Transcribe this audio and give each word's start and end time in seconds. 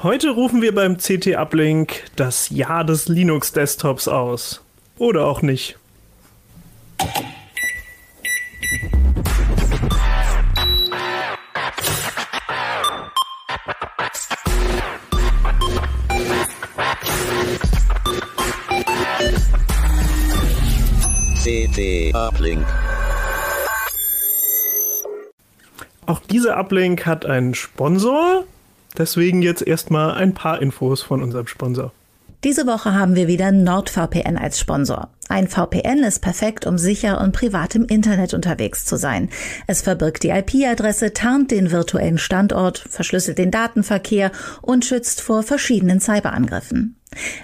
Heute 0.00 0.30
rufen 0.30 0.62
wir 0.62 0.72
beim 0.72 0.96
CT 0.96 1.34
Uplink 1.34 2.04
das 2.14 2.50
Jahr 2.50 2.84
des 2.84 3.08
Linux 3.08 3.50
Desktops 3.50 4.06
aus. 4.06 4.62
Oder 4.96 5.26
auch 5.26 5.42
nicht. 5.42 5.76
CT 21.42 22.14
Uplink. 22.14 22.64
Auch 26.06 26.20
dieser 26.20 26.56
Uplink 26.56 27.04
hat 27.04 27.26
einen 27.26 27.56
Sponsor. 27.56 28.44
Deswegen 28.96 29.42
jetzt 29.42 29.66
erstmal 29.66 30.12
ein 30.12 30.34
paar 30.34 30.62
Infos 30.62 31.02
von 31.02 31.22
unserem 31.22 31.46
Sponsor. 31.46 31.92
Diese 32.44 32.68
Woche 32.68 32.94
haben 32.94 33.16
wir 33.16 33.26
wieder 33.26 33.50
NordVPN 33.50 34.36
als 34.36 34.60
Sponsor. 34.60 35.10
Ein 35.28 35.48
VPN 35.48 36.04
ist 36.04 36.20
perfekt, 36.20 36.66
um 36.66 36.78
sicher 36.78 37.20
und 37.20 37.32
privat 37.32 37.74
im 37.74 37.84
Internet 37.84 38.32
unterwegs 38.32 38.84
zu 38.84 38.96
sein. 38.96 39.28
Es 39.66 39.82
verbirgt 39.82 40.22
die 40.22 40.30
IP-Adresse, 40.30 41.12
tarnt 41.12 41.50
den 41.50 41.72
virtuellen 41.72 42.16
Standort, 42.16 42.78
verschlüsselt 42.78 43.38
den 43.38 43.50
Datenverkehr 43.50 44.30
und 44.62 44.84
schützt 44.84 45.20
vor 45.20 45.42
verschiedenen 45.42 45.98
Cyberangriffen. 45.98 46.94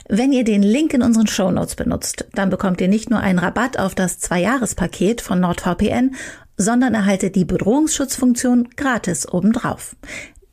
Wenn 0.08 0.32
ihr 0.32 0.44
den 0.44 0.62
Link 0.62 0.94
in 0.94 1.02
unseren 1.02 1.26
Shownotes 1.26 1.74
benutzt, 1.74 2.26
dann 2.32 2.48
bekommt 2.48 2.80
ihr 2.80 2.88
nicht 2.88 3.10
nur 3.10 3.18
einen 3.18 3.40
Rabatt 3.40 3.78
auf 3.80 3.96
das 3.96 4.20
Zwei-Jahres-Paket 4.20 5.20
von 5.20 5.40
NordVPN, 5.40 6.14
sondern 6.56 6.94
erhaltet 6.94 7.34
die 7.34 7.44
Bedrohungsschutzfunktion 7.44 8.68
gratis 8.76 9.28
obendrauf. 9.28 9.96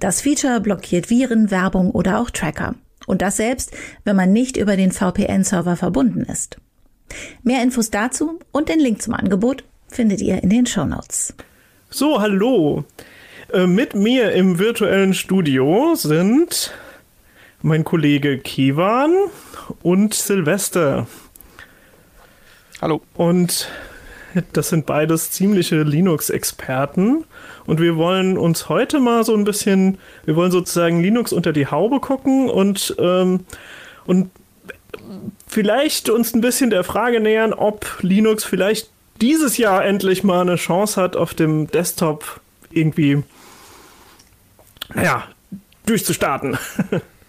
Das 0.02 0.22
Feature 0.22 0.60
blockiert 0.62 1.12
Viren, 1.12 1.52
Werbung 1.52 1.92
oder 1.92 2.20
auch 2.20 2.32
Tracker. 2.32 2.74
Und 3.06 3.22
das 3.22 3.38
selbst, 3.38 3.72
wenn 4.04 4.16
man 4.16 4.34
nicht 4.34 4.58
über 4.58 4.76
den 4.76 4.92
VPN-Server 4.92 5.76
verbunden 5.76 6.22
ist. 6.22 6.58
Mehr 7.44 7.62
Infos 7.62 7.92
dazu 7.92 8.40
und 8.52 8.68
den 8.68 8.80
Link 8.80 9.04
zum 9.04 9.14
Angebot 9.14 9.64
findet 9.88 10.20
ihr 10.22 10.42
in 10.42 10.50
den 10.50 10.66
Show 10.66 10.86
Notes. 10.86 11.36
So, 11.92 12.20
hallo. 12.20 12.84
Äh, 13.54 13.68
mit 13.68 13.94
mir 13.94 14.32
im 14.32 14.58
virtuellen 14.58 15.14
Studio 15.14 15.94
sind 15.94 16.74
mein 17.62 17.84
Kollege 17.84 18.40
Kivan 18.40 19.14
und 19.84 20.16
Silvester. 20.16 21.06
Hallo. 22.82 23.04
Und 23.14 23.70
das 24.54 24.70
sind 24.70 24.86
beides 24.86 25.32
ziemliche 25.32 25.84
Linux-Experten. 25.84 27.26
Und 27.66 27.80
wir 27.80 27.96
wollen 27.96 28.38
uns 28.38 28.70
heute 28.70 29.00
mal 29.00 29.24
so 29.24 29.36
ein 29.36 29.44
bisschen, 29.44 29.98
wir 30.26 30.36
wollen 30.36 30.52
sozusagen 30.52 31.02
Linux 31.02 31.32
unter 31.34 31.54
die 31.54 31.68
Haube 31.68 32.00
gucken 32.00 32.50
und, 32.50 32.96
ähm, 33.00 33.46
und 34.06 34.32
vielleicht 35.48 36.10
uns 36.10 36.34
ein 36.34 36.42
bisschen 36.42 36.70
der 36.70 36.84
Frage 36.84 37.20
nähern, 37.20 37.54
ob 37.54 37.86
Linux 38.02 38.44
vielleicht 38.44 38.90
dieses 39.22 39.58
Jahr 39.58 39.86
endlich 39.86 40.24
mal 40.24 40.42
eine 40.42 40.56
Chance 40.56 41.00
hat, 41.00 41.16
auf 41.16 41.34
dem 41.34 41.68
Desktop 41.68 42.42
irgendwie, 42.72 43.24
naja, 44.94 45.28
durchzustarten. 45.86 46.58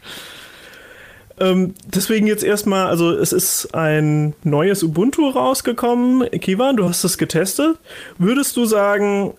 ähm, 1.43 1.75
deswegen 1.85 2.27
jetzt 2.29 2.45
erstmal, 2.45 2.87
also 2.87 3.11
es 3.11 3.33
ist 3.33 3.75
ein 3.75 4.35
neues 4.45 4.83
Ubuntu 4.85 5.29
rausgekommen. 5.29 6.31
Kivan, 6.41 6.77
du 6.77 6.89
hast 6.89 7.03
es 7.03 7.19
getestet. 7.19 7.79
Würdest 8.17 8.57
du 8.57 8.65
sagen, 8.65 9.35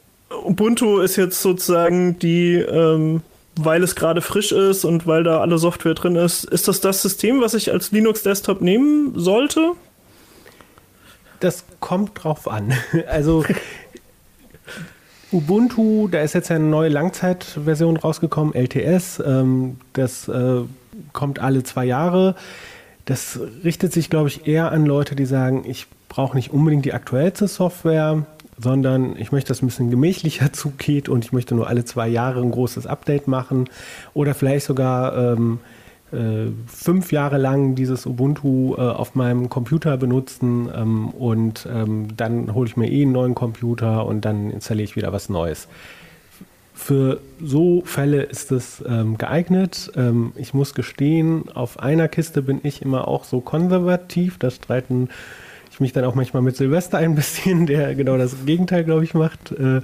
Ubuntu 0.45 0.99
ist 0.99 1.15
jetzt 1.15 1.41
sozusagen 1.41 2.19
die, 2.19 2.55
ähm, 2.55 3.21
weil 3.55 3.83
es 3.83 3.95
gerade 3.95 4.21
frisch 4.21 4.51
ist 4.51 4.83
und 4.83 5.07
weil 5.07 5.23
da 5.23 5.39
alle 5.39 5.57
Software 5.57 5.93
drin 5.93 6.17
ist, 6.17 6.43
ist 6.43 6.67
das 6.67 6.81
das 6.81 7.01
System, 7.01 7.39
was 7.39 7.53
ich 7.53 7.71
als 7.71 7.91
Linux-Desktop 7.91 8.59
nehmen 8.61 9.13
sollte? 9.15 9.71
Das 11.39 11.63
kommt 11.79 12.23
drauf 12.23 12.47
an. 12.49 12.73
Also 13.07 13.45
Ubuntu, 15.31 16.09
da 16.09 16.21
ist 16.21 16.33
jetzt 16.33 16.51
eine 16.51 16.65
neue 16.65 16.89
Langzeitversion 16.89 17.97
rausgekommen, 17.97 18.53
LTS. 18.53 19.21
Ähm, 19.25 19.77
das 19.93 20.27
äh, 20.27 20.61
kommt 21.11 21.39
alle 21.39 21.63
zwei 21.63 21.85
Jahre. 21.85 22.35
Das 23.05 23.39
richtet 23.63 23.93
sich, 23.93 24.09
glaube 24.09 24.29
ich, 24.29 24.47
eher 24.47 24.71
an 24.71 24.85
Leute, 24.85 25.15
die 25.15 25.25
sagen, 25.25 25.63
ich 25.67 25.87
brauche 26.09 26.35
nicht 26.35 26.51
unbedingt 26.51 26.85
die 26.85 26.93
aktuellste 26.93 27.47
Software 27.47 28.25
sondern 28.57 29.15
ich 29.17 29.31
möchte, 29.31 29.49
dass 29.49 29.57
es 29.57 29.63
ein 29.63 29.67
bisschen 29.67 29.89
gemächlicher 29.89 30.53
zugeht 30.53 31.09
und 31.09 31.25
ich 31.25 31.33
möchte 31.33 31.55
nur 31.55 31.67
alle 31.67 31.85
zwei 31.85 32.07
Jahre 32.07 32.41
ein 32.41 32.51
großes 32.51 32.87
Update 32.87 33.27
machen 33.27 33.69
oder 34.13 34.33
vielleicht 34.33 34.65
sogar 34.65 35.17
ähm, 35.17 35.59
äh, 36.11 36.51
fünf 36.67 37.11
Jahre 37.11 37.37
lang 37.37 37.75
dieses 37.75 38.05
Ubuntu 38.05 38.75
äh, 38.75 38.81
auf 38.81 39.15
meinem 39.15 39.49
Computer 39.49 39.97
benutzen 39.97 40.69
ähm, 40.75 41.09
und 41.09 41.67
ähm, 41.71 42.15
dann 42.15 42.53
hole 42.53 42.67
ich 42.67 42.77
mir 42.77 42.89
eh 42.89 43.01
einen 43.01 43.11
neuen 43.11 43.35
Computer 43.35 44.05
und 44.05 44.25
dann 44.25 44.51
installiere 44.51 44.85
ich 44.85 44.95
wieder 44.95 45.11
was 45.11 45.29
Neues. 45.29 45.67
Für 46.83 47.21
so 47.41 47.81
Fälle 47.85 48.23
ist 48.23 48.51
es 48.51 48.83
ähm, 48.85 49.17
geeignet. 49.17 49.89
Ähm, 49.95 50.33
ich 50.35 50.53
muss 50.53 50.73
gestehen, 50.73 51.45
auf 51.53 51.79
einer 51.79 52.09
Kiste 52.09 52.41
bin 52.41 52.59
ich 52.63 52.81
immer 52.81 53.07
auch 53.07 53.23
so 53.23 53.39
konservativ. 53.39 54.37
Da 54.37 54.51
streiten 54.51 55.07
ich 55.71 55.79
mich 55.79 55.93
dann 55.93 56.03
auch 56.03 56.13
manchmal 56.13 56.41
mit 56.41 56.57
Silvester 56.57 56.97
ein 56.97 57.15
bisschen, 57.15 57.67
der 57.67 57.95
genau 57.95 58.17
das 58.17 58.45
Gegenteil, 58.45 58.83
glaube 58.83 59.05
ich, 59.05 59.13
macht. 59.13 59.53
Äh, 59.53 59.79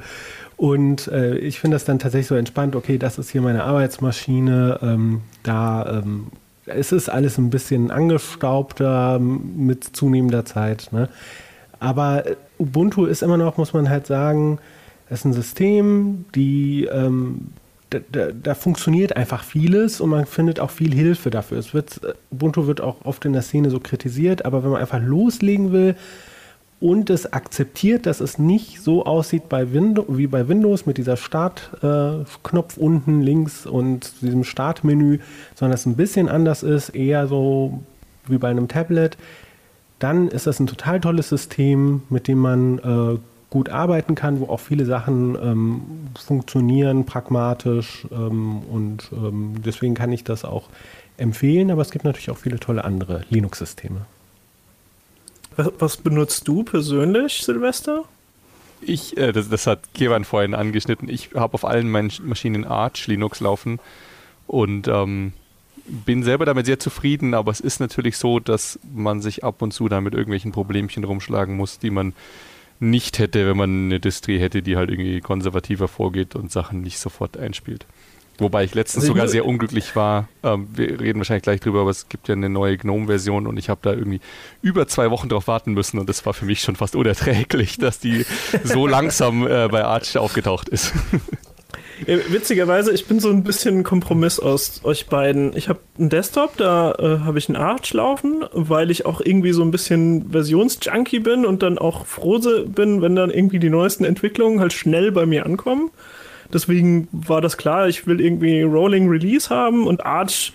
und 0.57 1.07
äh, 1.07 1.37
ich 1.37 1.61
finde 1.61 1.75
das 1.75 1.85
dann 1.85 1.99
tatsächlich 1.99 2.27
so 2.27 2.35
entspannt, 2.35 2.75
okay, 2.75 2.97
das 2.97 3.17
ist 3.17 3.29
hier 3.29 3.41
meine 3.41 3.63
Arbeitsmaschine, 3.63 4.79
ähm, 4.81 5.21
da 5.43 6.01
ähm, 6.03 6.27
es 6.65 6.91
ist 6.91 7.07
alles 7.07 7.37
ein 7.37 7.49
bisschen 7.49 7.91
angestaubter 7.91 9.19
mit 9.19 9.85
zunehmender 9.85 10.43
Zeit. 10.43 10.89
Ne? 10.91 11.07
Aber 11.79 12.25
Ubuntu 12.57 13.05
ist 13.05 13.23
immer 13.23 13.37
noch, 13.37 13.55
muss 13.55 13.71
man 13.71 13.89
halt 13.89 14.05
sagen, 14.05 14.59
es 15.09 15.19
ist 15.19 15.25
ein 15.25 15.33
System, 15.33 16.25
die 16.35 16.85
ähm, 16.85 17.47
da, 17.89 17.99
da, 18.11 18.27
da, 18.31 18.53
funktioniert 18.53 19.15
einfach 19.15 19.43
vieles 19.43 19.99
und 19.99 20.11
man 20.11 20.27
findet 20.27 20.59
auch 20.59 20.69
viel 20.69 20.93
Hilfe 20.93 21.31
dafür. 21.31 21.57
Es 21.57 21.73
wird, 21.73 21.99
Ubuntu 22.31 22.67
wird 22.67 22.81
auch 22.81 23.03
oft 23.03 23.25
in 23.25 23.33
der 23.33 23.41
Szene 23.41 23.71
so 23.71 23.79
kritisiert, 23.79 24.45
aber 24.45 24.63
wenn 24.63 24.69
man 24.69 24.81
einfach 24.81 25.01
loslegen 25.01 25.71
will 25.71 25.95
und 26.79 27.09
es 27.09 27.33
akzeptiert, 27.33 28.05
dass 28.05 28.19
es 28.19 28.37
nicht 28.37 28.81
so 28.81 29.05
aussieht 29.05 29.49
bei 29.49 29.73
Windows, 29.73 30.05
wie 30.09 30.27
bei 30.27 30.47
Windows 30.47 30.85
mit 30.85 30.97
dieser 30.97 31.17
Startknopf 31.17 32.77
äh, 32.77 32.79
unten 32.79 33.21
links 33.21 33.65
und 33.65 34.21
diesem 34.21 34.43
Startmenü, 34.43 35.19
sondern 35.55 35.73
es 35.73 35.87
ein 35.87 35.95
bisschen 35.95 36.29
anders 36.29 36.61
ist, 36.61 36.89
eher 36.89 37.27
so 37.27 37.79
wie 38.27 38.37
bei 38.37 38.49
einem 38.49 38.67
Tablet, 38.67 39.17
dann 39.97 40.29
ist 40.29 40.47
das 40.47 40.59
ein 40.59 40.67
total 40.67 41.01
tolles 41.01 41.27
System, 41.27 42.03
mit 42.09 42.27
dem 42.27 42.37
man 42.37 42.77
äh, 42.79 43.19
gut 43.49 43.69
arbeiten 43.69 44.15
kann, 44.15 44.39
wo 44.39 44.47
auch 44.47 44.59
viele 44.59 44.85
Sachen 44.85 45.35
ähm, 45.41 45.81
funktionieren, 46.19 47.05
pragmatisch 47.05 48.05
ähm, 48.11 48.59
und 48.59 49.09
ähm, 49.11 49.55
deswegen 49.65 49.95
kann 49.95 50.11
ich 50.11 50.23
das 50.23 50.45
auch 50.45 50.69
empfehlen, 51.17 51.71
aber 51.71 51.81
es 51.81 51.91
gibt 51.91 52.05
natürlich 52.05 52.29
auch 52.29 52.37
viele 52.37 52.59
tolle 52.59 52.83
andere 52.83 53.23
Linux-Systeme. 53.29 54.05
Was, 55.55 55.71
was, 55.79 55.97
benutzt 55.97 56.47
du 56.47 56.63
persönlich, 56.63 57.41
Silvester? 57.43 58.03
Ich, 58.81 59.17
äh, 59.17 59.31
das, 59.31 59.49
das, 59.49 59.67
hat 59.67 59.79
Kevan 59.93 60.23
vorhin 60.23 60.53
angeschnitten, 60.53 61.09
ich 61.09 61.31
habe 61.33 61.55
auf 61.55 61.65
allen 61.65 61.89
meinen 61.89 62.11
Maschinen 62.23 62.65
Arch 62.65 63.07
Linux 63.07 63.39
laufen 63.39 63.79
und 64.47 64.87
ähm, 64.87 65.33
bin 65.85 66.23
selber 66.23 66.45
damit 66.45 66.67
sehr 66.67 66.79
zufrieden, 66.79 67.33
aber 67.33 67.51
es 67.51 67.59
ist 67.59 67.79
natürlich 67.79 68.17
so, 68.17 68.39
dass 68.39 68.79
man 68.93 69.21
sich 69.21 69.43
ab 69.43 69.61
und 69.61 69.73
zu 69.73 69.89
damit 69.89 70.13
irgendwelchen 70.13 70.51
Problemchen 70.51 71.03
rumschlagen 71.03 71.57
muss, 71.57 71.79
die 71.79 71.89
man 71.89 72.13
nicht 72.79 73.19
hätte, 73.19 73.47
wenn 73.47 73.57
man 73.57 73.85
eine 73.85 73.99
Distri 73.99 74.39
hätte, 74.39 74.61
die 74.61 74.77
halt 74.77 74.89
irgendwie 74.89 75.21
konservativer 75.21 75.87
vorgeht 75.87 76.35
und 76.35 76.51
Sachen 76.51 76.81
nicht 76.81 76.99
sofort 76.99 77.37
einspielt. 77.37 77.85
Wobei 78.39 78.63
ich 78.63 78.73
letztens 78.73 79.03
also 79.03 79.13
sogar 79.13 79.27
sehr 79.27 79.45
unglücklich 79.45 79.95
war. 79.95 80.29
Ähm, 80.43 80.69
wir 80.73 80.99
reden 80.99 81.19
wahrscheinlich 81.19 81.43
gleich 81.43 81.59
drüber, 81.59 81.81
aber 81.81 81.89
es 81.89 82.07
gibt 82.07 82.29
ja 82.29 82.35
eine 82.35 82.49
neue 82.49 82.77
GNOME-Version 82.77 83.47
und 83.47 83.57
ich 83.57 83.69
habe 83.69 83.81
da 83.83 83.91
irgendwie 83.91 84.21
über 84.61 84.87
zwei 84.87 85.11
Wochen 85.11 85.27
drauf 85.27 85.47
warten 85.47 85.73
müssen 85.73 85.99
und 85.99 86.07
das 86.07 86.25
war 86.25 86.33
für 86.33 86.45
mich 86.45 86.61
schon 86.61 86.77
fast 86.77 86.95
unerträglich, 86.95 87.77
dass 87.77 87.99
die 87.99 88.25
so 88.63 88.87
langsam 88.87 89.45
äh, 89.45 89.67
bei 89.67 89.83
Arch 89.83 90.17
aufgetaucht 90.17 90.69
ist. 90.69 90.93
Witzigerweise, 92.05 92.93
ich 92.93 93.07
bin 93.07 93.19
so 93.19 93.29
ein 93.29 93.43
bisschen 93.43 93.79
ein 93.79 93.83
Kompromiss 93.83 94.39
aus 94.39 94.81
euch 94.83 95.07
beiden. 95.07 95.55
Ich 95.55 95.69
habe 95.69 95.79
einen 95.97 96.09
Desktop, 96.09 96.55
da 96.57 96.93
äh, 96.93 97.19
habe 97.25 97.37
ich 97.37 97.49
einen 97.49 97.57
Arch 97.57 97.93
laufen, 97.93 98.45
weil 98.53 98.89
ich 98.89 99.05
auch 99.05 99.21
irgendwie 99.21 99.51
so 99.51 99.63
ein 99.63 99.71
bisschen 99.71 100.31
Versionsjunkie 100.31 101.19
bin 101.19 101.45
und 101.45 101.61
dann 101.61 101.77
auch 101.77 102.05
froh 102.05 102.39
bin, 102.67 103.01
wenn 103.01 103.15
dann 103.15 103.31
irgendwie 103.31 103.59
die 103.59 103.69
neuesten 103.69 104.05
Entwicklungen 104.05 104.59
halt 104.59 104.73
schnell 104.73 105.11
bei 105.11 105.25
mir 105.25 105.45
ankommen. 105.45 105.91
Deswegen 106.53 107.07
war 107.11 107.41
das 107.41 107.57
klar, 107.57 107.87
ich 107.87 108.07
will 108.07 108.21
irgendwie 108.21 108.61
Rolling 108.61 109.09
Release 109.09 109.49
haben 109.49 109.85
und 109.85 110.05
Arch 110.05 110.53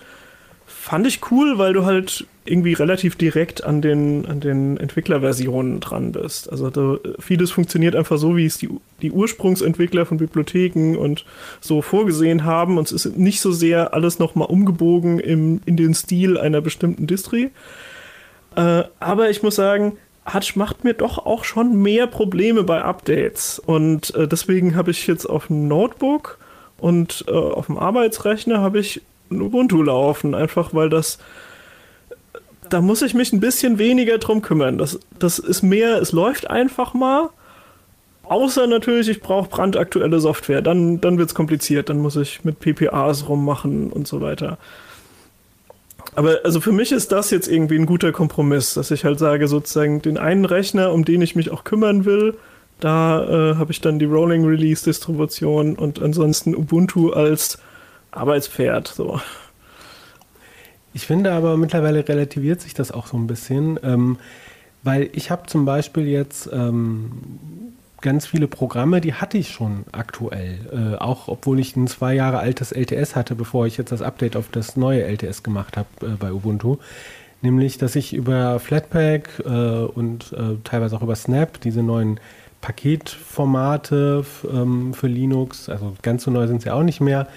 fand 0.65 1.07
ich 1.07 1.31
cool, 1.31 1.57
weil 1.57 1.73
du 1.73 1.85
halt 1.85 2.25
irgendwie 2.45 2.73
relativ 2.73 3.15
direkt 3.15 3.63
an 3.63 3.81
den, 3.81 4.27
an 4.27 4.39
den 4.39 4.77
Entwicklerversionen 4.77 5.79
dran 5.79 6.11
bist. 6.11 6.51
Also 6.51 6.69
da, 6.69 6.97
vieles 7.19 7.49
funktioniert 7.49 7.95
einfach 7.95 8.19
so, 8.19 8.37
wie 8.37 8.45
es 8.45 8.59
die, 8.59 8.69
die 9.01 9.11
Ursprungsentwickler 9.11 10.05
von 10.05 10.17
Bibliotheken 10.17 10.95
und 10.95 11.25
so 11.59 11.81
vorgesehen 11.81 12.43
haben. 12.43 12.77
Und 12.77 12.91
es 12.91 13.05
ist 13.05 13.17
nicht 13.17 13.41
so 13.41 13.51
sehr 13.51 13.95
alles 13.95 14.19
nochmal 14.19 14.47
umgebogen 14.47 15.19
im, 15.19 15.61
in 15.65 15.75
den 15.75 15.95
Stil 15.95 16.37
einer 16.37 16.61
bestimmten 16.61 17.07
Distri. 17.07 17.49
Äh, 18.55 18.83
aber 18.99 19.31
ich 19.31 19.41
muss 19.41 19.55
sagen, 19.55 19.97
Hutch 20.31 20.55
macht 20.55 20.83
mir 20.83 20.93
doch 20.93 21.25
auch 21.25 21.43
schon 21.45 21.81
mehr 21.81 22.05
Probleme 22.05 22.63
bei 22.63 22.83
Updates. 22.83 23.57
Und 23.57 24.13
äh, 24.13 24.27
deswegen 24.27 24.75
habe 24.75 24.91
ich 24.91 25.07
jetzt 25.07 25.25
auf 25.25 25.47
dem 25.47 25.67
Notebook 25.67 26.37
und 26.77 27.25
äh, 27.27 27.31
auf 27.31 27.65
dem 27.65 27.79
Arbeitsrechner 27.79 28.61
habe 28.61 28.79
ich 28.79 29.01
Ubuntu 29.31 29.81
laufen, 29.81 30.35
einfach 30.35 30.75
weil 30.75 30.89
das 30.89 31.17
da 32.69 32.81
muss 32.81 33.01
ich 33.01 33.13
mich 33.13 33.33
ein 33.33 33.39
bisschen 33.39 33.77
weniger 33.77 34.17
drum 34.17 34.41
kümmern. 34.41 34.77
Das, 34.77 34.99
das 35.19 35.39
ist 35.39 35.61
mehr, 35.61 36.01
es 36.01 36.11
läuft 36.11 36.49
einfach 36.49 36.93
mal. 36.93 37.29
Außer 38.23 38.67
natürlich, 38.67 39.09
ich 39.09 39.21
brauche 39.21 39.49
brandaktuelle 39.49 40.19
Software. 40.19 40.61
Dann, 40.61 40.99
dann 40.99 41.17
wird 41.17 41.29
es 41.29 41.35
kompliziert. 41.35 41.89
Dann 41.89 41.99
muss 41.99 42.15
ich 42.15 42.43
mit 42.43 42.59
PPAs 42.59 43.29
rummachen 43.29 43.91
und 43.91 44.07
so 44.07 44.21
weiter. 44.21 44.57
Aber 46.15 46.39
also 46.43 46.61
für 46.61 46.71
mich 46.71 46.91
ist 46.91 47.11
das 47.11 47.29
jetzt 47.29 47.47
irgendwie 47.47 47.77
ein 47.77 47.85
guter 47.85 48.11
Kompromiss, 48.11 48.73
dass 48.73 48.91
ich 48.91 49.03
halt 49.03 49.19
sage, 49.19 49.47
sozusagen 49.47 50.01
den 50.01 50.17
einen 50.17 50.45
Rechner, 50.45 50.91
um 50.93 51.03
den 51.03 51.21
ich 51.21 51.35
mich 51.35 51.51
auch 51.51 51.63
kümmern 51.63 52.05
will, 52.05 52.35
da 52.79 53.23
äh, 53.23 53.55
habe 53.55 53.71
ich 53.71 53.81
dann 53.81 53.99
die 53.99 54.05
Rolling 54.05 54.45
Release 54.45 54.83
Distribution 54.83 55.75
und 55.75 56.01
ansonsten 56.01 56.55
Ubuntu 56.55 57.11
als 57.11 57.57
Arbeitspferd. 58.11 58.87
So. 58.87 59.19
Ich 60.95 61.05
finde 61.05 61.33
aber 61.33 61.57
mittlerweile 61.57 62.07
relativiert 62.07 62.61
sich 62.61 62.73
das 62.73 62.93
auch 62.93 63.07
so 63.07 63.17
ein 63.17 63.27
bisschen, 63.27 63.77
ähm, 63.83 64.17
weil 64.81 65.09
ich 65.11 65.29
habe 65.29 65.45
zum 65.45 65.65
Beispiel 65.65 66.07
jetzt 66.07 66.49
ähm, 66.53 67.11
ganz 67.99 68.25
viele 68.25 68.47
Programme, 68.47 69.01
die 69.01 69.13
hatte 69.13 69.37
ich 69.37 69.51
schon 69.51 69.83
aktuell, 69.91 70.57
äh, 70.71 70.95
auch 70.95 71.27
obwohl 71.27 71.59
ich 71.59 71.75
ein 71.75 71.87
zwei 71.87 72.13
Jahre 72.13 72.39
altes 72.39 72.71
LTS 72.71 73.17
hatte, 73.17 73.35
bevor 73.35 73.67
ich 73.67 73.75
jetzt 73.75 73.91
das 73.91 74.01
Update 74.01 74.37
auf 74.37 74.47
das 74.49 74.77
neue 74.77 75.03
LTS 75.03 75.43
gemacht 75.43 75.75
habe 75.75 75.89
äh, 76.01 76.15
bei 76.17 76.31
Ubuntu. 76.31 76.77
Nämlich, 77.41 77.77
dass 77.77 77.97
ich 77.97 78.13
über 78.13 78.57
Flatpak 78.61 79.43
äh, 79.45 79.49
und 79.49 80.31
äh, 80.31 80.55
teilweise 80.63 80.95
auch 80.95 81.01
über 81.01 81.15
Snap 81.15 81.59
diese 81.59 81.83
neuen 81.83 82.21
Paketformate 82.61 84.25
ähm, 84.49 84.93
für 84.93 85.07
Linux, 85.07 85.67
also 85.67 85.93
ganz 86.01 86.23
so 86.23 86.31
neu 86.31 86.47
sind 86.47 86.61
sie 86.61 86.71
auch 86.71 86.83
nicht 86.83 87.01
mehr, 87.01 87.27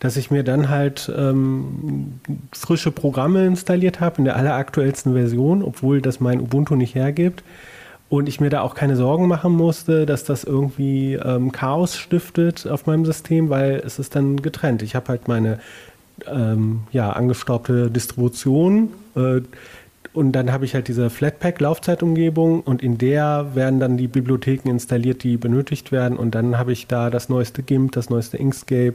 dass 0.00 0.16
ich 0.16 0.30
mir 0.30 0.42
dann 0.42 0.68
halt 0.68 1.10
ähm, 1.16 2.20
frische 2.52 2.90
Programme 2.90 3.46
installiert 3.46 4.00
habe 4.00 4.18
in 4.18 4.24
der 4.24 4.36
alleraktuellsten 4.36 5.14
Version, 5.14 5.62
obwohl 5.62 6.00
das 6.00 6.20
mein 6.20 6.40
Ubuntu 6.40 6.76
nicht 6.76 6.94
hergibt. 6.94 7.42
Und 8.08 8.28
ich 8.28 8.40
mir 8.40 8.50
da 8.50 8.60
auch 8.60 8.74
keine 8.74 8.94
Sorgen 8.94 9.26
machen 9.26 9.52
musste, 9.52 10.06
dass 10.06 10.22
das 10.22 10.44
irgendwie 10.44 11.14
ähm, 11.14 11.50
Chaos 11.50 11.96
stiftet 11.96 12.66
auf 12.66 12.86
meinem 12.86 13.04
System, 13.04 13.50
weil 13.50 13.82
es 13.84 13.98
ist 13.98 14.14
dann 14.14 14.36
getrennt. 14.42 14.82
Ich 14.82 14.94
habe 14.94 15.08
halt 15.08 15.26
meine 15.26 15.58
ähm, 16.26 16.82
ja, 16.92 17.10
angestaubte 17.10 17.90
Distribution 17.90 18.90
äh, 19.16 19.40
und 20.16 20.32
dann 20.32 20.50
habe 20.50 20.64
ich 20.64 20.74
halt 20.74 20.88
diese 20.88 21.10
Flatpak-Laufzeitumgebung 21.10 22.62
und 22.62 22.82
in 22.82 22.96
der 22.96 23.54
werden 23.54 23.80
dann 23.80 23.98
die 23.98 24.08
Bibliotheken 24.08 24.70
installiert, 24.70 25.22
die 25.22 25.36
benötigt 25.36 25.92
werden. 25.92 26.16
Und 26.16 26.34
dann 26.34 26.56
habe 26.56 26.72
ich 26.72 26.86
da 26.86 27.10
das 27.10 27.28
neueste 27.28 27.62
GIMP, 27.62 27.92
das 27.92 28.08
neueste 28.08 28.38
Inkscape, 28.38 28.94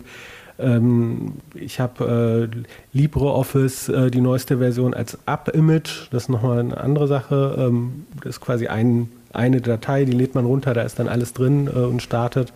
ähm, 0.59 1.33
ich 1.55 1.79
habe 1.79 2.49
äh, 2.51 2.97
LibreOffice, 2.97 3.89
äh, 3.89 4.11
die 4.11 4.21
neueste 4.21 4.57
Version 4.57 4.93
als 4.93 5.17
App-Image. 5.25 6.09
Das 6.11 6.23
ist 6.23 6.29
nochmal 6.29 6.59
eine 6.59 6.77
andere 6.77 7.07
Sache. 7.07 7.55
Ähm, 7.57 8.05
das 8.17 8.37
ist 8.37 8.41
quasi 8.41 8.67
ein, 8.67 9.09
eine 9.33 9.61
Datei, 9.61 10.05
die 10.05 10.11
lädt 10.11 10.35
man 10.35 10.45
runter, 10.45 10.73
da 10.73 10.81
ist 10.81 10.99
dann 10.99 11.07
alles 11.07 11.33
drin 11.33 11.67
äh, 11.67 11.79
und 11.79 12.01
startet. 12.01 12.53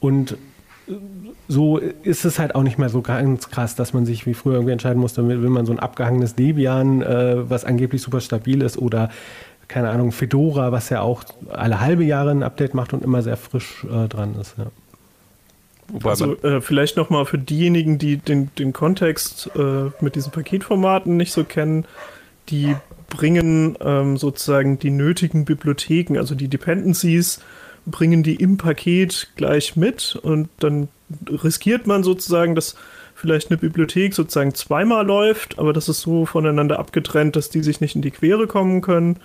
Und 0.00 0.36
so 1.48 1.78
ist 1.78 2.24
es 2.24 2.38
halt 2.38 2.54
auch 2.54 2.62
nicht 2.62 2.78
mehr 2.78 2.88
so 2.88 3.02
ganz 3.02 3.50
krass, 3.50 3.74
dass 3.74 3.92
man 3.92 4.06
sich 4.06 4.26
wie 4.26 4.34
früher 4.34 4.54
irgendwie 4.54 4.72
entscheiden 4.72 5.00
musste, 5.00 5.26
will 5.26 5.36
man 5.50 5.66
so 5.66 5.72
ein 5.72 5.78
abgehangenes 5.78 6.34
Debian, 6.34 7.02
äh, 7.02 7.50
was 7.50 7.64
angeblich 7.64 8.02
super 8.02 8.20
stabil 8.20 8.62
ist, 8.62 8.78
oder 8.78 9.10
keine 9.66 9.90
Ahnung, 9.90 10.12
Fedora, 10.12 10.72
was 10.72 10.88
ja 10.88 11.02
auch 11.02 11.24
alle 11.50 11.80
halbe 11.80 12.04
Jahre 12.04 12.30
ein 12.30 12.42
Update 12.42 12.74
macht 12.74 12.94
und 12.94 13.04
immer 13.04 13.22
sehr 13.22 13.36
frisch 13.36 13.84
äh, 13.84 14.08
dran 14.08 14.34
ist. 14.40 14.54
Ja. 14.56 14.66
Wobei 15.88 16.10
also 16.10 16.36
äh, 16.42 16.60
vielleicht 16.60 16.96
nochmal 16.96 17.24
für 17.24 17.38
diejenigen, 17.38 17.98
die 17.98 18.18
den, 18.18 18.50
den 18.58 18.72
Kontext 18.72 19.50
äh, 19.56 19.90
mit 20.00 20.14
diesen 20.14 20.32
Paketformaten 20.32 21.16
nicht 21.16 21.32
so 21.32 21.44
kennen, 21.44 21.86
die 22.50 22.76
bringen 23.08 23.76
ähm, 23.80 24.16
sozusagen 24.16 24.78
die 24.78 24.90
nötigen 24.90 25.44
Bibliotheken, 25.44 26.18
also 26.18 26.34
die 26.34 26.48
Dependencies, 26.48 27.40
bringen 27.86 28.22
die 28.22 28.36
im 28.36 28.58
Paket 28.58 29.30
gleich 29.36 29.76
mit 29.76 30.18
und 30.22 30.48
dann 30.58 30.88
riskiert 31.26 31.86
man 31.86 32.02
sozusagen, 32.02 32.54
dass 32.54 32.76
vielleicht 33.14 33.50
eine 33.50 33.58
Bibliothek 33.58 34.14
sozusagen 34.14 34.54
zweimal 34.54 35.06
läuft, 35.06 35.58
aber 35.58 35.72
das 35.72 35.88
ist 35.88 36.02
so 36.02 36.26
voneinander 36.26 36.78
abgetrennt, 36.78 37.34
dass 37.34 37.50
die 37.50 37.62
sich 37.62 37.80
nicht 37.80 37.96
in 37.96 38.02
die 38.02 38.10
Quere 38.10 38.46
kommen 38.46 38.80
können. 38.80 39.16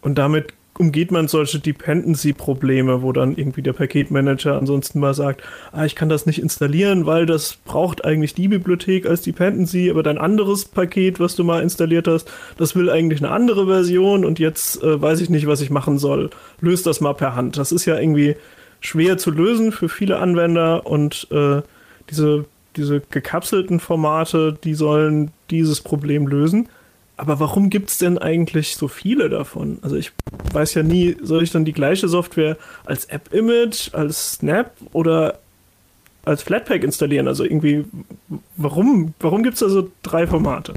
Und 0.00 0.16
damit 0.16 0.52
umgeht 0.78 1.10
man 1.10 1.28
solche 1.28 1.58
Dependency-Probleme, 1.58 3.02
wo 3.02 3.12
dann 3.12 3.36
irgendwie 3.36 3.62
der 3.62 3.74
Paketmanager 3.74 4.56
ansonsten 4.56 5.00
mal 5.00 5.12
sagt, 5.14 5.42
ah, 5.72 5.84
ich 5.84 5.94
kann 5.94 6.08
das 6.08 6.24
nicht 6.24 6.40
installieren, 6.40 7.04
weil 7.04 7.26
das 7.26 7.58
braucht 7.64 8.04
eigentlich 8.04 8.34
die 8.34 8.48
Bibliothek 8.48 9.06
als 9.06 9.22
Dependency, 9.22 9.90
aber 9.90 10.02
dein 10.02 10.18
anderes 10.18 10.64
Paket, 10.64 11.20
was 11.20 11.36
du 11.36 11.44
mal 11.44 11.62
installiert 11.62 12.08
hast, 12.08 12.30
das 12.56 12.74
will 12.74 12.88
eigentlich 12.88 13.22
eine 13.22 13.30
andere 13.30 13.66
Version 13.66 14.24
und 14.24 14.38
jetzt 14.38 14.82
äh, 14.82 15.00
weiß 15.00 15.20
ich 15.20 15.28
nicht, 15.28 15.46
was 15.46 15.60
ich 15.60 15.70
machen 15.70 15.98
soll. 15.98 16.30
Löst 16.60 16.86
das 16.86 17.00
mal 17.00 17.14
per 17.14 17.36
Hand. 17.36 17.58
Das 17.58 17.70
ist 17.70 17.84
ja 17.84 17.98
irgendwie 17.98 18.36
schwer 18.80 19.18
zu 19.18 19.30
lösen 19.30 19.72
für 19.72 19.88
viele 19.88 20.18
Anwender 20.18 20.86
und 20.86 21.28
äh, 21.30 21.60
diese, 22.10 22.46
diese 22.76 23.02
gekapselten 23.10 23.78
Formate, 23.78 24.56
die 24.64 24.74
sollen 24.74 25.30
dieses 25.50 25.82
Problem 25.82 26.26
lösen. 26.26 26.68
Aber 27.22 27.38
warum 27.38 27.70
gibt 27.70 27.88
es 27.88 27.98
denn 27.98 28.18
eigentlich 28.18 28.74
so 28.74 28.88
viele 28.88 29.28
davon? 29.28 29.78
Also 29.82 29.94
ich 29.94 30.10
weiß 30.52 30.74
ja 30.74 30.82
nie, 30.82 31.16
soll 31.22 31.44
ich 31.44 31.52
dann 31.52 31.64
die 31.64 31.72
gleiche 31.72 32.08
Software 32.08 32.56
als 32.84 33.04
App-Image, 33.04 33.94
als 33.94 34.32
Snap 34.32 34.72
oder 34.92 35.38
als 36.24 36.42
Flatpak 36.42 36.82
installieren? 36.82 37.28
Also 37.28 37.44
irgendwie, 37.44 37.84
warum, 38.56 39.14
warum 39.20 39.44
gibt 39.44 39.54
es 39.54 39.60
da 39.60 39.68
so 39.68 39.88
drei 40.02 40.26
Formate? 40.26 40.74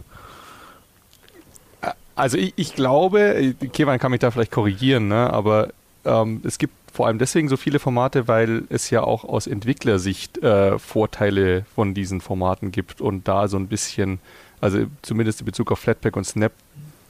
Also 2.14 2.38
ich, 2.38 2.54
ich 2.58 2.76
glaube, 2.76 3.56
Kevan 3.74 3.98
kann 3.98 4.12
mich 4.12 4.20
da 4.20 4.30
vielleicht 4.30 4.52
korrigieren, 4.52 5.08
ne? 5.08 5.34
aber 5.34 5.70
ähm, 6.06 6.42
es 6.44 6.60
gibt 6.60 6.76
vor 6.94 7.08
allem 7.08 7.18
deswegen 7.18 7.50
so 7.50 7.58
viele 7.58 7.80
Formate, 7.80 8.28
weil 8.28 8.66
es 8.70 8.92
ja 8.92 9.02
auch 9.02 9.24
aus 9.24 9.48
Entwicklersicht 9.48 10.38
äh, 10.44 10.78
Vorteile 10.78 11.66
von 11.74 11.96
diesen 11.96 12.22
Formaten 12.22 12.72
gibt 12.72 13.02
und 13.02 13.28
da 13.28 13.48
so 13.48 13.58
ein 13.58 13.68
bisschen 13.68 14.20
also 14.66 14.86
zumindest 15.02 15.40
in 15.42 15.46
Bezug 15.46 15.72
auf 15.72 15.80
Flatpak 15.80 16.18
und 16.18 16.26
Snap, 16.26 16.52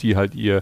die 0.02 0.16
halt 0.16 0.36
ihr 0.36 0.62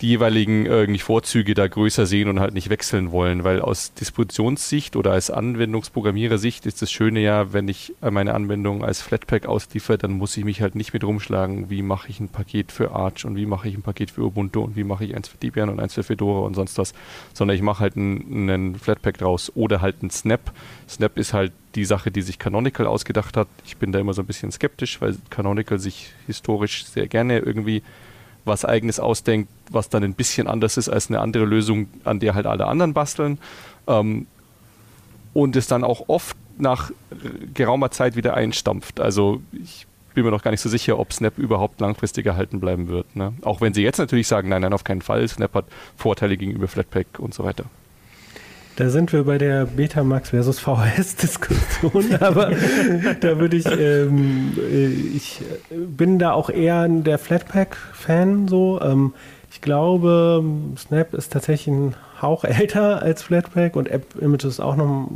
die 0.00 0.08
jeweiligen 0.08 0.66
irgendwie 0.66 1.00
Vorzüge 1.00 1.54
da 1.54 1.66
größer 1.66 2.06
sehen 2.06 2.28
und 2.28 2.38
halt 2.38 2.54
nicht 2.54 2.70
wechseln 2.70 3.10
wollen, 3.10 3.42
weil 3.42 3.60
aus 3.60 3.92
Dispositionssicht 3.94 4.94
oder 4.94 5.12
als 5.12 5.30
Anwendungsprogrammierersicht 5.30 6.66
ist 6.66 6.82
das 6.82 6.92
Schöne 6.92 7.20
ja, 7.20 7.52
wenn 7.52 7.66
ich 7.66 7.94
meine 8.00 8.34
Anwendung 8.34 8.84
als 8.84 9.02
Flatpak 9.02 9.46
ausliefere, 9.46 9.98
dann 9.98 10.12
muss 10.12 10.36
ich 10.36 10.44
mich 10.44 10.62
halt 10.62 10.76
nicht 10.76 10.92
mit 10.92 11.02
rumschlagen, 11.02 11.68
wie 11.68 11.82
mache 11.82 12.08
ich 12.10 12.20
ein 12.20 12.28
Paket 12.28 12.70
für 12.70 12.92
Arch 12.92 13.24
und 13.24 13.34
wie 13.34 13.46
mache 13.46 13.68
ich 13.68 13.74
ein 13.74 13.82
Paket 13.82 14.12
für 14.12 14.22
Ubuntu 14.22 14.62
und 14.62 14.76
wie 14.76 14.84
mache 14.84 15.04
ich 15.04 15.16
eins 15.16 15.28
für 15.28 15.38
Debian 15.38 15.68
und 15.68 15.80
eins 15.80 15.94
für 15.94 16.04
Fedora 16.04 16.46
und 16.46 16.54
sonst 16.54 16.78
was, 16.78 16.94
sondern 17.34 17.56
ich 17.56 17.62
mache 17.62 17.80
halt 17.80 17.96
einen, 17.96 18.48
einen 18.50 18.74
Flatpak 18.76 19.18
draus 19.18 19.50
oder 19.56 19.80
halt 19.80 19.96
einen 20.00 20.10
Snap. 20.10 20.52
Snap 20.88 21.18
ist 21.18 21.32
halt 21.32 21.52
die 21.74 21.84
Sache, 21.84 22.12
die 22.12 22.22
sich 22.22 22.38
Canonical 22.38 22.86
ausgedacht 22.86 23.36
hat. 23.36 23.48
Ich 23.66 23.76
bin 23.76 23.90
da 23.90 23.98
immer 23.98 24.14
so 24.14 24.22
ein 24.22 24.26
bisschen 24.26 24.52
skeptisch, 24.52 25.00
weil 25.00 25.16
Canonical 25.30 25.80
sich 25.80 26.12
historisch 26.26 26.86
sehr 26.86 27.08
gerne 27.08 27.40
irgendwie 27.40 27.82
was 28.48 28.64
eigenes 28.64 28.98
ausdenkt, 29.00 29.50
was 29.70 29.88
dann 29.88 30.02
ein 30.02 30.14
bisschen 30.14 30.48
anders 30.48 30.76
ist 30.76 30.88
als 30.88 31.08
eine 31.08 31.20
andere 31.20 31.44
Lösung, 31.44 31.88
an 32.04 32.20
der 32.20 32.34
halt 32.34 32.46
alle 32.46 32.66
anderen 32.66 32.94
basteln. 32.94 33.38
Ähm, 33.86 34.26
und 35.34 35.54
es 35.56 35.66
dann 35.68 35.84
auch 35.84 36.08
oft 36.08 36.36
nach 36.58 36.90
geraumer 37.54 37.90
Zeit 37.90 38.16
wieder 38.16 38.34
einstampft. 38.34 39.00
Also 39.00 39.40
ich 39.52 39.86
bin 40.14 40.24
mir 40.24 40.30
noch 40.30 40.42
gar 40.42 40.50
nicht 40.50 40.60
so 40.60 40.68
sicher, 40.68 40.98
ob 40.98 41.12
Snap 41.12 41.38
überhaupt 41.38 41.80
langfristig 41.80 42.26
erhalten 42.26 42.58
bleiben 42.58 42.88
wird. 42.88 43.14
Ne? 43.14 43.34
Auch 43.42 43.60
wenn 43.60 43.72
sie 43.72 43.82
jetzt 43.82 43.98
natürlich 43.98 44.26
sagen, 44.26 44.48
nein, 44.48 44.62
nein, 44.62 44.72
auf 44.72 44.82
keinen 44.82 45.02
Fall. 45.02 45.28
Snap 45.28 45.54
hat 45.54 45.66
Vorteile 45.96 46.36
gegenüber 46.36 46.66
Flatpak 46.66 47.06
und 47.18 47.34
so 47.34 47.44
weiter. 47.44 47.66
Da 48.78 48.90
sind 48.90 49.12
wir 49.12 49.24
bei 49.24 49.38
der 49.38 49.66
Betamax 49.66 50.30
versus 50.30 50.60
VHS-Diskussion, 50.60 52.14
aber 52.20 52.52
da 53.20 53.40
würde 53.40 53.56
ich, 53.56 53.66
ähm, 53.66 54.52
äh, 54.56 54.86
ich 54.86 55.40
bin 55.68 56.20
da 56.20 56.30
auch 56.30 56.48
eher 56.48 56.86
der 56.86 57.18
Flatpak-Fan 57.18 58.46
so. 58.46 58.80
Ähm, 58.80 59.14
ich 59.50 59.62
glaube, 59.62 60.44
Snap 60.76 61.12
ist 61.14 61.32
tatsächlich 61.32 61.74
ein 61.74 61.96
Hauch 62.22 62.44
älter 62.44 63.02
als 63.02 63.24
Flatpak 63.24 63.74
und 63.74 63.88
App 63.88 64.14
Image 64.20 64.44
ist 64.44 64.60
auch 64.60 64.76
noch 64.76 65.10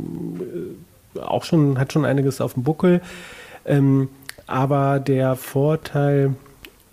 äh, 1.15 1.19
auch 1.21 1.45
schon, 1.45 1.79
hat 1.79 1.93
schon 1.93 2.03
einiges 2.03 2.41
auf 2.41 2.55
dem 2.55 2.63
Buckel. 2.63 2.99
Ähm, 3.65 4.09
aber 4.45 4.99
der 4.99 5.37
Vorteil 5.37 6.35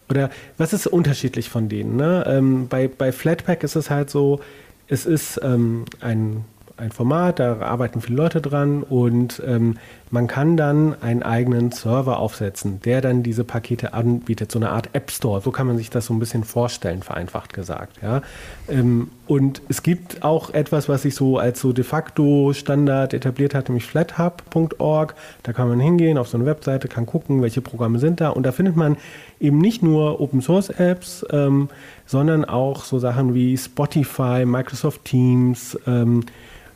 oder 0.09 0.31
was 0.57 0.73
ist 0.73 0.87
unterschiedlich 0.87 1.49
von 1.49 1.69
denen? 1.69 1.97
Ne? 1.97 2.23
Ähm, 2.29 2.69
bei, 2.69 2.87
bei 2.87 3.11
Flatpak 3.11 3.65
ist 3.65 3.75
es 3.75 3.91
halt 3.91 4.09
so, 4.09 4.39
es 4.87 5.05
ist 5.05 5.41
ähm, 5.43 5.85
ein 6.01 6.45
ein 6.81 6.93
Format, 6.93 7.39
da 7.39 7.61
arbeiten 7.61 8.01
viele 8.01 8.17
Leute 8.17 8.41
dran 8.41 8.83
und 8.83 9.43
ähm, 9.47 9.77
man 10.13 10.27
kann 10.27 10.57
dann 10.57 11.01
einen 11.03 11.23
eigenen 11.23 11.71
Server 11.71 12.19
aufsetzen, 12.19 12.81
der 12.85 13.01
dann 13.01 13.23
diese 13.23 13.45
Pakete 13.45 13.93
anbietet, 13.93 14.51
so 14.51 14.59
eine 14.59 14.71
Art 14.71 14.91
App 14.93 15.11
Store. 15.13 15.41
So 15.41 15.53
kann 15.53 15.69
man 15.69 15.79
sich 15.79 15.89
das 15.89 16.07
so 16.07 16.15
ein 16.15 16.19
bisschen 16.19 16.43
vorstellen, 16.43 17.03
vereinfacht 17.03 17.53
gesagt. 17.53 18.03
Ja? 18.03 18.23
Ähm, 18.69 19.11
und 19.29 19.63
es 19.69 19.85
gibt 19.85 20.25
auch 20.25 20.51
etwas, 20.53 20.89
was 20.89 21.03
sich 21.03 21.15
so 21.15 21.39
als 21.39 21.61
so 21.61 21.73
de 21.73 21.85
facto 21.85 22.53
Standard 22.53 23.15
etabliert 23.15 23.55
hat, 23.55 23.69
nämlich 23.69 23.87
flathub.org. 23.87 25.15
Da 25.45 25.53
kann 25.53 25.69
man 25.69 25.79
hingehen 25.79 26.19
auf 26.19 26.27
so 26.27 26.37
eine 26.37 26.47
Webseite, 26.47 26.89
kann 26.89 27.07
gucken, 27.07 27.41
welche 27.41 27.61
Programme 27.61 28.01
sind 28.01 28.21
da 28.21 28.31
und 28.31 28.43
da 28.43 28.51
findet 28.51 28.75
man 28.75 28.97
eben 29.39 29.59
nicht 29.59 29.83
nur 29.83 30.21
Open 30.21 30.43
Source 30.43 30.71
Apps, 30.71 31.25
ähm, 31.31 31.69
sondern 32.05 32.45
auch 32.45 32.85
so 32.85 32.99
Sachen 32.99 33.35
wie 33.35 33.57
Spotify, 33.57 34.45
Microsoft 34.45 35.05
Teams, 35.05 35.79
ähm, 35.87 36.25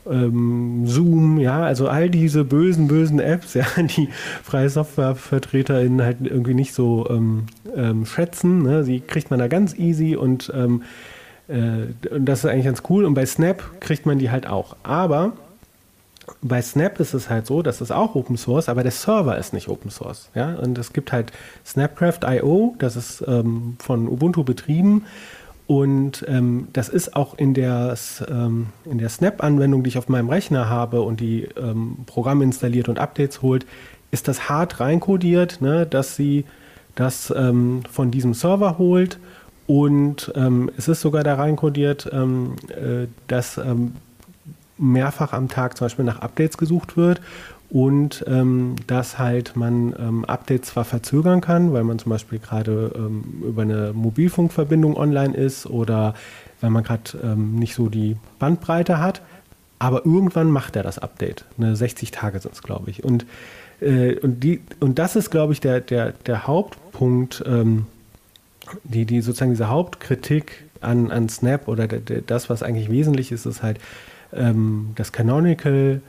ähm, 0.09 0.85
Zoom, 0.85 1.37
ja, 1.37 1.63
also 1.63 1.87
all 1.87 2.09
diese 2.09 2.43
bösen, 2.43 2.87
bösen 2.87 3.19
Apps, 3.19 3.53
ja, 3.55 3.65
die 3.77 4.09
freie 4.43 4.69
SoftwarevertreterInnen 4.69 6.01
halt 6.01 6.17
irgendwie 6.21 6.53
nicht 6.53 6.73
so 6.73 7.07
ähm, 7.09 7.45
ähm, 7.75 8.05
schätzen. 8.05 8.63
Ne? 8.63 8.83
Die 8.83 9.01
kriegt 9.01 9.29
man 9.29 9.39
da 9.39 9.47
ganz 9.47 9.73
easy 9.73 10.15
und, 10.15 10.51
ähm, 10.55 10.83
äh, 11.47 11.87
das 12.19 12.39
ist 12.39 12.49
eigentlich 12.49 12.65
ganz 12.65 12.83
cool. 12.89 13.05
Und 13.05 13.13
bei 13.13 13.25
Snap 13.25 13.81
kriegt 13.81 14.05
man 14.05 14.19
die 14.19 14.31
halt 14.31 14.47
auch. 14.47 14.75
Aber 14.83 15.33
bei 16.41 16.61
Snap 16.61 16.99
ist 16.99 17.13
es 17.13 17.29
halt 17.29 17.45
so, 17.45 17.61
das 17.61 17.81
ist 17.81 17.91
auch 17.91 18.15
Open 18.15 18.37
Source, 18.37 18.69
aber 18.69 18.83
der 18.83 18.91
Server 18.91 19.37
ist 19.37 19.53
nicht 19.53 19.67
Open 19.67 19.91
Source. 19.91 20.29
Ja? 20.33 20.55
Und 20.55 20.77
es 20.77 20.93
gibt 20.93 21.11
halt 21.11 21.31
Snapcraft.io, 21.65 22.75
das 22.79 22.95
ist 22.95 23.23
ähm, 23.27 23.77
von 23.79 24.07
Ubuntu 24.07 24.43
betrieben 24.43 25.05
und 25.67 26.23
ähm, 26.27 26.67
das 26.73 26.89
ist 26.89 27.15
auch 27.15 27.37
in 27.37 27.53
der, 27.55 27.95
ähm, 28.29 28.67
der 28.85 29.09
Snap-Anwendung, 29.09 29.83
die 29.83 29.89
ich 29.89 29.97
auf 29.97 30.09
meinem 30.09 30.29
Rechner 30.29 30.69
habe 30.69 31.01
und 31.01 31.19
die 31.19 31.47
ähm, 31.57 31.97
Programme 32.05 32.43
installiert 32.43 32.87
und 32.87 32.99
Updates 32.99 33.41
holt, 33.41 33.65
ist 34.11 34.27
das 34.27 34.47
hart 34.47 34.79
reinkodiert, 34.79 35.61
ne, 35.61 35.87
dass 35.87 36.15
sie 36.15 36.45
das 36.93 37.33
ähm, 37.35 37.81
von 37.91 38.11
diesem 38.11 38.33
Server 38.33 38.77
holt. 38.77 39.17
Und 39.65 40.31
ähm, 40.35 40.69
es 40.77 40.87
ist 40.87 41.01
sogar 41.01 41.23
da 41.23 41.33
reinkodiert, 41.33 42.07
ähm, 42.13 42.55
äh, 42.69 43.07
dass 43.27 43.59
mehrfach 44.77 45.33
am 45.33 45.47
Tag 45.47 45.77
zum 45.77 45.85
Beispiel 45.85 46.05
nach 46.05 46.19
Updates 46.19 46.57
gesucht 46.57 46.97
wird 46.97 47.21
und 47.69 48.23
ähm, 48.27 48.75
dass 48.87 49.17
halt 49.17 49.55
man 49.55 49.93
ähm, 49.97 50.25
Updates 50.25 50.69
zwar 50.69 50.85
verzögern 50.85 51.41
kann, 51.41 51.73
weil 51.73 51.83
man 51.83 51.99
zum 51.99 52.11
Beispiel 52.11 52.39
gerade 52.39 52.91
ähm, 52.95 53.43
über 53.43 53.63
eine 53.63 53.91
Mobilfunkverbindung 53.93 54.95
online 54.95 55.35
ist 55.35 55.65
oder 55.65 56.13
weil 56.61 56.69
man 56.69 56.83
gerade 56.83 57.17
ähm, 57.23 57.55
nicht 57.55 57.75
so 57.75 57.89
die 57.89 58.17
Bandbreite 58.39 58.99
hat, 58.99 59.21
aber 59.79 60.05
irgendwann 60.05 60.49
macht 60.51 60.75
er 60.75 60.83
das 60.83 60.99
Update. 60.99 61.45
Ne, 61.57 61.75
60 61.75 62.11
Tage 62.11 62.39
sind 62.39 62.53
es, 62.53 62.63
glaube 62.63 62.89
ich. 62.89 63.03
Und, 63.03 63.25
äh, 63.81 64.15
und, 64.19 64.43
die, 64.43 64.61
und 64.79 64.99
das 64.99 65.15
ist, 65.15 65.31
glaube 65.31 65.53
ich, 65.53 65.59
der, 65.59 65.81
der, 65.81 66.13
der 66.13 66.47
Hauptpunkt, 66.47 67.43
ähm, 67.45 67.87
die, 68.83 69.05
die 69.05 69.21
sozusagen 69.21 69.51
diese 69.51 69.69
Hauptkritik 69.69 70.63
an, 70.81 71.11
an 71.11 71.29
Snap 71.29 71.67
oder 71.67 71.87
der, 71.87 71.99
der, 71.99 72.21
das, 72.21 72.49
was 72.49 72.63
eigentlich 72.63 72.89
wesentlich 72.89 73.31
ist, 73.31 73.45
ist 73.45 73.63
halt 73.63 73.79
ähm, 74.33 74.91
das 74.95 75.11
Canonical 75.11 76.01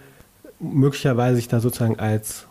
möglicherweise 0.61 1.37
sich 1.37 1.49
da 1.49 1.61
sozusagen 1.61 1.99
als 1.99 2.47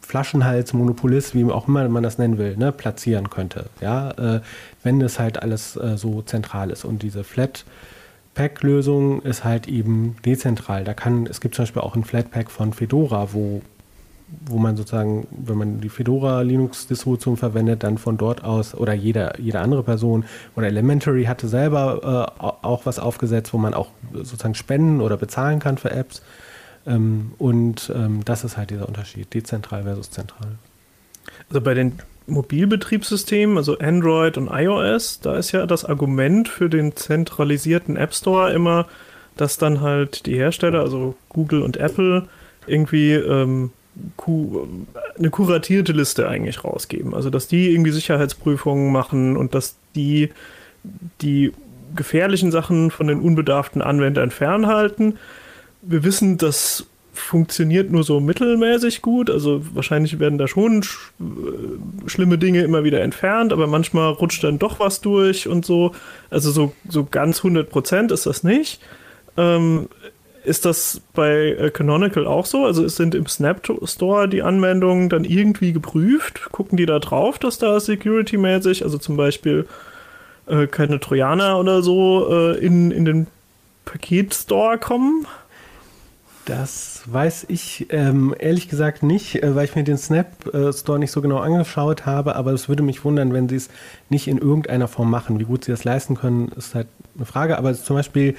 Flaschenhals, 0.00 0.72
Monopolist, 0.72 1.34
wie 1.34 1.44
auch 1.50 1.66
immer 1.66 1.88
man 1.88 2.02
das 2.02 2.18
nennen 2.18 2.38
will, 2.38 2.56
ne, 2.56 2.72
platzieren 2.72 3.30
könnte. 3.30 3.66
Ja, 3.80 4.10
äh, 4.12 4.40
wenn 4.82 5.00
das 5.00 5.18
halt 5.18 5.42
alles 5.42 5.76
äh, 5.76 5.96
so 5.96 6.22
zentral 6.22 6.70
ist. 6.70 6.84
Und 6.84 7.02
diese 7.02 7.24
Flatpak-Lösung 7.24 9.22
ist 9.22 9.44
halt 9.44 9.66
eben 9.66 10.16
dezentral. 10.24 10.84
Da 10.84 10.94
kann, 10.94 11.26
es 11.26 11.40
gibt 11.40 11.54
zum 11.54 11.64
Beispiel 11.64 11.82
auch 11.82 11.96
ein 11.96 12.04
Flatpak 12.04 12.50
von 12.50 12.72
Fedora, 12.74 13.28
wo, 13.32 13.62
wo 14.46 14.58
man 14.58 14.76
sozusagen, 14.76 15.26
wenn 15.30 15.56
man 15.56 15.80
die 15.80 15.88
Fedora 15.88 16.42
Linux-Distribution 16.42 17.36
verwendet, 17.36 17.82
dann 17.82 17.96
von 17.96 18.18
dort 18.18 18.44
aus 18.44 18.74
oder 18.74 18.92
jeder, 18.92 19.40
jede 19.40 19.60
andere 19.60 19.82
Person 19.82 20.24
oder 20.54 20.66
Elementary 20.66 21.24
hatte 21.24 21.48
selber 21.48 22.32
äh, 22.38 22.66
auch 22.66 22.84
was 22.84 22.98
aufgesetzt, 22.98 23.54
wo 23.54 23.58
man 23.58 23.72
auch 23.72 23.88
sozusagen 24.12 24.54
spenden 24.54 25.00
oder 25.00 25.16
bezahlen 25.16 25.60
kann 25.60 25.78
für 25.78 25.90
Apps. 25.90 26.22
Ähm, 26.86 27.32
und 27.38 27.90
ähm, 27.94 28.24
das 28.24 28.44
ist 28.44 28.56
halt 28.56 28.70
dieser 28.70 28.88
Unterschied, 28.88 29.32
dezentral 29.32 29.84
versus 29.84 30.10
zentral. 30.10 30.58
Also 31.48 31.60
bei 31.60 31.74
den 31.74 31.92
Mobilbetriebssystemen, 32.26 33.56
also 33.56 33.78
Android 33.78 34.38
und 34.38 34.48
iOS, 34.50 35.20
da 35.20 35.36
ist 35.36 35.52
ja 35.52 35.66
das 35.66 35.84
Argument 35.84 36.48
für 36.48 36.68
den 36.68 36.96
zentralisierten 36.96 37.96
App 37.96 38.14
Store 38.14 38.52
immer, 38.52 38.86
dass 39.36 39.58
dann 39.58 39.80
halt 39.80 40.26
die 40.26 40.36
Hersteller, 40.36 40.80
also 40.80 41.16
Google 41.28 41.62
und 41.62 41.76
Apple, 41.76 42.28
irgendwie 42.66 43.12
ähm, 43.12 43.72
eine 45.18 45.30
kuratierte 45.30 45.92
Liste 45.92 46.28
eigentlich 46.28 46.64
rausgeben. 46.64 47.14
Also 47.14 47.30
dass 47.30 47.46
die 47.46 47.70
irgendwie 47.72 47.92
Sicherheitsprüfungen 47.92 48.90
machen 48.90 49.36
und 49.36 49.54
dass 49.54 49.76
die 49.94 50.30
die 51.20 51.52
gefährlichen 51.94 52.50
Sachen 52.50 52.90
von 52.90 53.06
den 53.06 53.20
unbedarften 53.20 53.82
Anwendern 53.82 54.30
fernhalten 54.30 55.18
wir 55.86 56.04
wissen, 56.04 56.38
das 56.38 56.86
funktioniert 57.12 57.90
nur 57.90 58.02
so 58.02 58.20
mittelmäßig 58.20 59.00
gut. 59.00 59.30
Also 59.30 59.62
wahrscheinlich 59.74 60.18
werden 60.18 60.38
da 60.38 60.48
schon 60.48 60.82
sch 60.82 61.12
äh, 61.20 62.08
schlimme 62.08 62.38
Dinge 62.38 62.62
immer 62.62 62.84
wieder 62.84 63.00
entfernt, 63.02 63.52
aber 63.52 63.66
manchmal 63.66 64.12
rutscht 64.12 64.42
dann 64.44 64.58
doch 64.58 64.80
was 64.80 65.00
durch 65.00 65.48
und 65.48 65.64
so. 65.64 65.92
Also 66.30 66.50
so, 66.50 66.72
so 66.88 67.04
ganz 67.04 67.38
100 67.38 67.70
Prozent 67.70 68.12
ist 68.12 68.26
das 68.26 68.42
nicht. 68.42 68.80
Ähm, 69.36 69.88
ist 70.44 70.64
das 70.64 71.00
bei 71.14 71.56
äh, 71.58 71.70
Canonical 71.70 72.26
auch 72.26 72.46
so? 72.46 72.64
Also 72.66 72.86
sind 72.88 73.14
im 73.14 73.26
Snap 73.26 73.66
Store 73.84 74.28
die 74.28 74.42
Anwendungen 74.42 75.08
dann 75.08 75.24
irgendwie 75.24 75.72
geprüft? 75.72 76.50
Gucken 76.52 76.76
die 76.76 76.86
da 76.86 76.98
drauf, 76.98 77.38
dass 77.38 77.58
da 77.58 77.80
security-mäßig, 77.80 78.82
also 78.82 78.98
zum 78.98 79.16
Beispiel 79.16 79.66
äh, 80.46 80.66
keine 80.66 81.00
Trojaner 81.00 81.58
oder 81.58 81.82
so 81.82 82.28
äh, 82.30 82.58
in, 82.58 82.90
in 82.90 83.04
den 83.04 83.26
Paketstore 83.86 84.78
kommen? 84.78 85.26
Das 86.44 87.02
weiß 87.06 87.46
ich 87.48 87.86
ähm, 87.88 88.34
ehrlich 88.38 88.68
gesagt 88.68 89.02
nicht, 89.02 89.42
äh, 89.42 89.54
weil 89.54 89.64
ich 89.64 89.76
mir 89.76 89.84
den 89.84 89.96
Snap 89.96 90.52
äh, 90.52 90.72
Store 90.74 90.98
nicht 90.98 91.10
so 91.10 91.22
genau 91.22 91.38
angeschaut 91.38 92.04
habe, 92.04 92.36
aber 92.36 92.52
es 92.52 92.68
würde 92.68 92.82
mich 92.82 93.02
wundern, 93.02 93.32
wenn 93.32 93.48
sie 93.48 93.56
es 93.56 93.70
nicht 94.10 94.28
in 94.28 94.36
irgendeiner 94.36 94.86
Form 94.86 95.10
machen. 95.10 95.40
Wie 95.40 95.44
gut 95.44 95.64
sie 95.64 95.70
das 95.70 95.84
leisten 95.84 96.16
können, 96.16 96.48
ist 96.48 96.74
halt 96.74 96.88
eine 97.16 97.24
Frage. 97.24 97.56
Aber 97.56 97.72
zum 97.72 97.96
Beispiel 97.96 98.36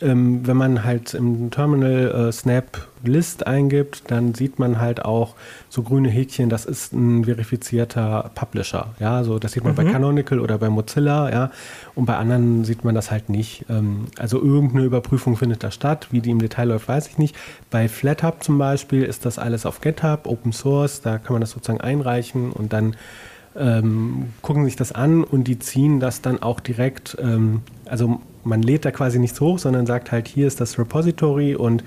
ähm, 0.00 0.46
wenn 0.46 0.56
man 0.56 0.84
halt 0.84 1.14
im 1.14 1.50
Terminal 1.50 2.28
äh, 2.28 2.32
Snap 2.32 2.88
List 3.04 3.46
eingibt, 3.46 4.10
dann 4.10 4.34
sieht 4.34 4.58
man 4.58 4.80
halt 4.80 5.04
auch 5.04 5.34
so 5.68 5.82
grüne 5.82 6.08
Häkchen, 6.08 6.48
das 6.48 6.64
ist 6.64 6.92
ein 6.92 7.24
verifizierter 7.24 8.30
Publisher. 8.34 8.94
Ja, 9.00 9.24
so 9.24 9.38
das 9.38 9.52
sieht 9.52 9.64
man 9.64 9.72
mhm. 9.72 9.76
bei 9.76 9.84
Canonical 9.84 10.40
oder 10.40 10.58
bei 10.58 10.70
Mozilla, 10.70 11.30
ja, 11.30 11.50
und 11.94 12.06
bei 12.06 12.16
anderen 12.16 12.64
sieht 12.64 12.84
man 12.84 12.94
das 12.94 13.10
halt 13.10 13.28
nicht. 13.28 13.64
Ähm, 13.68 14.06
also 14.18 14.40
irgendeine 14.40 14.84
Überprüfung 14.84 15.36
findet 15.36 15.64
da 15.64 15.70
statt, 15.70 16.08
wie 16.10 16.20
die 16.20 16.30
im 16.30 16.38
Detail 16.38 16.68
läuft, 16.68 16.88
weiß 16.88 17.08
ich 17.08 17.18
nicht. 17.18 17.36
Bei 17.70 17.88
FlatHub 17.88 18.42
zum 18.42 18.58
Beispiel 18.58 19.02
ist 19.02 19.26
das 19.26 19.38
alles 19.38 19.66
auf 19.66 19.80
GitHub, 19.80 20.26
Open 20.26 20.52
Source, 20.52 21.00
da 21.00 21.18
kann 21.18 21.34
man 21.34 21.40
das 21.40 21.50
sozusagen 21.50 21.80
einreichen 21.80 22.52
und 22.52 22.72
dann 22.72 22.96
ähm, 23.56 24.26
gucken 24.40 24.64
sich 24.64 24.76
das 24.76 24.92
an 24.92 25.24
und 25.24 25.44
die 25.44 25.58
ziehen 25.58 26.00
das 26.00 26.22
dann 26.22 26.42
auch 26.42 26.60
direkt, 26.60 27.16
ähm, 27.20 27.62
also 27.86 28.20
man 28.44 28.62
lädt 28.62 28.84
da 28.84 28.90
quasi 28.90 29.18
nichts 29.18 29.40
hoch, 29.40 29.58
sondern 29.58 29.86
sagt 29.86 30.12
halt, 30.12 30.28
hier 30.28 30.46
ist 30.46 30.60
das 30.60 30.78
Repository 30.78 31.54
und 31.54 31.84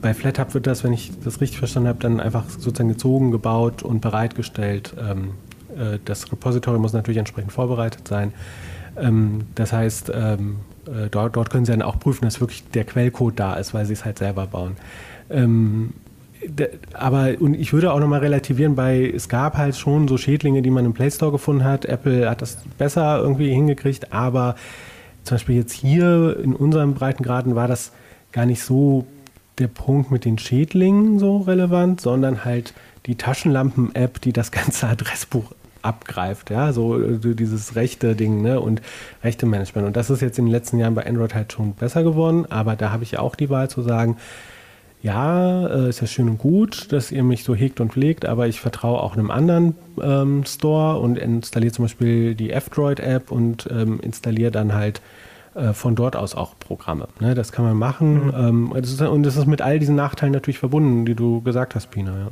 bei 0.00 0.14
FlatHub 0.14 0.54
wird 0.54 0.66
das, 0.66 0.84
wenn 0.84 0.92
ich 0.92 1.12
das 1.24 1.40
richtig 1.40 1.58
verstanden 1.58 1.88
habe, 1.88 1.98
dann 2.00 2.20
einfach 2.20 2.48
sozusagen 2.50 2.88
gezogen, 2.88 3.30
gebaut 3.30 3.82
und 3.82 4.00
bereitgestellt. 4.00 4.94
Ähm, 4.98 5.30
äh, 5.76 5.98
das 6.04 6.30
Repository 6.30 6.78
muss 6.78 6.92
natürlich 6.92 7.18
entsprechend 7.18 7.52
vorbereitet 7.52 8.06
sein. 8.06 8.32
Ähm, 8.96 9.42
das 9.54 9.72
heißt, 9.72 10.12
ähm, 10.14 10.56
äh, 10.86 11.08
dort, 11.10 11.36
dort, 11.36 11.50
können 11.50 11.64
Sie 11.64 11.72
dann 11.72 11.82
auch 11.82 11.98
prüfen, 11.98 12.24
dass 12.24 12.40
wirklich 12.40 12.64
der 12.70 12.84
Quellcode 12.84 13.38
da 13.38 13.54
ist, 13.54 13.74
weil 13.74 13.86
Sie 13.86 13.92
es 13.92 14.04
halt 14.04 14.18
selber 14.18 14.46
bauen. 14.46 14.76
Aber 16.92 17.34
und 17.40 17.54
ich 17.54 17.72
würde 17.72 17.92
auch 17.92 18.00
nochmal 18.00 18.20
relativieren, 18.20 18.74
bei 18.74 19.10
es 19.14 19.28
gab 19.28 19.56
halt 19.56 19.76
schon 19.76 20.08
so 20.08 20.16
Schädlinge, 20.16 20.62
die 20.62 20.70
man 20.70 20.84
im 20.84 20.94
Play 20.94 21.10
Store 21.10 21.32
gefunden 21.32 21.64
hat. 21.64 21.84
Apple 21.84 22.28
hat 22.28 22.42
das 22.42 22.58
besser 22.78 23.18
irgendwie 23.18 23.50
hingekriegt, 23.50 24.12
aber 24.12 24.56
zum 25.24 25.36
Beispiel 25.36 25.56
jetzt 25.56 25.72
hier 25.72 26.38
in 26.42 26.54
unserem 26.54 26.94
Breitengraden 26.94 27.54
war 27.54 27.68
das 27.68 27.92
gar 28.32 28.46
nicht 28.46 28.62
so 28.62 29.06
der 29.58 29.68
Punkt 29.68 30.10
mit 30.10 30.24
den 30.24 30.38
Schädlingen 30.38 31.18
so 31.18 31.38
relevant, 31.38 32.00
sondern 32.00 32.44
halt 32.44 32.74
die 33.06 33.16
Taschenlampen-App, 33.16 34.20
die 34.20 34.32
das 34.32 34.50
ganze 34.52 34.86
Adressbuch 34.86 35.52
abgreift, 35.82 36.50
ja, 36.50 36.72
so 36.72 37.00
äh, 37.00 37.34
dieses 37.34 37.76
rechte 37.76 38.16
Ding, 38.16 38.42
ne, 38.42 38.60
und 38.60 38.82
rechte 39.22 39.46
Management. 39.46 39.86
Und 39.86 39.96
das 39.96 40.10
ist 40.10 40.22
jetzt 40.22 40.38
in 40.38 40.46
den 40.46 40.52
letzten 40.52 40.78
Jahren 40.78 40.94
bei 40.94 41.06
Android 41.06 41.34
halt 41.34 41.52
schon 41.52 41.72
besser 41.74 42.02
geworden, 42.02 42.46
aber 42.50 42.76
da 42.76 42.90
habe 42.90 43.04
ich 43.04 43.18
auch 43.18 43.36
die 43.36 43.48
Wahl 43.48 43.70
zu 43.70 43.82
sagen, 43.82 44.16
ja, 45.02 45.66
äh, 45.66 45.88
ist 45.88 46.00
ja 46.00 46.06
schön 46.06 46.28
und 46.28 46.38
gut, 46.38 46.92
dass 46.92 47.12
ihr 47.12 47.22
mich 47.22 47.44
so 47.44 47.54
hegt 47.54 47.80
und 47.80 47.92
pflegt, 47.92 48.26
aber 48.26 48.48
ich 48.48 48.60
vertraue 48.60 49.00
auch 49.00 49.14
einem 49.14 49.30
anderen 49.30 49.76
ähm, 50.02 50.44
Store 50.44 50.98
und 50.98 51.18
installiere 51.18 51.72
zum 51.72 51.84
Beispiel 51.84 52.34
die 52.34 52.50
F-Droid-App 52.50 53.30
und 53.30 53.68
ähm, 53.70 54.00
installiere 54.00 54.50
dann 54.50 54.74
halt 54.74 55.00
äh, 55.54 55.72
von 55.72 55.94
dort 55.94 56.16
aus 56.16 56.34
auch 56.34 56.58
Programme. 56.58 57.08
Ne, 57.20 57.34
das 57.34 57.52
kann 57.52 57.64
man 57.64 57.76
machen. 57.76 58.26
Mhm. 58.26 58.34
Ähm, 58.34 58.72
das 58.74 58.90
ist, 58.90 59.00
und 59.00 59.22
das 59.22 59.36
ist 59.36 59.46
mit 59.46 59.62
all 59.62 59.78
diesen 59.78 59.94
Nachteilen 59.94 60.32
natürlich 60.32 60.58
verbunden, 60.58 61.06
die 61.06 61.14
du 61.14 61.42
gesagt 61.42 61.74
hast, 61.76 61.90
Pina. 61.90 62.16
Ja. 62.16 62.30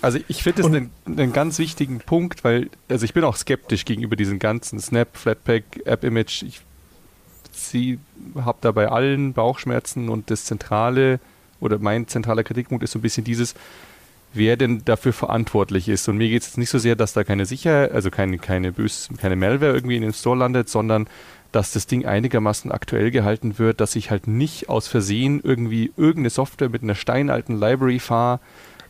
Also 0.00 0.18
ich 0.28 0.42
finde 0.42 0.62
das 0.62 0.70
einen, 0.70 0.90
einen, 1.06 1.32
ganz 1.32 1.58
wichtigen 1.58 2.00
Punkt, 2.00 2.44
weil, 2.44 2.68
also 2.90 3.04
ich 3.06 3.14
bin 3.14 3.24
auch 3.24 3.36
skeptisch 3.36 3.86
gegenüber 3.86 4.16
diesen 4.16 4.38
ganzen 4.38 4.78
Snap, 4.78 5.16
Flatpak, 5.16 5.62
App-Image. 5.86 6.42
Ich 6.42 6.60
habe 8.36 8.58
da 8.60 8.72
bei 8.72 8.88
allen 8.88 9.32
Bauchschmerzen 9.32 10.08
und 10.08 10.30
das 10.30 10.44
zentrale 10.44 11.20
oder 11.60 11.78
mein 11.78 12.06
zentraler 12.08 12.44
Kritikpunkt 12.44 12.84
ist 12.84 12.92
so 12.92 12.98
ein 12.98 13.02
bisschen 13.02 13.24
dieses, 13.24 13.54
wer 14.34 14.56
denn 14.56 14.84
dafür 14.84 15.12
verantwortlich 15.12 15.88
ist. 15.88 16.08
Und 16.08 16.18
mir 16.18 16.28
geht 16.28 16.42
es 16.42 16.48
jetzt 16.48 16.58
nicht 16.58 16.70
so 16.70 16.78
sehr, 16.78 16.96
dass 16.96 17.12
da 17.12 17.24
keine 17.24 17.46
Sicherheit, 17.46 17.92
also 17.92 18.10
keine, 18.10 18.38
keine 18.38 18.72
bös, 18.72 19.08
keine 19.18 19.36
Malware 19.36 19.72
irgendwie 19.72 19.96
in 19.96 20.02
den 20.02 20.12
Store 20.12 20.36
landet, 20.36 20.68
sondern 20.68 21.06
dass 21.52 21.72
das 21.72 21.86
Ding 21.86 22.04
einigermaßen 22.04 22.72
aktuell 22.72 23.12
gehalten 23.12 23.58
wird, 23.60 23.80
dass 23.80 23.94
ich 23.94 24.10
halt 24.10 24.26
nicht 24.26 24.68
aus 24.68 24.88
Versehen 24.88 25.40
irgendwie 25.42 25.92
irgendeine 25.96 26.30
Software 26.30 26.68
mit 26.68 26.82
einer 26.82 26.96
steinalten 26.96 27.58
Library 27.58 28.00
fahre, 28.00 28.40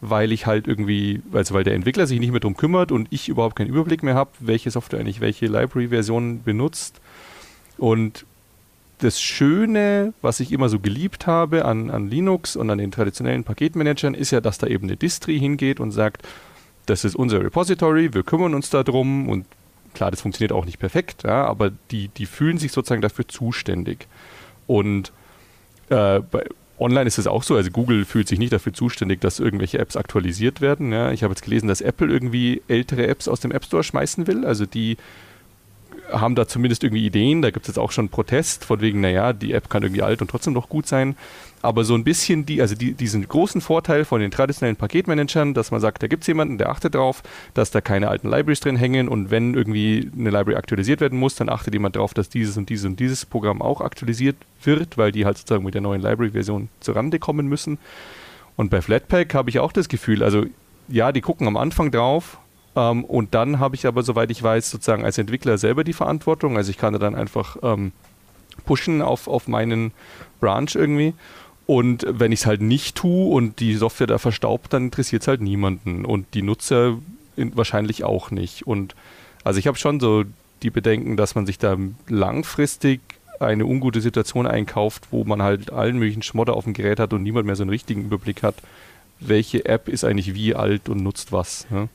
weil 0.00 0.32
ich 0.32 0.46
halt 0.46 0.66
irgendwie, 0.66 1.22
also 1.32 1.54
weil 1.54 1.64
der 1.64 1.74
Entwickler 1.74 2.06
sich 2.06 2.20
nicht 2.20 2.30
mehr 2.30 2.40
darum 2.40 2.56
kümmert 2.56 2.90
und 2.90 3.08
ich 3.10 3.28
überhaupt 3.28 3.56
keinen 3.56 3.68
Überblick 3.68 4.02
mehr 4.02 4.14
habe, 4.14 4.30
welche 4.40 4.70
Software 4.70 5.00
eigentlich 5.00 5.20
welche 5.20 5.46
Library-Version 5.46 6.42
benutzt. 6.42 7.00
Und 7.76 8.24
das 9.04 9.20
Schöne, 9.20 10.14
was 10.22 10.40
ich 10.40 10.50
immer 10.50 10.68
so 10.68 10.80
geliebt 10.80 11.26
habe 11.26 11.64
an, 11.64 11.90
an 11.90 12.08
Linux 12.08 12.56
und 12.56 12.70
an 12.70 12.78
den 12.78 12.90
traditionellen 12.90 13.44
Paketmanagern, 13.44 14.14
ist 14.14 14.30
ja, 14.30 14.40
dass 14.40 14.58
da 14.58 14.66
eben 14.66 14.84
eine 14.84 14.96
Distri 14.96 15.38
hingeht 15.38 15.78
und 15.78 15.92
sagt, 15.92 16.22
das 16.86 17.04
ist 17.04 17.14
unser 17.14 17.42
Repository, 17.42 18.14
wir 18.14 18.22
kümmern 18.22 18.54
uns 18.54 18.70
darum 18.70 19.28
und 19.28 19.46
klar, 19.94 20.10
das 20.10 20.22
funktioniert 20.22 20.52
auch 20.52 20.64
nicht 20.64 20.78
perfekt, 20.78 21.22
ja, 21.24 21.44
aber 21.44 21.70
die, 21.90 22.08
die 22.08 22.26
fühlen 22.26 22.58
sich 22.58 22.72
sozusagen 22.72 23.02
dafür 23.02 23.28
zuständig. 23.28 24.06
Und 24.66 25.12
äh, 25.90 26.20
bei, 26.20 26.44
Online 26.78 27.06
ist 27.06 27.18
es 27.18 27.26
auch 27.26 27.42
so, 27.42 27.54
also 27.54 27.70
Google 27.70 28.04
fühlt 28.04 28.26
sich 28.26 28.38
nicht 28.38 28.52
dafür 28.52 28.72
zuständig, 28.72 29.20
dass 29.20 29.38
irgendwelche 29.38 29.78
Apps 29.78 29.96
aktualisiert 29.96 30.60
werden. 30.60 30.92
Ja. 30.92 31.12
Ich 31.12 31.22
habe 31.22 31.32
jetzt 31.32 31.42
gelesen, 31.42 31.68
dass 31.68 31.80
Apple 31.80 32.08
irgendwie 32.08 32.62
ältere 32.66 33.06
Apps 33.06 33.28
aus 33.28 33.40
dem 33.40 33.52
App 33.52 33.64
Store 33.64 33.84
schmeißen 33.84 34.26
will. 34.26 34.44
Also 34.44 34.66
die 34.66 34.96
haben 36.20 36.34
da 36.34 36.46
zumindest 36.46 36.84
irgendwie 36.84 37.06
Ideen. 37.06 37.42
Da 37.42 37.50
gibt 37.50 37.64
es 37.64 37.68
jetzt 37.68 37.78
auch 37.78 37.92
schon 37.92 38.08
Protest, 38.08 38.64
von 38.64 38.80
wegen, 38.80 39.00
naja, 39.00 39.32
die 39.32 39.52
App 39.52 39.68
kann 39.70 39.82
irgendwie 39.82 40.02
alt 40.02 40.22
und 40.22 40.30
trotzdem 40.30 40.52
noch 40.52 40.68
gut 40.68 40.86
sein 40.86 41.16
aber 41.64 41.84
so 41.84 41.94
ein 41.94 42.04
bisschen 42.04 42.44
die, 42.44 42.60
also 42.60 42.74
die, 42.74 42.92
diesen 42.92 43.26
großen 43.26 43.62
Vorteil 43.62 44.04
von 44.04 44.20
den 44.20 44.30
traditionellen 44.30 44.76
Paketmanagern, 44.76 45.54
dass 45.54 45.70
man 45.70 45.80
sagt, 45.80 46.02
da 46.02 46.08
gibt 46.08 46.24
es 46.24 46.26
jemanden, 46.26 46.58
der 46.58 46.68
achtet 46.68 46.94
darauf, 46.94 47.22
dass 47.54 47.70
da 47.70 47.80
keine 47.80 48.08
alten 48.08 48.28
Libraries 48.28 48.60
drin 48.60 48.76
hängen 48.76 49.08
und 49.08 49.30
wenn 49.30 49.54
irgendwie 49.54 50.10
eine 50.14 50.28
Library 50.28 50.56
aktualisiert 50.56 51.00
werden 51.00 51.18
muss, 51.18 51.36
dann 51.36 51.48
achtet 51.48 51.72
jemand 51.72 51.96
darauf, 51.96 52.12
dass 52.12 52.28
dieses 52.28 52.58
und 52.58 52.68
dieses 52.68 52.84
und 52.84 53.00
dieses 53.00 53.24
Programm 53.24 53.62
auch 53.62 53.80
aktualisiert 53.80 54.36
wird, 54.62 54.98
weil 54.98 55.10
die 55.10 55.24
halt 55.24 55.38
sozusagen 55.38 55.64
mit 55.64 55.72
der 55.72 55.80
neuen 55.80 56.02
Library-Version 56.02 56.68
zurande 56.80 57.18
kommen 57.18 57.46
müssen. 57.46 57.78
Und 58.56 58.68
bei 58.68 58.82
Flatpak 58.82 59.32
habe 59.32 59.48
ich 59.48 59.58
auch 59.58 59.72
das 59.72 59.88
Gefühl, 59.88 60.22
also 60.22 60.44
ja, 60.88 61.12
die 61.12 61.22
gucken 61.22 61.46
am 61.46 61.56
Anfang 61.56 61.90
drauf, 61.90 62.40
ähm, 62.76 63.04
und 63.04 63.34
dann 63.34 63.60
habe 63.60 63.76
ich 63.76 63.86
aber, 63.86 64.02
soweit 64.02 64.30
ich 64.30 64.42
weiß, 64.42 64.70
sozusagen 64.70 65.04
als 65.04 65.18
Entwickler 65.18 65.58
selber 65.58 65.84
die 65.84 65.92
Verantwortung. 65.92 66.56
Also 66.56 66.70
ich 66.70 66.78
kann 66.78 66.92
da 66.92 66.98
dann 66.98 67.14
einfach 67.14 67.56
ähm, 67.62 67.92
pushen 68.64 69.02
auf, 69.02 69.28
auf 69.28 69.48
meinen 69.48 69.92
Branch 70.40 70.74
irgendwie. 70.74 71.14
Und 71.66 72.04
wenn 72.08 72.32
ich 72.32 72.40
es 72.40 72.46
halt 72.46 72.60
nicht 72.60 72.96
tue 72.96 73.32
und 73.32 73.60
die 73.60 73.74
Software 73.74 74.06
da 74.06 74.18
verstaubt, 74.18 74.72
dann 74.72 74.84
interessiert 74.84 75.22
es 75.22 75.28
halt 75.28 75.40
niemanden 75.40 76.04
und 76.04 76.26
die 76.34 76.42
Nutzer 76.42 76.98
wahrscheinlich 77.36 78.04
auch 78.04 78.30
nicht. 78.30 78.66
Und 78.66 78.94
also 79.44 79.58
ich 79.58 79.66
habe 79.66 79.78
schon 79.78 79.98
so 79.98 80.24
die 80.62 80.70
Bedenken, 80.70 81.16
dass 81.16 81.34
man 81.34 81.46
sich 81.46 81.58
da 81.58 81.76
langfristig 82.08 83.00
eine 83.40 83.66
ungute 83.66 84.00
Situation 84.00 84.46
einkauft, 84.46 85.08
wo 85.10 85.24
man 85.24 85.42
halt 85.42 85.72
allen 85.72 85.98
möglichen 85.98 86.22
Schmodder 86.22 86.54
auf 86.54 86.64
dem 86.64 86.74
Gerät 86.74 87.00
hat 87.00 87.12
und 87.12 87.22
niemand 87.22 87.46
mehr 87.46 87.56
so 87.56 87.62
einen 87.62 87.70
richtigen 87.70 88.04
Überblick 88.04 88.42
hat, 88.42 88.54
welche 89.20 89.64
App 89.64 89.88
ist 89.88 90.04
eigentlich 90.04 90.34
wie 90.34 90.54
alt 90.54 90.88
und 90.88 91.02
nutzt 91.02 91.32
was. 91.32 91.66
Ne? 91.70 91.88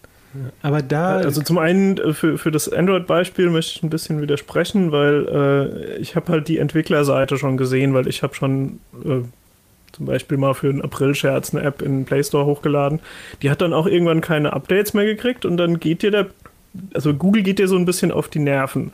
Aber 0.62 0.82
da. 0.82 1.18
Also 1.18 1.42
zum 1.42 1.58
einen 1.58 1.98
äh, 1.98 2.14
für, 2.14 2.38
für 2.38 2.52
das 2.52 2.72
Android-Beispiel 2.72 3.50
möchte 3.50 3.74
ich 3.76 3.84
ein 3.84 3.90
bisschen 3.90 4.22
widersprechen, 4.22 4.92
weil 4.92 5.28
äh, 5.28 5.98
ich 5.98 6.16
habe 6.16 6.32
halt 6.32 6.48
die 6.48 6.58
Entwicklerseite 6.58 7.38
schon 7.38 7.58
gesehen, 7.58 7.94
weil 7.94 8.08
ich 8.08 8.22
habe 8.22 8.36
schon 8.36 8.80
äh, 9.04 9.22
zum 9.92 10.06
Beispiel 10.06 10.38
mal 10.38 10.54
für 10.54 10.70
einen 10.70 10.82
April-Scherz 10.82 11.54
eine 11.54 11.64
App 11.64 11.82
in 11.82 12.00
den 12.00 12.06
Play 12.06 12.24
Store 12.24 12.46
hochgeladen. 12.46 13.00
Die 13.42 13.50
hat 13.50 13.62
dann 13.62 13.74
auch 13.74 13.88
irgendwann 13.88 14.22
keine 14.22 14.54
Updates 14.54 14.94
mehr 14.94 15.06
gekriegt 15.06 15.46
und 15.46 15.58
dann 15.58 15.80
geht 15.80 16.04
dir 16.04 16.12
der, 16.12 16.28
also 16.94 17.14
Google 17.14 17.44
geht 17.44 17.60
dir 17.60 17.68
so 17.68 17.76
ein 17.76 17.86
bisschen 17.86 18.12
auf 18.12 18.28
die 18.28 18.40
Nerven 18.40 18.94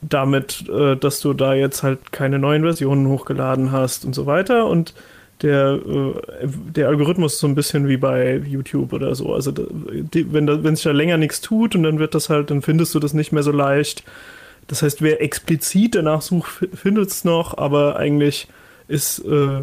damit, 0.00 0.68
äh, 0.68 0.96
dass 0.96 1.20
du 1.20 1.32
da 1.32 1.54
jetzt 1.54 1.82
halt 1.82 2.12
keine 2.12 2.38
neuen 2.38 2.62
Versionen 2.62 3.06
hochgeladen 3.06 3.70
hast 3.70 4.04
und 4.04 4.14
so 4.14 4.26
weiter 4.26 4.66
und 4.66 4.94
der, 5.42 5.80
äh, 5.86 6.46
der 6.46 6.88
Algorithmus 6.88 7.38
so 7.38 7.46
ein 7.46 7.54
bisschen 7.54 7.88
wie 7.88 7.96
bei 7.96 8.36
YouTube 8.36 8.92
oder 8.92 9.14
so. 9.14 9.34
Also 9.34 9.52
die, 9.52 10.32
wenn, 10.32 10.46
da, 10.46 10.62
wenn 10.62 10.76
sich 10.76 10.84
da 10.84 10.92
länger 10.92 11.16
nichts 11.16 11.40
tut 11.40 11.74
und 11.74 11.82
dann 11.82 11.98
wird 11.98 12.14
das 12.14 12.28
halt, 12.28 12.50
dann 12.50 12.62
findest 12.62 12.94
du 12.94 13.00
das 13.00 13.14
nicht 13.14 13.32
mehr 13.32 13.42
so 13.42 13.52
leicht. 13.52 14.04
Das 14.68 14.82
heißt, 14.82 15.02
wer 15.02 15.20
explizit 15.20 15.94
danach 15.94 16.22
sucht, 16.22 16.68
findet 16.74 17.10
es 17.10 17.24
noch, 17.24 17.58
aber 17.58 17.96
eigentlich 17.96 18.48
ist, 18.92 19.20
äh, 19.20 19.62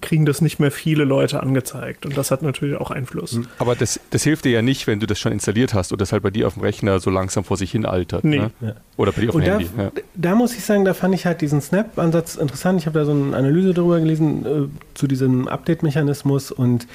kriegen 0.00 0.24
das 0.24 0.40
nicht 0.40 0.58
mehr 0.58 0.70
viele 0.70 1.04
Leute 1.04 1.42
angezeigt. 1.42 2.06
Und 2.06 2.16
das 2.16 2.30
hat 2.30 2.40
natürlich 2.40 2.76
auch 2.76 2.90
Einfluss. 2.90 3.32
Hm. 3.32 3.46
Aber 3.58 3.76
das, 3.76 4.00
das 4.08 4.22
hilft 4.24 4.46
dir 4.46 4.52
ja 4.52 4.62
nicht, 4.62 4.86
wenn 4.86 5.00
du 5.00 5.06
das 5.06 5.18
schon 5.18 5.32
installiert 5.32 5.74
hast 5.74 5.92
und 5.92 6.00
das 6.00 6.12
halt 6.12 6.22
bei 6.22 6.30
dir 6.30 6.46
auf 6.46 6.54
dem 6.54 6.62
Rechner 6.62 6.98
so 6.98 7.10
langsam 7.10 7.44
vor 7.44 7.58
sich 7.58 7.70
hin 7.70 7.84
altert. 7.84 8.24
Nee. 8.24 8.38
Ne? 8.38 8.50
Ja. 8.62 8.72
Oder 8.96 9.12
bei 9.12 9.20
dir 9.20 9.28
auf 9.28 9.34
dem 9.34 9.42
Handy. 9.42 9.68
Da, 9.76 9.82
ja. 9.82 9.90
da, 10.14 10.34
muss 10.34 10.56
ich 10.56 10.64
sagen, 10.64 10.86
da 10.86 10.94
fand 10.94 11.14
ich 11.14 11.26
halt 11.26 11.42
diesen 11.42 11.60
Snap-Ansatz 11.60 12.36
interessant. 12.36 12.80
Ich 12.80 12.86
habe 12.86 12.98
da 12.98 13.04
so 13.04 13.12
eine 13.12 13.36
Analyse 13.36 13.74
darüber 13.74 14.00
gelesen, 14.00 14.46
äh, 14.46 14.96
zu 14.96 15.06
diesem 15.06 15.46
Update-Mechanismus 15.46 16.50
und 16.50 16.88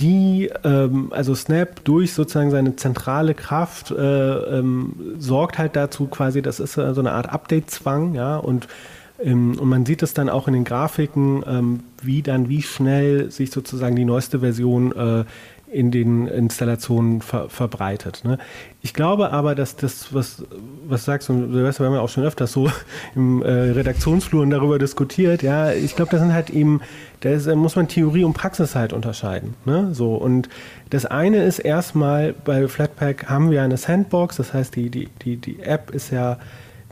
die, 0.00 0.50
ähm, 0.64 1.12
also 1.12 1.36
Snap 1.36 1.84
durch 1.84 2.14
sozusagen 2.14 2.50
seine 2.50 2.74
zentrale 2.74 3.34
Kraft 3.34 3.92
äh, 3.92 4.58
ähm, 4.58 4.94
sorgt 5.18 5.58
halt 5.58 5.76
dazu 5.76 6.06
quasi, 6.06 6.42
das 6.42 6.58
ist 6.58 6.76
äh, 6.78 6.94
so 6.94 7.00
eine 7.00 7.12
Art 7.12 7.28
Update-Zwang, 7.28 8.14
ja, 8.14 8.38
und 8.38 8.66
und 9.22 9.68
man 9.68 9.84
sieht 9.86 10.02
es 10.02 10.14
dann 10.14 10.28
auch 10.28 10.48
in 10.48 10.54
den 10.54 10.64
Grafiken, 10.64 11.44
ähm, 11.46 11.80
wie 12.02 12.22
dann, 12.22 12.48
wie 12.48 12.62
schnell 12.62 13.30
sich 13.30 13.50
sozusagen 13.50 13.96
die 13.96 14.04
neueste 14.04 14.40
Version 14.40 14.92
äh, 14.92 15.24
in 15.70 15.90
den 15.90 16.26
Installationen 16.26 17.20
ver 17.20 17.48
verbreitet. 17.48 18.22
Ne? 18.24 18.38
Ich 18.82 18.92
glaube 18.92 19.30
aber, 19.30 19.54
dass 19.54 19.76
das, 19.76 20.12
was, 20.12 20.44
was 20.86 21.04
sagst, 21.04 21.30
und 21.30 21.52
Silvester, 21.52 21.84
wir 21.84 21.88
haben 21.88 21.94
ja 21.94 22.00
auch 22.00 22.08
schon 22.08 22.24
öfters 22.24 22.52
so 22.52 22.70
im 23.14 23.42
äh, 23.42 23.50
Redaktionsfluren 23.50 24.50
darüber 24.50 24.78
diskutiert, 24.78 25.42
ja, 25.42 25.72
ich 25.72 25.94
glaube, 25.94 26.10
das 26.10 26.20
sind 26.20 26.32
halt 26.32 26.50
eben, 26.50 26.80
da 27.20 27.30
ist, 27.30 27.46
muss 27.54 27.76
man 27.76 27.88
Theorie 27.88 28.24
und 28.24 28.32
Praxis 28.32 28.74
halt 28.74 28.92
unterscheiden. 28.92 29.54
Ne? 29.64 29.90
So, 29.92 30.14
und 30.14 30.48
das 30.90 31.06
eine 31.06 31.44
ist 31.44 31.60
erstmal, 31.60 32.32
bei 32.32 32.66
Flatpak 32.66 33.28
haben 33.28 33.50
wir 33.50 33.62
eine 33.62 33.76
Sandbox, 33.76 34.36
das 34.36 34.52
heißt, 34.52 34.74
die, 34.74 34.90
die, 34.90 35.08
die, 35.22 35.36
die 35.36 35.60
App 35.60 35.90
ist 35.90 36.10
ja 36.10 36.38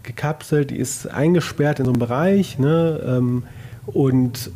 gekapselt, 0.09 0.71
die 0.71 0.77
ist 0.77 1.07
eingesperrt 1.07 1.79
in 1.79 1.85
so 1.85 1.93
einem 1.93 2.01
Bereich. 2.01 2.59
Ne? 2.59 3.01
Ähm, 3.07 3.45
und 3.87 4.51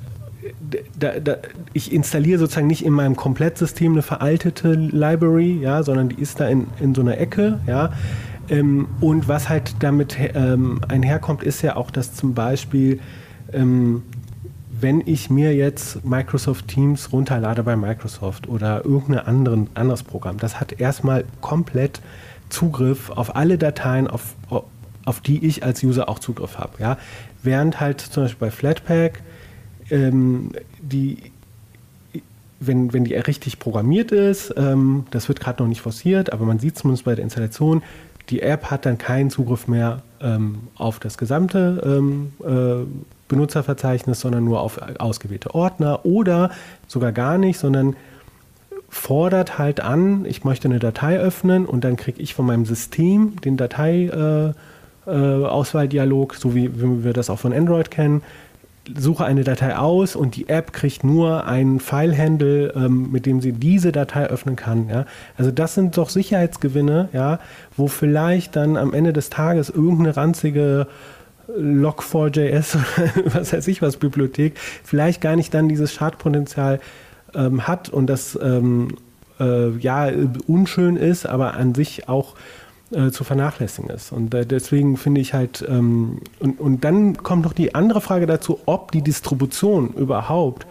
da, 0.99 1.21
da, 1.21 1.37
ich 1.73 1.93
installiere 1.93 2.39
sozusagen 2.39 2.67
nicht 2.67 2.85
in 2.85 2.93
meinem 2.93 3.17
Komplettsystem 3.17 3.93
eine 3.93 4.03
veraltete 4.03 4.73
Library, 4.75 5.59
ja, 5.61 5.83
sondern 5.83 6.09
die 6.09 6.21
ist 6.21 6.41
da 6.41 6.49
in, 6.49 6.67
in 6.81 6.95
so 6.95 7.03
einer 7.03 7.19
Ecke, 7.19 7.61
ja. 7.67 7.93
Ähm, 8.49 8.89
und 9.01 9.29
was 9.29 9.49
halt 9.49 9.77
damit 9.81 10.17
ähm, 10.35 10.81
einherkommt, 10.89 11.43
ist 11.43 11.63
ja 11.63 11.77
auch, 11.77 11.91
dass 11.91 12.15
zum 12.15 12.35
Beispiel, 12.35 13.01
ähm, 13.53 14.03
wenn 14.81 15.03
ich 15.07 15.31
mir 15.31 15.55
jetzt 15.55 16.05
Microsoft 16.05 16.67
Teams 16.67 17.13
runterlade 17.13 17.63
bei 17.63 17.77
Microsoft 17.77 18.49
oder 18.49 18.85
irgendein 18.85 19.27
anderen, 19.27 19.69
anderes 19.75 20.03
Programm, 20.03 20.39
das 20.39 20.61
hat 20.61 20.81
erstmal 20.81 21.25
komplett 21.41 22.01
Zugriff 22.49 23.11
auf 23.11 23.37
alle 23.37 23.59
Dateien, 23.59 24.09
auf, 24.09 24.35
auf 25.05 25.21
die 25.21 25.45
ich 25.47 25.65
als 25.65 25.83
User 25.83 26.09
auch 26.09 26.19
Zugriff 26.19 26.59
habe. 26.59 26.73
Ja? 26.79 26.99
Während 27.43 27.81
halt 27.81 28.01
zum 28.01 28.25
Beispiel 28.25 28.49
bei 28.49 28.51
Flatpak 28.51 29.23
ähm, 29.91 30.53
die 30.81 31.33
wenn, 32.67 32.93
wenn 32.93 33.05
die 33.05 33.15
richtig 33.15 33.59
programmiert 33.59 34.13
ist, 34.13 34.55
ähm, 34.57 35.05
das 35.11 35.29
wird 35.29 35.41
gerade 35.41 35.63
noch 35.63 35.69
nicht 35.69 35.81
forciert, 35.81 36.33
aber 36.33 36.45
man 36.45 36.59
sieht 36.59 36.79
zumindest 36.79 37.05
bei 37.05 37.15
der 37.15 37.25
Installation, 37.25 37.83
die 38.31 38.41
App 38.41 38.71
hat 38.71 38.87
dann 38.87 38.99
keinen 38.99 39.31
Zugriff 39.31 39.67
mehr 39.67 40.03
ähm, 40.21 40.69
auf 40.77 41.01
das 41.01 41.19
gesamte 41.19 41.83
ähm, 41.85 42.33
äh, 42.45 42.87
Benutzerverzeichnis, 43.29 44.21
sondern 44.21 44.45
nur 44.45 44.61
auf 44.61 44.81
ausgewählte 44.99 45.55
Ordner 45.55 46.05
oder 46.05 46.51
sogar 46.87 47.13
gar 47.13 47.37
nicht, 47.39 47.59
sondern 47.59 47.97
fordert 48.89 49.59
halt 49.59 49.81
an, 49.81 50.25
ich 50.27 50.45
möchte 50.45 50.69
eine 50.69 50.79
Datei 50.79 51.19
öffnen 51.19 51.67
und 51.67 51.83
dann 51.83 51.97
kriege 51.97 52.21
ich 52.21 52.35
von 52.35 52.47
meinem 52.47 52.67
System 52.67 53.41
den 53.41 53.57
Datei, 53.57 54.05
äh, 54.05 54.53
äh, 55.07 55.11
Auswahldialog, 55.11 56.35
so 56.35 56.55
wie, 56.55 56.71
wir 57.05 57.13
das 57.13 57.31
auch 57.31 57.39
von 57.39 57.53
Android 57.53 57.91
kennen, 57.91 58.23
suche 58.97 59.25
eine 59.25 59.45
Datei 59.45 59.77
aus 59.77 60.17
und 60.17 60.35
die 60.37 60.49
App 60.49 60.73
kriegt 60.73 61.05
nur 61.05 61.47
einen 61.47 61.79
File-Handle, 61.79 62.73
ähm, 62.75 63.13
mit 63.13 63.27
dem 63.27 63.41
sie 63.41 63.53
diese 63.53 63.93
Datei 63.93 64.27
öffnen 64.27 64.57
kann. 64.57 64.89
Ja? 64.89 65.07
Also 65.39 65.51
das 65.51 65.75
sind 65.75 65.97
doch 65.97 66.09
Sicherheitsgewinne, 66.09 67.09
ja, 67.13 67.39
wo 67.77 67.87
vielleicht 67.87 68.57
dann 68.57 68.77
am 68.77 68.93
Ende 68.93 69.13
des 69.13 69.31
Tages 69.31 69.71
irgendeine 69.71 70.17
ranzige 70.17 70.89
Log4j.s 71.49 72.77
oder 73.17 73.35
was 73.35 73.53
weiß 73.53 73.69
ich 73.69 73.83
was 73.83 73.97
Bibliothek 73.97 74.55
vielleicht 74.85 75.21
gar 75.21 75.37
nicht 75.37 75.53
dann 75.53 75.69
dieses 75.69 75.93
Schadpotenzial 75.93 76.81
ähm, 77.35 77.67
hat 77.67 77.89
und 77.89 78.07
das 78.07 78.39
ähm, 78.41 78.97
äh, 79.41 79.71
ja 79.79 80.11
unschön 80.47 80.97
ist, 80.97 81.27
aber 81.27 81.55
an 81.55 81.75
sich 81.75 82.09
auch 82.09 82.35
äh, 82.93 83.11
zu 83.11 83.25
vernachlässigen 83.25 83.91
ist. 83.91 84.13
Und 84.13 84.35
äh, 84.35 84.47
deswegen 84.47 84.97
finde 84.97 85.21
ich 85.21 85.35
halt, 85.35 85.65
ähm, 85.69 86.21
und, 86.41 86.61
und 86.61 86.85
dann 86.85 87.17
kommt 87.17 87.45
noch 87.45 87.53
die 87.53 87.75
andere 87.75 88.01
Frage 88.01 88.27
dazu, 88.27 88.61
ob 88.67 88.93
die 88.93 89.03
Distribution 89.03 89.95
überhaupt 89.95 90.67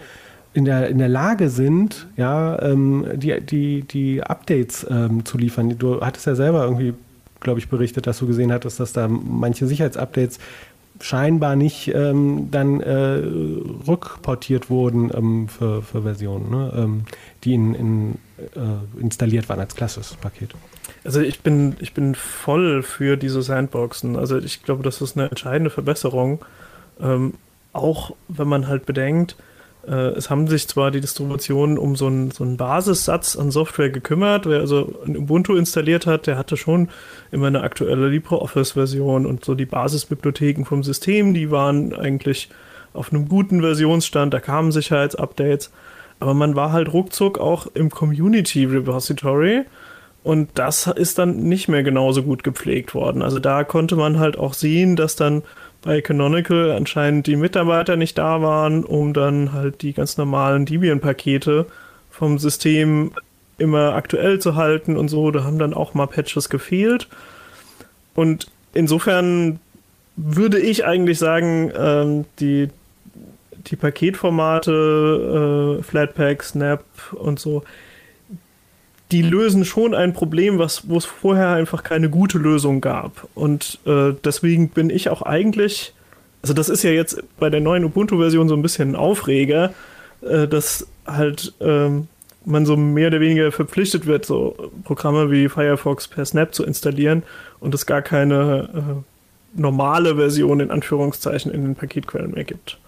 in 0.53 0.65
der, 0.65 0.89
in 0.89 0.97
der 0.97 1.09
Lage 1.09 1.49
sind, 1.49 2.07
ja, 2.17 2.61
ähm, 2.61 3.05
die, 3.15 3.39
die, 3.41 3.81
die 3.83 4.21
Updates 4.21 4.85
ähm, 4.89 5.25
zu 5.25 5.37
liefern. 5.37 5.77
Du 5.77 6.01
hattest 6.01 6.27
ja 6.27 6.35
selber 6.35 6.63
irgendwie, 6.63 6.93
glaube 7.39 7.59
ich, 7.59 7.69
berichtet, 7.69 8.05
dass 8.05 8.19
du 8.19 8.27
gesehen 8.27 8.51
hattest, 8.51 8.79
dass 8.79 8.93
da 8.93 9.07
manche 9.07 9.65
Sicherheitsupdates 9.65 10.39
scheinbar 10.99 11.55
nicht 11.55 11.87
ähm, 11.93 12.49
dann 12.51 12.81
äh, 12.81 13.21
rückportiert 13.87 14.69
wurden 14.69 15.09
ähm, 15.13 15.47
für, 15.47 15.81
für 15.81 16.03
Versionen, 16.03 16.51
ne? 16.51 16.73
ähm, 16.75 17.03
die 17.43 17.53
in, 17.53 17.73
in, 17.73 18.15
äh, 18.55 19.01
installiert 19.01 19.49
waren 19.49 19.59
als 19.59 19.75
klassisches 19.75 20.15
Paket. 20.15 20.53
Also 21.03 21.21
ich 21.21 21.41
bin, 21.41 21.75
ich 21.79 21.93
bin 21.93 22.15
voll 22.15 22.83
für 22.83 23.17
diese 23.17 23.41
Sandboxen. 23.41 24.15
Also 24.15 24.37
ich 24.37 24.63
glaube, 24.63 24.83
das 24.83 25.01
ist 25.01 25.17
eine 25.17 25.29
entscheidende 25.29 25.69
Verbesserung. 25.69 26.39
Ähm, 27.01 27.33
auch 27.73 28.15
wenn 28.27 28.47
man 28.47 28.67
halt 28.67 28.85
bedenkt, 28.85 29.35
äh, 29.87 29.91
es 29.91 30.29
haben 30.29 30.47
sich 30.47 30.67
zwar 30.67 30.91
die 30.91 31.01
Distributionen 31.01 31.77
um 31.77 31.95
so 31.95 32.07
einen, 32.07 32.31
so 32.31 32.43
einen 32.43 32.57
Basissatz 32.57 33.35
an 33.35 33.51
Software 33.51 33.89
gekümmert. 33.89 34.45
Wer 34.45 34.59
also 34.59 34.93
ein 35.05 35.17
Ubuntu 35.17 35.55
installiert 35.55 36.05
hat, 36.05 36.27
der 36.27 36.37
hatte 36.37 36.57
schon 36.57 36.89
immer 37.31 37.47
eine 37.47 37.61
aktuelle 37.61 38.07
LibreOffice-Version 38.09 39.25
und 39.25 39.43
so 39.43 39.55
die 39.55 39.65
Basisbibliotheken 39.65 40.65
vom 40.65 40.83
System, 40.83 41.33
die 41.33 41.49
waren 41.49 41.95
eigentlich 41.95 42.49
auf 42.93 43.11
einem 43.11 43.27
guten 43.27 43.61
Versionsstand, 43.61 44.33
da 44.33 44.39
kamen 44.39 44.71
Sicherheitsupdates. 44.71 45.71
Aber 46.19 46.33
man 46.33 46.55
war 46.55 46.71
halt 46.71 46.93
ruckzuck 46.93 47.39
auch 47.39 47.67
im 47.73 47.89
Community 47.89 48.65
Repository 48.65 49.63
und 50.23 50.49
das 50.55 50.87
ist 50.87 51.17
dann 51.17 51.37
nicht 51.37 51.67
mehr 51.67 51.83
genauso 51.83 52.23
gut 52.23 52.43
gepflegt 52.43 52.93
worden. 52.93 53.21
Also 53.21 53.39
da 53.39 53.63
konnte 53.63 53.95
man 53.95 54.19
halt 54.19 54.37
auch 54.37 54.53
sehen, 54.53 54.95
dass 54.95 55.15
dann 55.15 55.41
bei 55.81 56.01
Canonical 56.01 56.71
anscheinend 56.71 57.25
die 57.25 57.35
Mitarbeiter 57.35 57.95
nicht 57.95 58.17
da 58.17 58.41
waren, 58.41 58.83
um 58.83 59.13
dann 59.13 59.51
halt 59.51 59.81
die 59.81 59.93
ganz 59.93 60.17
normalen 60.17 60.65
Debian-Pakete 60.65 61.65
vom 62.11 62.37
System 62.37 63.11
immer 63.57 63.95
aktuell 63.95 64.39
zu 64.39 64.55
halten 64.55 64.95
und 64.95 65.07
so. 65.07 65.31
Da 65.31 65.43
haben 65.43 65.57
dann 65.57 65.73
auch 65.73 65.95
mal 65.95 66.05
Patches 66.05 66.49
gefehlt. 66.49 67.07
Und 68.13 68.47
insofern 68.73 69.59
würde 70.15 70.59
ich 70.59 70.85
eigentlich 70.85 71.17
sagen, 71.17 71.71
ähm, 71.75 72.25
die, 72.39 72.69
die 73.67 73.75
Paketformate, 73.75 75.79
äh, 75.79 75.83
Flatpak, 75.83 76.43
Snap 76.43 76.83
und 77.13 77.39
so, 77.39 77.63
die 79.11 79.21
lösen 79.21 79.65
schon 79.65 79.93
ein 79.93 80.13
Problem, 80.13 80.57
was, 80.57 80.89
wo 80.89 80.97
es 80.97 81.05
vorher 81.05 81.49
einfach 81.49 81.83
keine 81.83 82.09
gute 82.09 82.37
Lösung 82.37 82.81
gab. 82.81 83.27
Und 83.35 83.79
äh, 83.85 84.13
deswegen 84.23 84.69
bin 84.69 84.89
ich 84.89 85.09
auch 85.09 85.21
eigentlich, 85.21 85.93
also 86.41 86.53
das 86.53 86.69
ist 86.69 86.83
ja 86.83 86.91
jetzt 86.91 87.21
bei 87.37 87.49
der 87.49 87.59
neuen 87.59 87.83
Ubuntu-Version 87.83 88.47
so 88.47 88.55
ein 88.55 88.61
bisschen 88.61 88.91
ein 88.91 88.95
Aufreger, 88.95 89.73
äh, 90.21 90.47
dass 90.47 90.87
halt 91.05 91.53
ähm, 91.59 92.07
man 92.45 92.65
so 92.65 92.77
mehr 92.77 93.07
oder 93.07 93.19
weniger 93.19 93.51
verpflichtet 93.51 94.05
wird, 94.05 94.25
so 94.25 94.71
Programme 94.83 95.29
wie 95.29 95.49
Firefox 95.49 96.07
per 96.07 96.25
Snap 96.25 96.55
zu 96.55 96.63
installieren 96.63 97.23
und 97.59 97.75
es 97.75 97.85
gar 97.85 98.01
keine 98.01 98.69
äh, 98.73 99.59
normale 99.59 100.15
Version 100.15 100.59
in 100.59 100.71
Anführungszeichen 100.71 101.51
in 101.51 101.63
den 101.63 101.75
Paketquellen 101.75 102.31
mehr 102.31 102.45
gibt. 102.45 102.79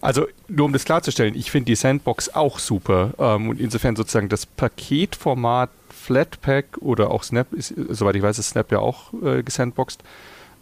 Also 0.00 0.26
nur 0.48 0.66
um 0.66 0.72
das 0.72 0.84
klarzustellen, 0.84 1.34
ich 1.34 1.50
finde 1.50 1.66
die 1.66 1.74
Sandbox 1.74 2.34
auch 2.34 2.58
super 2.58 3.12
ähm, 3.18 3.48
und 3.48 3.60
insofern 3.60 3.96
sozusagen 3.96 4.28
das 4.28 4.46
Paketformat 4.46 5.70
Flatpak 6.04 6.66
oder 6.80 7.10
auch 7.10 7.22
Snap, 7.22 7.52
ist, 7.54 7.74
soweit 7.88 8.16
ich 8.16 8.22
weiß, 8.22 8.38
ist 8.38 8.50
Snap 8.50 8.70
ja 8.70 8.78
auch 8.78 9.12
äh, 9.22 9.42
gesandboxed. 9.42 10.02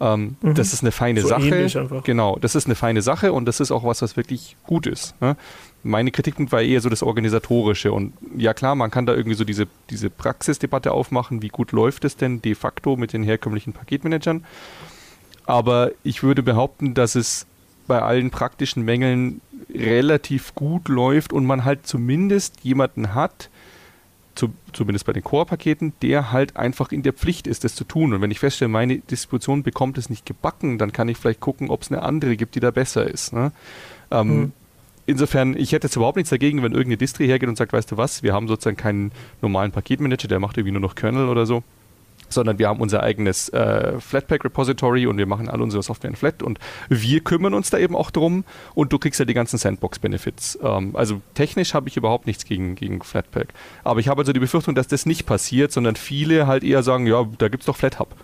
Ähm, 0.00 0.36
mhm. 0.40 0.54
Das 0.54 0.72
ist 0.72 0.82
eine 0.82 0.92
feine 0.92 1.20
so 1.20 1.28
Sache. 1.28 2.02
Genau, 2.04 2.38
das 2.40 2.54
ist 2.54 2.66
eine 2.66 2.74
feine 2.74 3.02
Sache 3.02 3.32
und 3.32 3.44
das 3.44 3.60
ist 3.60 3.70
auch 3.70 3.84
was, 3.84 4.02
was 4.02 4.16
wirklich 4.16 4.56
gut 4.64 4.86
ist. 4.86 5.20
Ne? 5.20 5.36
Meine 5.82 6.10
Kritikpunkt 6.12 6.52
war 6.52 6.62
eher 6.62 6.80
so 6.80 6.88
das 6.88 7.02
Organisatorische 7.02 7.92
und 7.92 8.12
ja 8.36 8.54
klar, 8.54 8.74
man 8.74 8.90
kann 8.90 9.06
da 9.06 9.14
irgendwie 9.14 9.36
so 9.36 9.44
diese, 9.44 9.66
diese 9.90 10.10
Praxisdebatte 10.10 10.92
aufmachen, 10.92 11.42
wie 11.42 11.48
gut 11.48 11.72
läuft 11.72 12.04
es 12.04 12.16
denn 12.16 12.40
de 12.40 12.54
facto 12.54 12.96
mit 12.96 13.12
den 13.12 13.22
herkömmlichen 13.22 13.72
Paketmanagern. 13.72 14.44
Aber 15.44 15.90
ich 16.04 16.22
würde 16.22 16.42
behaupten, 16.42 16.94
dass 16.94 17.16
es 17.16 17.46
bei 17.86 18.00
allen 18.00 18.30
praktischen 18.30 18.84
Mängeln 18.84 19.40
relativ 19.74 20.54
gut 20.54 20.88
läuft 20.88 21.32
und 21.32 21.46
man 21.46 21.64
halt 21.64 21.86
zumindest 21.86 22.60
jemanden 22.62 23.14
hat, 23.14 23.48
zu, 24.34 24.52
zumindest 24.72 25.04
bei 25.06 25.12
den 25.12 25.22
Core-Paketen, 25.22 25.92
der 26.00 26.32
halt 26.32 26.56
einfach 26.56 26.90
in 26.92 27.02
der 27.02 27.12
Pflicht 27.12 27.46
ist, 27.46 27.64
das 27.64 27.74
zu 27.74 27.84
tun. 27.84 28.14
Und 28.14 28.22
wenn 28.22 28.30
ich 28.30 28.38
feststelle, 28.38 28.68
meine 28.68 28.98
Distribution 28.98 29.62
bekommt 29.62 29.98
es 29.98 30.08
nicht 30.08 30.24
gebacken, 30.24 30.78
dann 30.78 30.92
kann 30.92 31.08
ich 31.08 31.18
vielleicht 31.18 31.40
gucken, 31.40 31.70
ob 31.70 31.82
es 31.82 31.90
eine 31.90 32.02
andere 32.02 32.36
gibt, 32.36 32.54
die 32.54 32.60
da 32.60 32.70
besser 32.70 33.06
ist. 33.06 33.32
Ne? 33.32 33.52
Ähm, 34.10 34.28
mhm. 34.28 34.52
Insofern, 35.04 35.56
ich 35.56 35.72
hätte 35.72 35.88
jetzt 35.88 35.96
überhaupt 35.96 36.16
nichts 36.16 36.30
dagegen, 36.30 36.62
wenn 36.62 36.72
irgendeine 36.72 36.96
Distri 36.96 37.26
hergeht 37.26 37.48
und 37.48 37.56
sagt, 37.56 37.72
weißt 37.72 37.90
du 37.90 37.96
was, 37.96 38.22
wir 38.22 38.32
haben 38.32 38.48
sozusagen 38.48 38.76
keinen 38.76 39.12
normalen 39.42 39.72
Paketmanager, 39.72 40.28
der 40.28 40.38
macht 40.38 40.56
irgendwie 40.56 40.72
nur 40.72 40.80
noch 40.80 40.94
Kernel 40.94 41.28
oder 41.28 41.44
so 41.44 41.62
sondern 42.32 42.58
wir 42.58 42.68
haben 42.68 42.80
unser 42.80 43.02
eigenes 43.02 43.48
äh, 43.50 44.00
Flatpak-Repository 44.00 45.06
und 45.06 45.18
wir 45.18 45.26
machen 45.26 45.48
all 45.48 45.60
unsere 45.62 45.82
Software 45.82 46.10
in 46.10 46.16
Flat 46.16 46.42
und 46.42 46.58
wir 46.88 47.20
kümmern 47.20 47.54
uns 47.54 47.70
da 47.70 47.78
eben 47.78 47.94
auch 47.96 48.10
drum 48.10 48.44
und 48.74 48.92
du 48.92 48.98
kriegst 48.98 49.20
ja 49.20 49.24
die 49.26 49.34
ganzen 49.34 49.58
Sandbox-Benefits. 49.58 50.58
Ähm, 50.62 50.96
also 50.96 51.20
technisch 51.34 51.74
habe 51.74 51.88
ich 51.88 51.96
überhaupt 51.96 52.26
nichts 52.26 52.44
gegen, 52.44 52.74
gegen 52.74 53.02
Flatpak. 53.02 53.48
Aber 53.84 54.00
ich 54.00 54.08
habe 54.08 54.20
also 54.20 54.32
die 54.32 54.40
Befürchtung, 54.40 54.74
dass 54.74 54.88
das 54.88 55.06
nicht 55.06 55.26
passiert, 55.26 55.72
sondern 55.72 55.96
viele 55.96 56.46
halt 56.46 56.64
eher 56.64 56.82
sagen, 56.82 57.06
ja, 57.06 57.24
da 57.38 57.48
gibt 57.48 57.62
es 57.62 57.66
doch 57.66 57.76
FlatHub. 57.76 58.14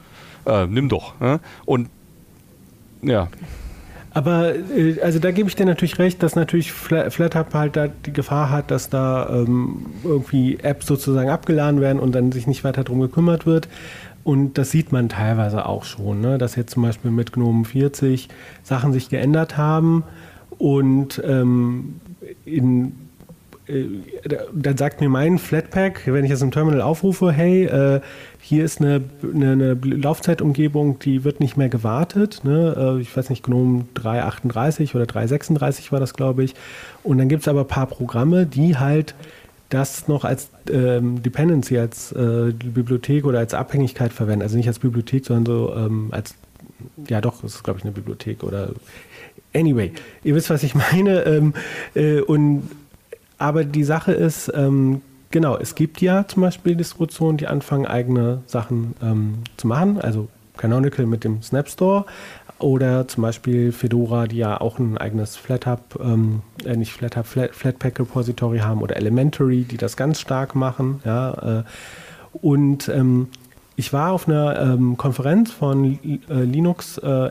Äh, 0.47 0.66
nimm 0.66 0.88
doch. 0.88 1.18
Ne? 1.21 1.40
Und 1.66 1.90
ja. 3.03 3.29
Aber 4.18 4.52
äh, 4.57 5.00
also 5.00 5.20
da 5.20 5.31
gebe 5.31 5.48
ich 5.48 5.54
dir 5.54 5.64
natürlich 5.64 6.00
recht, 6.00 6.24
dass 6.24 6.35
natürlich 6.35 6.72
FlatHub 6.72 7.54
halt 7.54 7.76
da 7.76 7.87
die 7.87 8.12
Gefahr 8.12 8.50
hat, 8.50 8.72
dass 8.72 8.90
da 8.90 9.28
ähm, 9.31 9.87
irgendwie 10.02 10.59
Apps 10.61 10.87
sozusagen 10.87 11.31
abgeladen 11.31 11.81
werden 11.81 12.00
und 12.00 12.16
dann 12.16 12.33
sich 12.33 12.48
nicht 12.48 12.64
weiter 12.64 12.83
darum 12.83 13.00
gekümmert 13.00 13.46
wird. 13.46 13.68
Und 14.24 14.59
das 14.59 14.72
sieht 14.72 14.90
man 14.90 15.09
teilweise 15.09 15.66
auch 15.66 15.85
schon, 15.85 16.20
ne? 16.20 16.37
dass 16.37 16.57
jetzt 16.57 16.72
zum 16.72 16.83
Beispiel 16.83 17.12
mit 17.12 17.33
GNOME 17.33 17.64
40 17.64 18.28
Sachen 18.64 18.92
sich 18.92 19.09
geändert 19.09 19.57
haben 19.57 20.02
und 20.59 21.22
ähm, 21.24 22.00
in 22.44 22.94
äh, 23.68 23.85
dann 24.52 24.76
sagt 24.76 25.00
mir 25.00 25.09
mein 25.09 25.38
Flatpak, 25.38 26.02
wenn 26.07 26.24
ich 26.24 26.31
es 26.31 26.42
im 26.42 26.50
Terminal 26.50 26.83
aufrufe, 26.83 27.31
hey, 27.31 27.66
äh, 27.66 28.00
hier 28.48 28.64
ist 28.64 28.80
eine, 28.80 29.02
eine, 29.22 29.52
eine, 29.52 29.74
Laufzeitumgebung, 29.74 30.98
die 31.00 31.22
wird 31.22 31.38
nicht 31.38 31.58
mehr 31.58 31.68
gewartet. 31.68 32.40
Ne? 32.44 32.96
Äh, 32.96 33.00
ich 33.02 33.14
weiß 33.14 33.28
nicht, 33.28 33.42
GNOME 33.42 33.84
338 33.92 34.94
oder 34.94 35.04
336 35.04 35.92
war 35.92 36.00
das, 36.00 36.14
glaube 36.14 36.44
ich. 36.44 36.54
Und 37.02 37.18
dann 37.18 37.28
gibt 37.28 37.42
es 37.42 37.48
aber 37.48 37.61
ein 37.61 37.66
paar 37.66 37.87
Programme, 37.87 38.46
die 38.46 38.78
halt 38.78 39.14
das 39.68 40.08
noch 40.08 40.24
als 40.24 40.48
ähm, 40.70 41.22
Dependency, 41.22 41.76
als 41.76 42.12
äh, 42.12 42.52
Bibliothek 42.52 43.26
oder 43.26 43.38
als 43.38 43.52
Abhängigkeit 43.52 44.14
verwenden. 44.14 44.40
Also 44.40 44.56
nicht 44.56 44.68
als 44.68 44.78
Bibliothek, 44.78 45.26
sondern 45.26 45.44
so 45.44 45.74
ähm, 45.76 46.08
als, 46.11 46.34
ja 47.06 47.20
doch, 47.20 47.44
es 47.44 47.56
ist 47.56 47.64
glaube 47.64 47.80
ich 47.80 47.84
eine 47.84 47.92
Bibliothek 47.92 48.42
oder 48.44 48.70
anyway, 49.54 49.92
ihr 50.24 50.34
wisst, 50.34 50.48
was 50.48 50.62
ich 50.62 50.74
meine. 50.92 51.20
Ähm, 51.24 51.52
äh, 51.94 52.20
und 52.20 52.62
aber 53.37 53.64
die 53.64 53.84
Sache 53.84 54.12
ist, 54.12 54.50
ähm, 54.54 55.02
genau, 55.30 55.56
es 55.56 55.74
gibt 55.74 56.00
ja 56.00 56.26
zum 56.26 56.42
Beispiel 56.42 56.74
Distributionen, 56.76 57.36
die 57.36 57.46
anfangen, 57.46 57.86
eigene 57.86 58.42
Sachen 58.46 58.94
ähm, 59.02 59.38
zu 59.56 59.66
machen. 59.66 60.00
Also 60.00 60.28
Canonical 60.56 61.06
mit 61.06 61.24
dem 61.24 61.42
Snap 61.42 61.68
Store 61.68 62.04
oder 62.58 63.06
zum 63.06 63.22
Beispiel 63.22 63.72
Fedora, 63.72 64.26
die 64.26 64.38
ja 64.38 64.60
auch 64.60 64.78
ein 64.78 64.98
eigenes 64.98 65.36
FlatHub, 65.36 66.00
ähm, 66.02 66.42
äh, 66.64 66.76
nicht 66.76 66.92
FlatHub, 66.92 67.26
Flat, 67.26 67.54
Flatpak 67.54 68.00
Repository 68.00 68.58
haben 68.58 68.82
oder 68.82 68.96
Elementary, 68.96 69.62
die 69.62 69.76
das 69.76 69.96
ganz 69.96 70.20
stark 70.20 70.54
machen. 70.54 71.00
Ja, 71.04 71.60
äh, 71.60 71.62
und 72.32 72.88
ähm, 72.88 73.28
ich 73.76 73.92
war 73.92 74.12
auf 74.12 74.26
einer 74.26 74.60
ähm, 74.60 74.96
Konferenz 74.96 75.52
von 75.52 75.98
äh, 76.02 76.18
Linux 76.42 76.98
äh, 76.98 77.28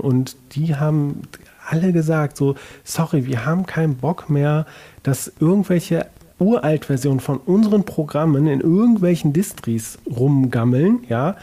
und 0.00 0.36
die 0.52 0.74
haben 0.74 1.22
alle 1.68 1.92
gesagt, 1.92 2.36
so, 2.36 2.56
sorry, 2.82 3.24
wir 3.26 3.46
haben 3.46 3.64
keinen 3.66 3.96
Bock 3.96 4.28
mehr, 4.28 4.66
dass 5.04 5.32
irgendwelche 5.38 6.06
Uralt-Versionen 6.42 7.20
von 7.20 7.38
unseren 7.38 7.84
Programmen 7.84 8.46
in 8.46 8.60
irgendwelchen 8.60 9.32
Distris 9.32 9.98
rumgammeln, 10.06 11.04
ja, 11.08 11.36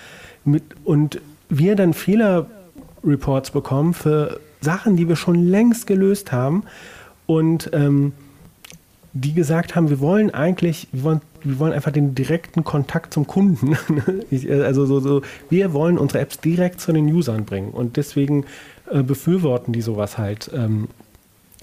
mit, 0.45 0.63
und 0.83 1.21
wir 1.49 1.75
dann 1.75 1.93
Fehler-Reports 1.93 3.51
bekommen 3.51 3.93
für 3.93 4.39
Sachen, 4.61 4.95
die 4.95 5.07
wir 5.07 5.15
schon 5.15 5.47
längst 5.47 5.87
gelöst 5.87 6.31
haben 6.31 6.63
und 7.25 7.69
ähm, 7.73 8.13
die 9.13 9.33
gesagt 9.33 9.75
haben, 9.75 9.89
wir 9.89 9.99
wollen 9.99 10.33
eigentlich, 10.33 10.87
wir 10.91 11.03
wollen, 11.03 11.21
wir 11.43 11.59
wollen 11.59 11.73
einfach 11.73 11.91
den 11.91 12.13
direkten 12.13 12.63
Kontakt 12.63 13.13
zum 13.13 13.25
Kunden. 13.27 13.77
ich, 14.31 14.47
äh, 14.49 14.61
also 14.61 14.85
so, 14.85 14.99
so, 14.99 15.21
wir 15.49 15.73
wollen 15.73 15.97
unsere 15.97 16.19
Apps 16.19 16.39
direkt 16.39 16.81
zu 16.81 16.91
den 16.91 17.11
Usern 17.11 17.45
bringen 17.45 17.71
und 17.71 17.97
deswegen 17.97 18.45
äh, 18.91 19.01
befürworten 19.01 19.73
die 19.73 19.81
sowas 19.81 20.17
halt. 20.17 20.51
Ähm, 20.53 20.89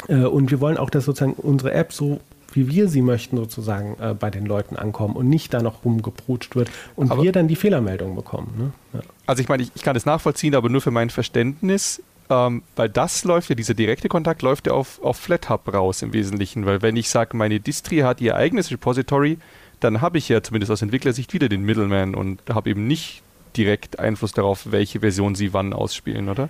äh, 0.08 0.24
und 0.24 0.50
wir 0.50 0.60
wollen 0.60 0.76
auch, 0.76 0.90
dass 0.90 1.04
sozusagen 1.04 1.34
unsere 1.34 1.72
App 1.72 1.92
so 1.92 2.20
wie 2.56 2.68
wir 2.68 2.88
sie 2.88 3.02
möchten, 3.02 3.36
sozusagen 3.36 3.96
äh, 4.00 4.14
bei 4.14 4.30
den 4.30 4.46
Leuten 4.46 4.76
ankommen 4.76 5.14
und 5.14 5.28
nicht 5.28 5.54
da 5.54 5.62
noch 5.62 5.84
rumgeprutscht 5.84 6.56
wird 6.56 6.70
und 6.96 7.10
aber 7.10 7.22
wir 7.22 7.32
dann 7.32 7.48
die 7.48 7.56
Fehlermeldung 7.56 8.16
bekommen. 8.16 8.52
Ne? 8.58 8.72
Ja. 8.94 9.00
Also 9.26 9.42
ich 9.42 9.48
meine, 9.48 9.62
ich, 9.62 9.70
ich 9.74 9.82
kann 9.82 9.94
das 9.94 10.06
nachvollziehen, 10.06 10.54
aber 10.54 10.68
nur 10.68 10.80
für 10.80 10.90
mein 10.90 11.10
Verständnis. 11.10 12.02
Ähm, 12.28 12.62
weil 12.74 12.88
das 12.88 13.22
läuft 13.22 13.50
ja, 13.50 13.54
dieser 13.54 13.74
direkte 13.74 14.08
Kontakt 14.08 14.42
läuft 14.42 14.66
ja 14.66 14.72
auf, 14.72 15.00
auf 15.00 15.16
FlatHub 15.16 15.72
raus 15.72 16.02
im 16.02 16.12
Wesentlichen, 16.12 16.66
weil 16.66 16.82
wenn 16.82 16.96
ich 16.96 17.08
sage, 17.08 17.36
meine 17.36 17.60
Distri 17.60 17.98
hat 17.98 18.20
ihr 18.20 18.34
eigenes 18.34 18.72
Repository, 18.72 19.38
dann 19.78 20.00
habe 20.00 20.18
ich 20.18 20.28
ja 20.28 20.42
zumindest 20.42 20.72
aus 20.72 20.82
Entwicklersicht 20.82 21.32
wieder 21.34 21.48
den 21.48 21.62
Middleman 21.62 22.16
und 22.16 22.40
habe 22.48 22.70
eben 22.70 22.88
nicht 22.88 23.22
direkt 23.56 24.00
Einfluss 24.00 24.32
darauf, 24.32 24.72
welche 24.72 25.00
Version 25.00 25.34
sie 25.34 25.52
wann 25.52 25.72
ausspielen, 25.72 26.28
oder? 26.28 26.48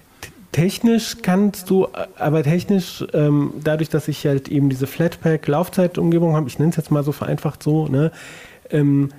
Technisch 0.56 1.18
kannst 1.20 1.68
du, 1.68 1.86
aber 2.18 2.42
technisch, 2.42 3.04
ähm, 3.12 3.52
dadurch, 3.62 3.90
dass 3.90 4.08
ich 4.08 4.26
halt 4.26 4.48
eben 4.48 4.70
diese 4.70 4.86
Flatpak-Laufzeitumgebung 4.86 6.34
habe, 6.34 6.48
ich 6.48 6.58
nenne 6.58 6.70
es 6.70 6.76
jetzt 6.76 6.90
mal 6.90 7.04
so 7.04 7.12
vereinfacht 7.12 7.62
so, 7.62 7.88
ne, 7.88 8.10
ähm, 8.70 9.10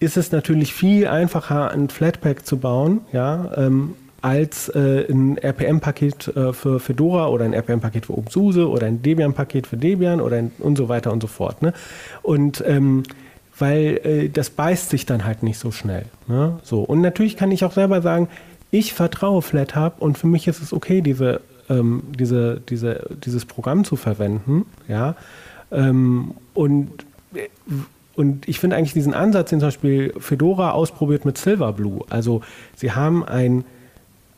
ist 0.00 0.18
es 0.18 0.32
natürlich 0.32 0.74
viel 0.74 1.06
einfacher, 1.06 1.70
ein 1.70 1.88
Flatpak 1.88 2.44
zu 2.44 2.58
bauen, 2.58 3.00
ja, 3.10 3.52
ähm, 3.56 3.94
als 4.20 4.68
äh, 4.68 5.10
ein 5.10 5.38
RPM-Paket 5.38 6.36
äh, 6.36 6.52
für 6.52 6.78
Fedora 6.78 7.28
oder 7.28 7.46
ein 7.46 7.54
RPM-Paket 7.54 8.04
für 8.04 8.12
OpenSUSE 8.18 8.68
oder 8.68 8.86
ein 8.86 9.00
Debian-Paket 9.00 9.66
für 9.66 9.78
Debian 9.78 10.20
oder 10.20 10.36
ein, 10.36 10.52
und 10.58 10.76
so 10.76 10.90
weiter 10.90 11.10
und 11.10 11.22
so 11.22 11.26
fort. 11.26 11.62
Ne? 11.62 11.72
Und 12.20 12.62
ähm, 12.66 13.04
weil 13.58 14.00
äh, 14.04 14.28
das 14.28 14.50
beißt 14.50 14.90
sich 14.90 15.06
dann 15.06 15.24
halt 15.24 15.42
nicht 15.42 15.58
so 15.58 15.70
schnell. 15.70 16.04
Ne? 16.28 16.58
So. 16.62 16.82
Und 16.82 17.00
natürlich 17.00 17.38
kann 17.38 17.50
ich 17.50 17.64
auch 17.64 17.72
selber 17.72 18.02
sagen, 18.02 18.28
ich 18.72 18.94
vertraue 18.94 19.42
FlatHub 19.42 19.96
und 20.00 20.18
für 20.18 20.26
mich 20.26 20.48
ist 20.48 20.60
es 20.62 20.72
okay, 20.72 21.02
diese, 21.02 21.42
ähm, 21.68 22.02
diese, 22.18 22.60
diese, 22.68 23.06
dieses 23.22 23.44
Programm 23.44 23.84
zu 23.84 23.96
verwenden. 23.96 24.64
Ja? 24.88 25.14
Ähm, 25.70 26.32
und, 26.54 27.04
und 28.16 28.48
ich 28.48 28.58
finde 28.58 28.76
eigentlich 28.76 28.94
diesen 28.94 29.12
Ansatz, 29.12 29.50
den 29.50 29.60
zum 29.60 29.68
Beispiel 29.68 30.14
Fedora 30.18 30.70
ausprobiert 30.72 31.26
mit 31.26 31.36
Silverblue. 31.36 32.04
Also 32.08 32.40
sie 32.74 32.92
haben 32.92 33.24
ein 33.24 33.64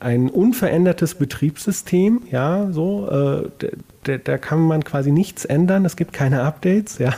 ein 0.04 0.28
unverändertes 0.28 1.14
Betriebssystem, 1.14 2.22
ja, 2.30 2.70
so, 2.70 3.08
äh, 3.10 4.18
da, 4.22 4.36
kann 4.36 4.60
man 4.60 4.84
quasi 4.84 5.10
nichts 5.10 5.46
ändern, 5.46 5.86
es 5.86 5.96
gibt 5.96 6.12
keine 6.12 6.42
Updates, 6.42 6.98
ja, 6.98 7.14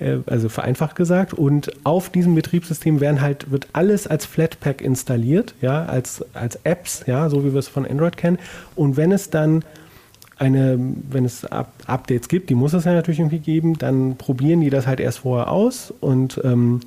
äh, 0.00 0.16
also 0.24 0.48
vereinfacht 0.48 0.96
gesagt. 0.96 1.34
Und 1.34 1.72
auf 1.84 2.08
diesem 2.08 2.34
Betriebssystem 2.34 3.00
werden 3.00 3.20
halt, 3.20 3.50
wird 3.50 3.68
alles 3.74 4.06
als 4.06 4.24
Flatpak 4.24 4.80
installiert, 4.80 5.54
ja, 5.60 5.84
als, 5.84 6.24
als 6.32 6.58
Apps, 6.64 7.04
ja, 7.06 7.28
so 7.28 7.44
wie 7.44 7.52
wir 7.52 7.58
es 7.58 7.68
von 7.68 7.86
Android 7.86 8.16
kennen. 8.16 8.38
Und 8.76 8.96
wenn 8.96 9.12
es 9.12 9.28
dann 9.28 9.62
eine, 10.38 10.78
wenn 11.10 11.26
es 11.26 11.44
Up 11.44 11.70
Updates 11.86 12.28
gibt, 12.28 12.48
die 12.48 12.54
muss 12.54 12.72
es 12.72 12.84
ja 12.84 12.94
natürlich 12.94 13.20
irgendwie 13.20 13.40
geben, 13.40 13.76
dann 13.76 14.16
probieren 14.16 14.62
die 14.62 14.70
das 14.70 14.86
halt 14.86 15.00
erst 15.00 15.18
vorher 15.18 15.50
aus 15.50 15.92
und 16.00 16.40
ähm, 16.42 16.80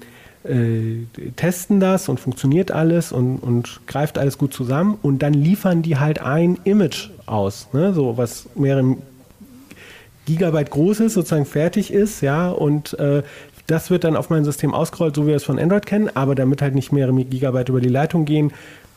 äh, 0.47 1.05
testen 1.35 1.79
das 1.79 2.09
und 2.09 2.19
funktioniert 2.19 2.71
alles 2.71 3.11
und, 3.11 3.37
und 3.37 3.81
greift 3.87 4.17
alles 4.17 4.37
gut 4.37 4.53
zusammen 4.53 4.97
und 5.01 5.19
dann 5.19 5.33
liefern 5.33 5.81
die 5.81 5.97
halt 5.97 6.21
ein 6.21 6.57
Image 6.63 7.09
aus, 7.25 7.67
ne? 7.73 7.93
so 7.93 8.17
was 8.17 8.47
mehrere 8.55 8.97
Gigabyte 10.25 10.71
groß 10.71 11.01
ist, 11.01 11.13
sozusagen 11.13 11.45
fertig 11.45 11.91
ist, 11.91 12.21
ja, 12.21 12.49
und 12.49 12.97
äh, 12.99 13.23
das 13.67 13.89
wird 13.89 14.03
dann 14.03 14.15
auf 14.15 14.29
mein 14.29 14.43
System 14.43 14.73
ausgerollt, 14.73 15.15
so 15.15 15.23
wie 15.23 15.29
wir 15.29 15.35
es 15.35 15.43
von 15.43 15.59
Android 15.59 15.85
kennen, 15.85 16.09
aber 16.13 16.35
damit 16.35 16.61
halt 16.61 16.75
nicht 16.75 16.91
mehrere 16.91 17.13
Gigabyte 17.23 17.69
über 17.69 17.81
die 17.81 17.89
Leitung 17.89 18.25
gehen, 18.25 18.51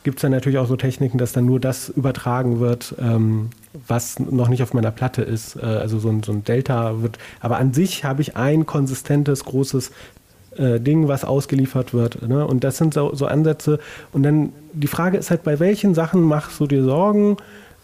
gibt 0.05 0.19
es 0.19 0.23
dann 0.23 0.31
natürlich 0.33 0.59
auch 0.59 0.67
so 0.67 0.77
Techniken, 0.77 1.19
dass 1.19 1.33
dann 1.33 1.45
nur 1.45 1.61
das 1.61 1.89
übertragen 1.89 2.61
wird, 2.61 2.95
ähm, 3.01 3.51
was 3.87 4.19
noch 4.19 4.49
nicht 4.49 4.63
auf 4.63 4.73
meiner 4.73 4.91
Platte 4.91 5.23
ist. 5.23 5.57
Äh, 5.57 5.67
also 5.67 5.99
so 5.99 6.09
ein, 6.09 6.23
so 6.23 6.33
ein, 6.33 6.45
Delta 6.45 7.03
wird. 7.03 7.19
Aber 7.41 7.59
an 7.59 7.75
sich 7.75 8.05
habe 8.05 8.23
ich 8.23 8.37
ein 8.37 8.65
konsistentes, 8.65 9.45
großes 9.45 9.91
äh, 10.59 10.81
Ding, 10.81 11.09
was 11.09 11.25
ausgeliefert 11.25 11.95
wird. 11.95 12.27
Ne? 12.27 12.47
Und 12.47 12.65
das 12.65 12.79
sind 12.79 12.95
so, 12.95 13.15
so, 13.15 13.27
Ansätze. 13.27 13.79
Und 14.13 14.23
dann 14.23 14.53
die 14.73 14.87
Frage 14.87 15.19
ist 15.19 15.31
halt, 15.31 15.43
bei 15.43 15.59
welchen 15.61 15.95
Sachen 15.95 16.23
machst 16.23 16.59
du 16.61 16.67
dir 16.67 16.83
Sorgen, 16.85 17.37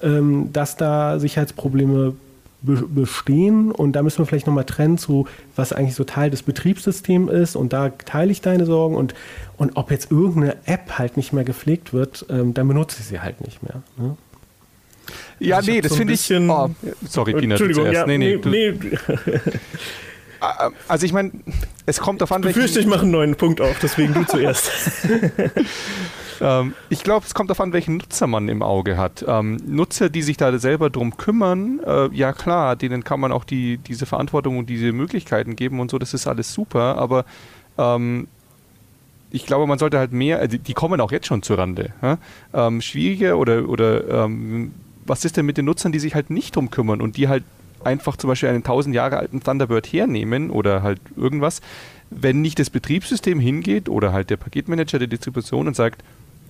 ähm, 0.02 0.50
dass 0.52 0.76
da 0.76 1.18
Sicherheitsprobleme 1.18 2.14
be 2.62 2.82
bestehen? 2.88 3.70
Und 3.70 3.92
da 3.92 4.02
müssen 4.02 4.18
wir 4.18 4.26
vielleicht 4.26 4.46
nochmal 4.46 4.64
trennen 4.64 4.98
zu, 4.98 5.26
was 5.56 5.72
eigentlich 5.72 5.94
so 5.94 6.04
Teil 6.04 6.30
des 6.30 6.42
Betriebssystems 6.42 7.30
ist. 7.30 7.56
Und 7.56 7.72
da 7.72 7.90
teile 7.90 8.32
ich 8.32 8.40
deine 8.40 8.66
Sorgen. 8.66 8.96
Und, 8.96 9.14
und 9.56 9.76
ob 9.76 9.90
jetzt 9.90 10.10
irgendeine 10.10 10.56
App 10.66 10.98
halt 10.98 11.16
nicht 11.16 11.32
mehr 11.32 11.44
gepflegt 11.44 11.92
wird, 11.92 12.26
ähm, 12.28 12.54
dann 12.54 12.68
benutze 12.68 12.98
ich 13.00 13.06
sie 13.06 13.20
halt 13.20 13.40
nicht 13.40 13.62
mehr. 13.62 13.82
Ne? 13.96 14.16
Ja, 15.38 15.56
also 15.56 15.70
nee, 15.70 15.80
das 15.80 15.92
so 15.92 15.96
finde 15.98 16.12
ich. 16.14 16.32
Oh, 16.32 16.70
sorry, 17.08 17.34
Pina, 17.34 17.54
Entschuldigung, 17.54 17.92
ja, 17.92 18.06
nee, 18.06 18.18
nee, 18.18 18.40
nee, 18.42 18.72
nee. 18.72 18.98
also 20.88 21.07
ich 21.07 21.12
meine, 21.12 21.33
es 21.87 22.00
kommt 22.00 22.22
auf 22.22 22.33
an, 22.33 22.44
welchen... 22.44 22.61
Befürchte, 22.61 22.80
ich 22.80 22.87
mache 22.87 23.02
einen 23.02 23.11
neuen 23.11 23.37
Punkt 23.37 23.61
auf, 23.61 23.78
deswegen 23.80 24.14
du 24.14 24.24
zuerst. 24.28 24.70
ähm, 26.40 26.74
ich 26.88 27.02
glaube, 27.02 27.26
es 27.26 27.35
kommt 27.35 27.50
auf 27.50 27.61
an, 27.61 27.72
welchen 27.72 27.96
Nutzer 27.96 28.26
man 28.26 28.48
im 28.48 28.62
Auge 28.62 28.96
hat. 28.96 29.24
Ähm, 29.26 29.57
Nutzer, 29.66 30.09
die 30.09 30.22
sich 30.22 30.37
da 30.37 30.57
selber 30.59 30.90
drum 30.90 31.16
kümmern, 31.16 31.80
äh, 31.87 32.09
ja 32.14 32.33
klar, 32.33 32.76
denen 32.76 33.04
kann 33.04 33.20
man 33.20 33.33
auch 33.33 33.44
die, 33.44 33.78
diese 33.78 34.07
Verantwortung 34.07 34.59
und 34.59 34.68
diese 34.68 34.92
Möglichkeiten 34.92 35.57
geben 35.57 35.80
und 35.80 35.90
so, 35.90 35.98
das 35.98 36.14
ist 36.14 36.26
alles 36.26 36.52
super, 36.52 36.96
aber 36.96 37.24
ähm, 37.78 38.28
ich 39.30 39.46
glaube, 39.46 39.66
man 39.66 39.78
sollte 39.78 39.98
halt 39.98 40.12
mehr, 40.12 40.42
äh, 40.42 40.48
die 40.48 40.74
kommen 40.74 41.00
auch 41.00 41.12
jetzt 41.12 41.26
schon 41.26 41.42
zur 41.42 41.59
Rande. 41.59 41.92
Ähm, 42.52 42.80
schwieriger 42.80 43.37
oder, 43.37 43.68
oder 43.68 44.24
ähm, 44.24 44.72
was 45.07 45.24
ist 45.24 45.37
denn 45.37 45.46
mit 45.46 45.59
den 45.59 45.64
Nutzern, 45.64 45.92
die 45.92 45.98
sich 45.98 46.14
halt 46.14 46.30
nicht 46.30 46.57
drum 46.57 46.70
kümmern 46.70 47.00
und 47.00 47.16
die 47.16 47.28
halt 47.28 47.44
einfach 47.85 48.16
zum 48.16 48.29
Beispiel 48.29 48.49
einen 48.49 48.59
1000 48.59 48.94
Jahre 48.94 49.18
alten 49.18 49.40
Thunderbird 49.40 49.87
hernehmen 49.87 50.51
oder 50.51 50.83
halt 50.83 51.01
irgendwas, 51.16 51.61
wenn 52.11 52.40
nicht 52.40 52.59
das 52.59 52.70
Betriebssystem 52.70 53.40
hingeht 53.40 53.88
oder 53.88 54.12
halt 54.12 54.31
der 54.31 54.37
Paketmanager 54.37 54.99
der 54.99 55.09
Distribution 55.09 55.66
und 55.66 55.77
sagt, 55.77 56.03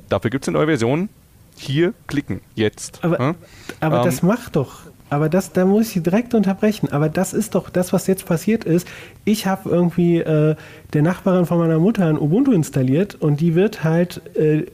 dafür 0.08 0.30
gibt 0.30 0.44
es 0.44 0.48
eine 0.48 0.58
neue 0.58 0.66
Version, 0.66 1.08
hier 1.56 1.94
klicken, 2.06 2.40
jetzt. 2.54 3.02
Aber, 3.02 3.20
ja? 3.20 3.34
aber 3.80 3.98
ähm, 3.98 4.04
das 4.04 4.22
macht 4.22 4.56
doch. 4.56 4.80
Aber 5.10 5.28
das, 5.28 5.52
da 5.52 5.64
muss 5.64 5.94
ich 5.94 6.02
direkt 6.02 6.34
unterbrechen. 6.34 6.90
Aber 6.90 7.08
das 7.08 7.32
ist 7.32 7.54
doch 7.54 7.70
das, 7.70 7.92
was 7.92 8.06
jetzt 8.06 8.26
passiert 8.26 8.64
ist. 8.64 8.88
Ich 9.24 9.46
habe 9.46 9.68
irgendwie 9.70 10.18
äh, 10.18 10.56
der 10.92 11.02
Nachbarin 11.02 11.46
von 11.46 11.58
meiner 11.58 11.78
Mutter 11.78 12.06
ein 12.06 12.18
Ubuntu 12.18 12.52
installiert 12.52 13.14
und 13.14 13.40
die 13.40 13.54
wird 13.54 13.84
halt, 13.84 14.22
äh, 14.36 14.64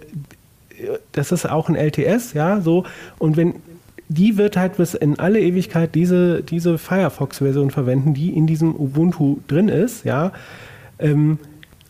das 1.12 1.32
ist 1.32 1.48
auch 1.50 1.68
ein 1.68 1.74
LTS, 1.74 2.32
ja, 2.32 2.60
so. 2.60 2.84
Und 3.18 3.36
wenn 3.36 3.56
die 4.10 4.36
wird 4.36 4.56
halt 4.56 4.76
bis 4.76 4.94
in 4.94 5.20
alle 5.20 5.40
Ewigkeit 5.40 5.94
diese, 5.94 6.42
diese 6.42 6.78
Firefox-Version 6.78 7.70
verwenden, 7.70 8.12
die 8.12 8.36
in 8.36 8.48
diesem 8.48 8.74
Ubuntu 8.74 9.38
drin 9.46 9.68
ist, 9.68 10.04
ja. 10.04 10.32
Ähm, 10.98 11.38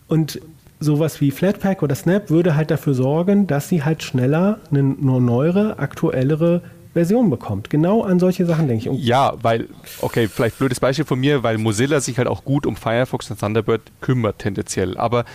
und 0.07 0.39
sowas 0.79 1.19
wie 1.19 1.31
Flatpak 1.31 1.81
oder 1.81 1.95
Snap 1.95 2.29
würde 2.29 2.55
halt 2.55 2.69
dafür 2.69 2.93
sorgen, 2.93 3.47
dass 3.47 3.69
sie 3.69 3.83
halt 3.83 4.03
schneller 4.03 4.59
eine 4.69 4.83
neuere, 4.83 5.79
aktuellere 5.79 6.61
Version 6.93 7.31
bekommt. 7.31 7.71
Genau 7.71 8.03
an 8.03 8.19
solche 8.19 8.45
Sachen 8.45 8.67
denke 8.67 8.83
ich. 8.83 8.89
Und 8.89 8.99
ja, 8.99 9.33
weil, 9.41 9.67
okay, 10.01 10.27
vielleicht 10.27 10.59
blödes 10.59 10.79
Beispiel 10.79 11.05
von 11.05 11.19
mir, 11.19 11.41
weil 11.41 11.57
Mozilla 11.57 12.01
sich 12.01 12.19
halt 12.19 12.27
auch 12.27 12.45
gut 12.45 12.67
um 12.67 12.75
Firefox 12.75 13.31
und 13.31 13.39
Thunderbird 13.39 13.81
kümmert 13.99 14.39
tendenziell. 14.39 14.95
Aber 14.97 15.25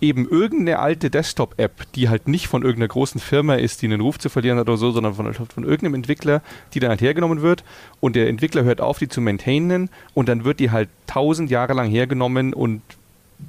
eben 0.00 0.28
irgendeine 0.28 0.78
alte 0.78 1.10
Desktop-App, 1.10 1.92
die 1.94 2.08
halt 2.08 2.28
nicht 2.28 2.48
von 2.48 2.62
irgendeiner 2.62 2.88
großen 2.88 3.20
Firma 3.20 3.54
ist, 3.54 3.82
die 3.82 3.86
einen 3.86 4.00
Ruf 4.00 4.18
zu 4.18 4.28
verlieren 4.28 4.58
hat 4.58 4.68
oder 4.68 4.76
so, 4.76 4.90
sondern 4.90 5.14
von, 5.14 5.32
von 5.32 5.64
irgendeinem 5.64 5.94
Entwickler, 5.94 6.42
die 6.74 6.80
dann 6.80 6.90
halt 6.90 7.00
hergenommen 7.00 7.42
wird. 7.42 7.64
Und 8.00 8.16
der 8.16 8.28
Entwickler 8.28 8.64
hört 8.64 8.80
auf, 8.80 8.98
die 8.98 9.08
zu 9.08 9.20
maintainen. 9.20 9.90
Und 10.14 10.28
dann 10.28 10.44
wird 10.44 10.60
die 10.60 10.70
halt 10.70 10.88
tausend 11.06 11.50
Jahre 11.50 11.72
lang 11.72 11.88
hergenommen 11.88 12.52
und 12.52 12.82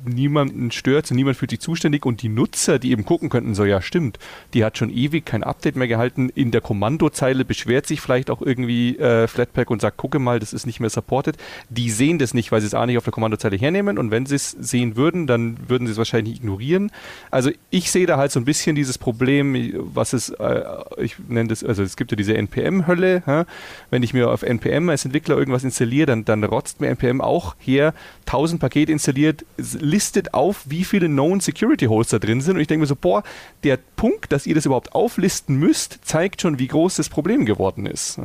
niemanden 0.06 0.72
stört, 0.72 1.10
niemand 1.12 1.38
fühlt 1.38 1.52
sich 1.52 1.60
zuständig 1.60 2.06
und 2.06 2.22
die 2.22 2.30
Nutzer, 2.30 2.80
die 2.80 2.92
eben 2.92 3.06
gucken 3.06 3.30
könnten, 3.30 3.56
so 3.56 3.66
ja 3.66 3.82
stimmt, 3.82 4.20
die 4.54 4.64
hat 4.64 4.78
schon 4.78 4.90
ewig 4.90 5.26
kein 5.26 5.44
Update 5.44 5.76
mehr 5.76 5.88
gehalten, 5.88 6.30
in 6.30 6.52
der 6.52 6.62
Kommandozeile 6.62 7.46
beschwert 7.46 7.86
sich 7.86 8.02
vielleicht 8.02 8.30
auch 8.30 8.42
irgendwie 8.42 8.98
äh, 8.98 9.28
Flatpak 9.28 9.70
und 9.70 9.82
sagt, 9.82 9.98
gucke 9.98 10.20
mal, 10.20 10.40
das 10.40 10.54
ist 10.54 10.66
nicht 10.66 10.80
mehr 10.80 10.90
supported. 10.90 11.38
Die 11.70 11.90
sehen 11.90 12.20
das 12.20 12.34
nicht, 12.34 12.52
weil 12.52 12.62
sie 12.62 12.68
es 12.68 12.74
auch 12.74 12.86
nicht 12.86 12.98
auf 12.98 13.04
der 13.04 13.14
Kommandozeile 13.14 13.58
hernehmen 13.58 13.98
und 13.98 14.12
wenn 14.12 14.26
sie 14.26 14.36
es 14.36 14.52
sehen 14.52 14.96
würden, 14.96 15.28
dann 15.28 15.58
würden 15.68 15.88
sie 15.88 15.92
es 15.92 15.98
wahrscheinlich 15.98 16.38
ignorieren. 16.38 16.92
Also 17.32 17.52
ich 17.70 17.92
sehe 17.92 18.06
da 18.06 18.18
halt 18.18 18.32
so 18.32 18.40
ein 18.40 18.46
bisschen 18.46 18.76
dieses 18.76 18.98
Problem, 18.98 19.74
was 19.94 20.14
es, 20.14 20.30
äh, 20.30 20.64
ich 20.98 21.16
nenne 21.28 21.50
das, 21.50 21.64
also 21.64 21.84
es 21.84 21.98
gibt 21.98 22.12
ja 22.12 22.18
diese 22.18 22.36
NPM-Hölle, 22.36 23.46
wenn 23.90 24.04
ich 24.04 24.14
mir 24.14 24.30
auf 24.30 24.44
NPM 24.44 24.90
als 24.90 25.06
Entwickler 25.06 25.38
irgendwas 25.38 25.64
installiere, 25.64 26.08
dann, 26.08 26.26
dann 26.26 26.44
rotzt 26.44 26.82
mir 26.82 26.88
NPM 26.88 27.22
auch 27.22 27.56
her, 27.60 27.94
1000 28.26 28.60
Pakete 28.60 28.92
installiert, 28.92 29.46
listet 29.80 30.34
auf, 30.34 30.64
wie 30.66 30.84
viele 30.84 31.08
Known 31.08 31.40
Security 31.40 31.86
Hosts 31.86 32.12
da 32.12 32.20
drin 32.20 32.42
sind. 32.42 32.56
Und 32.56 32.62
ich 32.62 32.68
denke 32.68 32.82
mir 32.82 32.88
so, 32.88 32.96
boah, 32.96 33.24
der 33.64 33.78
Punkt, 33.96 34.32
dass 34.32 34.46
ihr 34.46 34.56
das 34.56 34.66
überhaupt 34.66 34.94
auflisten 34.94 35.58
müsst, 35.58 36.00
zeigt 36.04 36.42
schon, 36.42 36.60
wie 36.60 36.68
groß 36.68 36.96
das 36.96 37.10
Problem 37.10 37.46
geworden 37.46 37.86
ist. 37.86 38.20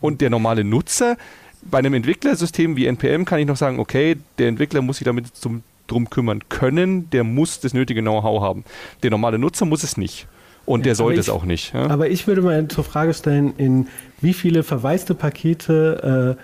Und 0.00 0.20
der 0.20 0.30
normale 0.30 0.64
Nutzer, 0.64 1.16
bei 1.62 1.78
einem 1.78 1.94
Entwicklersystem 1.94 2.76
wie 2.76 2.86
NPM 2.86 3.24
kann 3.24 3.38
ich 3.38 3.46
noch 3.46 3.56
sagen, 3.56 3.78
okay, 3.78 4.16
der 4.38 4.48
Entwickler 4.48 4.82
muss 4.82 4.98
sich 4.98 5.04
damit 5.04 5.34
zum, 5.36 5.62
drum 5.86 6.10
kümmern 6.10 6.48
können, 6.48 7.10
der 7.10 7.24
muss 7.24 7.60
das 7.60 7.74
nötige 7.74 8.02
Know-how 8.02 8.42
haben. 8.42 8.64
Der 9.02 9.10
normale 9.10 9.38
Nutzer 9.38 9.64
muss 9.64 9.82
es 9.82 9.96
nicht. 9.96 10.26
Und 10.64 10.80
ja, 10.80 10.84
der 10.84 10.94
sollte 10.94 11.20
es 11.20 11.28
auch 11.28 11.44
nicht. 11.44 11.74
Ja? 11.74 11.88
Aber 11.90 12.08
ich 12.08 12.26
würde 12.26 12.42
mal 12.42 12.68
zur 12.68 12.84
Frage 12.84 13.14
stellen, 13.14 13.54
in 13.56 13.88
wie 14.20 14.32
viele 14.32 14.62
verwaiste 14.62 15.14
Pakete 15.14 16.36
äh, 16.38 16.42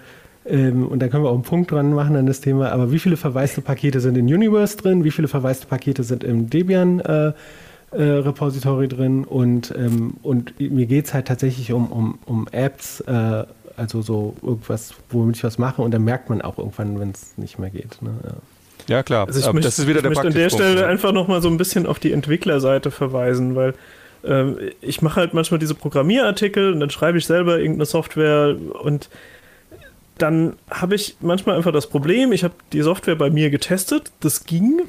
ähm, 0.49 0.87
und 0.87 1.01
da 1.01 1.09
können 1.09 1.25
wir 1.25 1.31
auch 1.31 1.35
einen 1.35 1.43
Punkt 1.43 1.71
dran 1.71 1.93
machen 1.93 2.17
an 2.17 2.27
das 2.27 2.41
Thema. 2.41 2.71
Aber 2.73 2.91
wie 2.91 2.99
viele 2.99 3.17
verwaiste 3.17 3.61
Pakete 3.61 4.01
sind 4.01 4.17
in 4.17 4.27
Universe 4.27 4.77
drin? 4.77 5.05
Wie 5.05 5.11
viele 5.11 5.29
verwaiste 5.29 5.67
Pakete 5.67 6.03
sind 6.03 6.25
im 6.25 6.49
Debian 6.49 7.01
äh, 7.01 7.33
äh, 7.93 8.03
Repository 8.03 8.89
drin? 8.89 9.25
Und, 9.25 9.75
ähm, 9.77 10.15
und 10.23 10.59
mir 10.59 10.87
geht 10.87 11.07
es 11.07 11.15
halt 11.15 11.29
tatsächlich 11.29 11.73
um, 11.73 11.93
um, 11.93 12.19
um 12.25 12.49
Apps, 12.53 13.01
äh, 13.01 13.45
also 13.77 14.03
so 14.03 14.35
irgendwas, 14.43 14.95
womit 15.11 15.37
ich 15.37 15.45
was 15.45 15.59
mache. 15.59 15.83
Und 15.83 15.93
dann 15.93 16.05
merkt 16.05 16.31
man 16.31 16.43
auch 16.43 16.59
irgendwann, 16.59 16.99
wenn 16.99 17.11
es 17.11 17.37
nicht 17.37 17.59
mehr 17.59 17.71
geht. 17.71 18.01
Ne? 18.03 18.11
Ja. 18.25 18.35
Ja, 18.89 19.03
klar. 19.03 19.27
Also 19.27 19.41
ich 19.41 19.53
möchte, 19.53 19.69
das 19.69 19.79
ist 19.79 19.87
wieder 19.87 20.01
der 20.01 20.11
ich 20.11 20.17
möchte 20.17 20.29
an 20.29 20.35
der 20.35 20.49
Stelle 20.49 20.87
einfach 20.87 21.13
nochmal 21.13 21.43
so 21.43 21.49
ein 21.49 21.59
bisschen 21.59 21.87
auf 21.87 21.99
die 21.99 22.11
Entwicklerseite 22.11 22.91
verweisen, 22.91 23.55
weil 23.55 23.75
ähm, 24.25 24.57
ich 24.81 25.03
mache 25.03 25.21
halt 25.21 25.35
manchmal 25.35 25.59
diese 25.59 25.75
Programmierartikel 25.75 26.73
und 26.73 26.81
dann 26.81 26.89
schreibe 26.89 27.19
ich 27.19 27.27
selber 27.27 27.59
irgendeine 27.59 27.85
Software 27.85 28.57
und 28.83 29.11
dann 30.19 30.57
habe 30.71 30.95
ich 30.95 31.17
manchmal 31.21 31.57
einfach 31.57 31.73
das 31.73 31.89
Problem, 31.89 32.33
ich 32.33 32.45
habe 32.45 32.55
die 32.73 32.83
Software 32.83 33.17
bei 33.17 33.31
mir 33.31 33.51
getestet, 33.51 34.13
das 34.21 34.45
ging. 34.45 34.83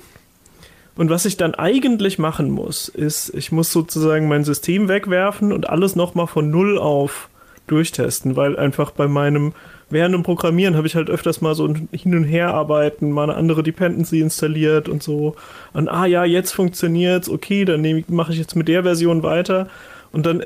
Und 0.95 1.09
was 1.09 1.25
ich 1.25 1.37
dann 1.37 1.55
eigentlich 1.55 2.19
machen 2.19 2.49
muss, 2.49 2.89
ist, 2.89 3.33
ich 3.33 3.51
muss 3.51 3.71
sozusagen 3.71 4.27
mein 4.27 4.43
System 4.43 4.89
wegwerfen 4.89 5.53
und 5.53 5.69
alles 5.69 5.95
nochmal 5.95 6.27
von 6.27 6.49
Null 6.49 6.77
auf 6.77 7.29
durchtesten, 7.67 8.35
weil 8.35 8.57
einfach 8.57 8.91
bei 8.91 9.07
meinem, 9.07 9.53
während 9.89 10.13
dem 10.13 10.23
Programmieren 10.23 10.75
habe 10.75 10.87
ich 10.87 10.95
halt 10.95 11.09
öfters 11.09 11.39
mal 11.39 11.55
so 11.55 11.65
ein 11.65 11.87
Hin- 11.91 12.15
und 12.15 12.25
Herarbeiten, 12.25 13.11
mal 13.11 13.23
eine 13.23 13.35
andere 13.35 13.63
Dependency 13.63 14.19
installiert 14.19 14.89
und 14.89 15.01
so. 15.01 15.35
Und 15.73 15.87
ah 15.87 16.05
ja, 16.05 16.25
jetzt 16.25 16.51
funktioniert's, 16.51 17.29
okay, 17.29 17.63
dann 17.65 18.03
mache 18.07 18.33
ich 18.33 18.37
jetzt 18.37 18.55
mit 18.55 18.67
der 18.67 18.83
Version 18.83 19.23
weiter. 19.23 19.69
Und 20.11 20.25
dann 20.25 20.43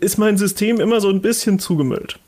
ist 0.00 0.18
mein 0.18 0.36
System 0.36 0.80
immer 0.80 1.00
so 1.00 1.10
ein 1.10 1.20
bisschen 1.20 1.58
zugemüllt. 1.58 2.18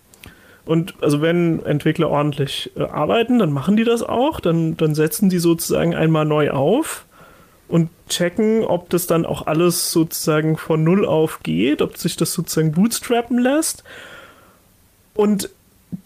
Und 0.66 0.94
also 1.03 1.20
wenn 1.20 1.64
Entwickler 1.64 2.09
ordentlich 2.11 2.70
äh, 2.77 2.83
arbeiten, 2.83 3.38
dann 3.38 3.53
machen 3.53 3.77
die 3.77 3.85
das 3.85 4.03
auch. 4.03 4.40
Dann, 4.40 4.77
dann 4.77 4.94
setzen 4.94 5.29
die 5.29 5.38
sozusagen 5.38 5.94
einmal 5.94 6.24
neu 6.24 6.50
auf 6.50 7.05
und 7.68 7.90
checken, 8.09 8.64
ob 8.64 8.90
das 8.90 9.07
dann 9.07 9.27
auch 9.27 9.46
alles 9.46 9.92
sozusagen 9.92 10.57
von 10.57 10.85
Null 10.85 11.05
auf 11.07 11.40
geht, 11.42 11.83
ob 11.83 11.96
sich 11.96 12.16
das 12.16 12.33
sozusagen 12.33 12.72
bootstrappen 12.72 13.38
lässt. 13.38 13.85
Und 15.14 15.50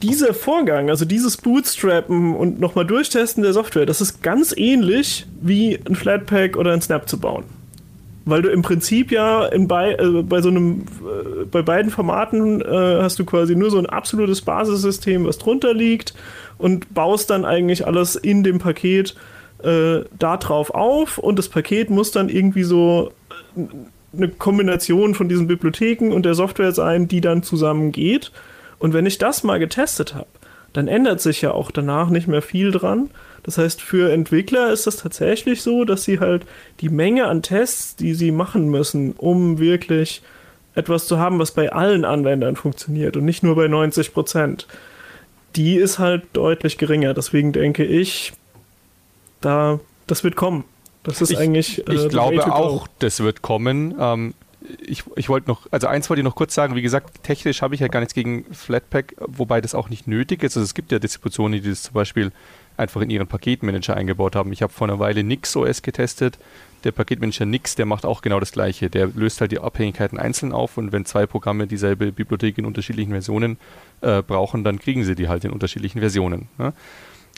dieser 0.02 0.34
Vorgang, 0.34 0.90
also 0.90 1.04
dieses 1.04 1.36
Bootstrappen 1.36 2.36
und 2.36 2.60
nochmal 2.60 2.84
durchtesten 2.84 3.42
der 3.42 3.52
Software, 3.52 3.86
das 3.86 4.00
ist 4.00 4.22
ganz 4.22 4.54
ähnlich 4.56 5.26
wie 5.40 5.78
ein 5.88 5.94
Flatpak 5.94 6.56
oder 6.56 6.72
ein 6.72 6.82
Snap 6.82 7.08
zu 7.08 7.18
bauen 7.18 7.44
weil 8.28 8.42
du 8.42 8.50
im 8.50 8.62
Prinzip 8.62 9.10
ja 9.10 9.46
in 9.46 9.68
bei, 9.68 9.94
äh, 9.94 10.22
bei 10.22 10.40
so 10.40 10.48
einem, 10.48 10.80
äh, 10.80 11.44
bei 11.50 11.62
beiden 11.62 11.90
Formaten 11.90 12.60
äh, 12.60 12.98
hast 13.02 13.18
du 13.18 13.24
quasi 13.24 13.56
nur 13.56 13.70
so 13.70 13.78
ein 13.78 13.86
absolutes 13.86 14.42
Basissystem, 14.42 15.24
was 15.26 15.38
drunter 15.38 15.74
liegt 15.74 16.14
und 16.58 16.92
baust 16.94 17.30
dann 17.30 17.44
eigentlich 17.44 17.86
alles 17.86 18.16
in 18.16 18.42
dem 18.44 18.58
Paket 18.58 19.14
äh, 19.62 20.00
da 20.18 20.34
auf 20.34 21.18
und 21.18 21.38
das 21.38 21.48
Paket 21.48 21.90
muss 21.90 22.10
dann 22.10 22.28
irgendwie 22.28 22.62
so 22.62 23.12
äh, 23.56 23.62
eine 24.16 24.28
Kombination 24.28 25.14
von 25.14 25.28
diesen 25.28 25.46
Bibliotheken 25.46 26.12
und 26.12 26.24
der 26.24 26.34
Software 26.34 26.72
sein, 26.72 27.08
die 27.08 27.20
dann 27.20 27.42
zusammengeht. 27.42 28.32
Und 28.78 28.94
wenn 28.94 29.06
ich 29.06 29.18
das 29.18 29.42
mal 29.42 29.58
getestet 29.58 30.14
habe, 30.14 30.28
dann 30.72 30.88
ändert 30.88 31.20
sich 31.20 31.42
ja 31.42 31.52
auch 31.52 31.70
danach 31.70 32.08
nicht 32.08 32.28
mehr 32.28 32.42
viel 32.42 32.70
dran. 32.70 33.10
Das 33.48 33.56
heißt, 33.56 33.80
für 33.80 34.12
Entwickler 34.12 34.70
ist 34.74 34.86
das 34.86 34.98
tatsächlich 34.98 35.62
so, 35.62 35.86
dass 35.86 36.04
sie 36.04 36.20
halt 36.20 36.44
die 36.80 36.90
Menge 36.90 37.28
an 37.28 37.40
Tests, 37.40 37.96
die 37.96 38.12
sie 38.12 38.30
machen 38.30 38.68
müssen, 38.68 39.12
um 39.12 39.58
wirklich 39.58 40.20
etwas 40.74 41.06
zu 41.06 41.18
haben, 41.18 41.38
was 41.38 41.52
bei 41.52 41.72
allen 41.72 42.04
Anwendern 42.04 42.56
funktioniert 42.56 43.16
und 43.16 43.24
nicht 43.24 43.42
nur 43.42 43.56
bei 43.56 43.66
90 43.66 44.12
Prozent, 44.12 44.66
die 45.56 45.76
ist 45.76 45.98
halt 45.98 46.24
deutlich 46.34 46.76
geringer. 46.76 47.14
Deswegen 47.14 47.52
denke 47.52 47.86
ich, 47.86 48.34
da, 49.40 49.80
das 50.06 50.24
wird 50.24 50.36
kommen. 50.36 50.64
Das 51.02 51.22
ist 51.22 51.30
ich, 51.30 51.38
eigentlich. 51.38 51.88
Äh, 51.88 51.94
ich 51.94 52.08
glaube 52.10 52.54
auch, 52.54 52.86
das 52.98 53.20
wird 53.20 53.40
kommen. 53.40 53.94
Ähm, 53.98 54.34
ich, 54.86 55.04
ich 55.16 55.30
wollte 55.30 55.48
noch, 55.48 55.66
also 55.70 55.86
eins 55.86 56.10
wollte 56.10 56.20
ich 56.20 56.24
noch 56.24 56.34
kurz 56.34 56.54
sagen, 56.54 56.74
wie 56.74 56.82
gesagt, 56.82 57.22
technisch 57.22 57.62
habe 57.62 57.74
ich 57.74 57.80
ja 57.80 57.88
gar 57.88 58.00
nichts 58.00 58.12
gegen 58.12 58.44
Flatpak, 58.52 59.14
wobei 59.18 59.62
das 59.62 59.74
auch 59.74 59.88
nicht 59.88 60.06
nötig 60.06 60.42
ist. 60.42 60.54
Also 60.54 60.66
es 60.66 60.74
gibt 60.74 60.92
ja 60.92 60.98
Distributionen, 60.98 61.62
die 61.62 61.70
das 61.70 61.84
zum 61.84 61.94
Beispiel 61.94 62.30
einfach 62.78 63.00
in 63.00 63.10
ihren 63.10 63.26
Paketmanager 63.26 63.96
eingebaut 63.96 64.36
haben. 64.36 64.52
Ich 64.52 64.62
habe 64.62 64.72
vor 64.72 64.88
einer 64.88 64.98
Weile 64.98 65.22
NixOS 65.22 65.82
getestet. 65.82 66.38
Der 66.84 66.92
Paketmanager 66.92 67.44
Nix, 67.44 67.74
der 67.74 67.86
macht 67.86 68.06
auch 68.06 68.22
genau 68.22 68.38
das 68.38 68.52
Gleiche. 68.52 68.88
Der 68.88 69.08
löst 69.08 69.40
halt 69.40 69.50
die 69.50 69.58
Abhängigkeiten 69.58 70.18
einzeln 70.18 70.52
auf 70.52 70.78
und 70.78 70.92
wenn 70.92 71.04
zwei 71.04 71.26
Programme 71.26 71.66
dieselbe 71.66 72.12
Bibliothek 72.12 72.56
in 72.58 72.66
unterschiedlichen 72.66 73.10
Versionen 73.10 73.58
äh, 74.00 74.22
brauchen, 74.22 74.62
dann 74.62 74.78
kriegen 74.78 75.04
sie 75.04 75.16
die 75.16 75.28
halt 75.28 75.44
in 75.44 75.50
unterschiedlichen 75.50 75.98
Versionen. 75.98 76.48
Ne? 76.56 76.72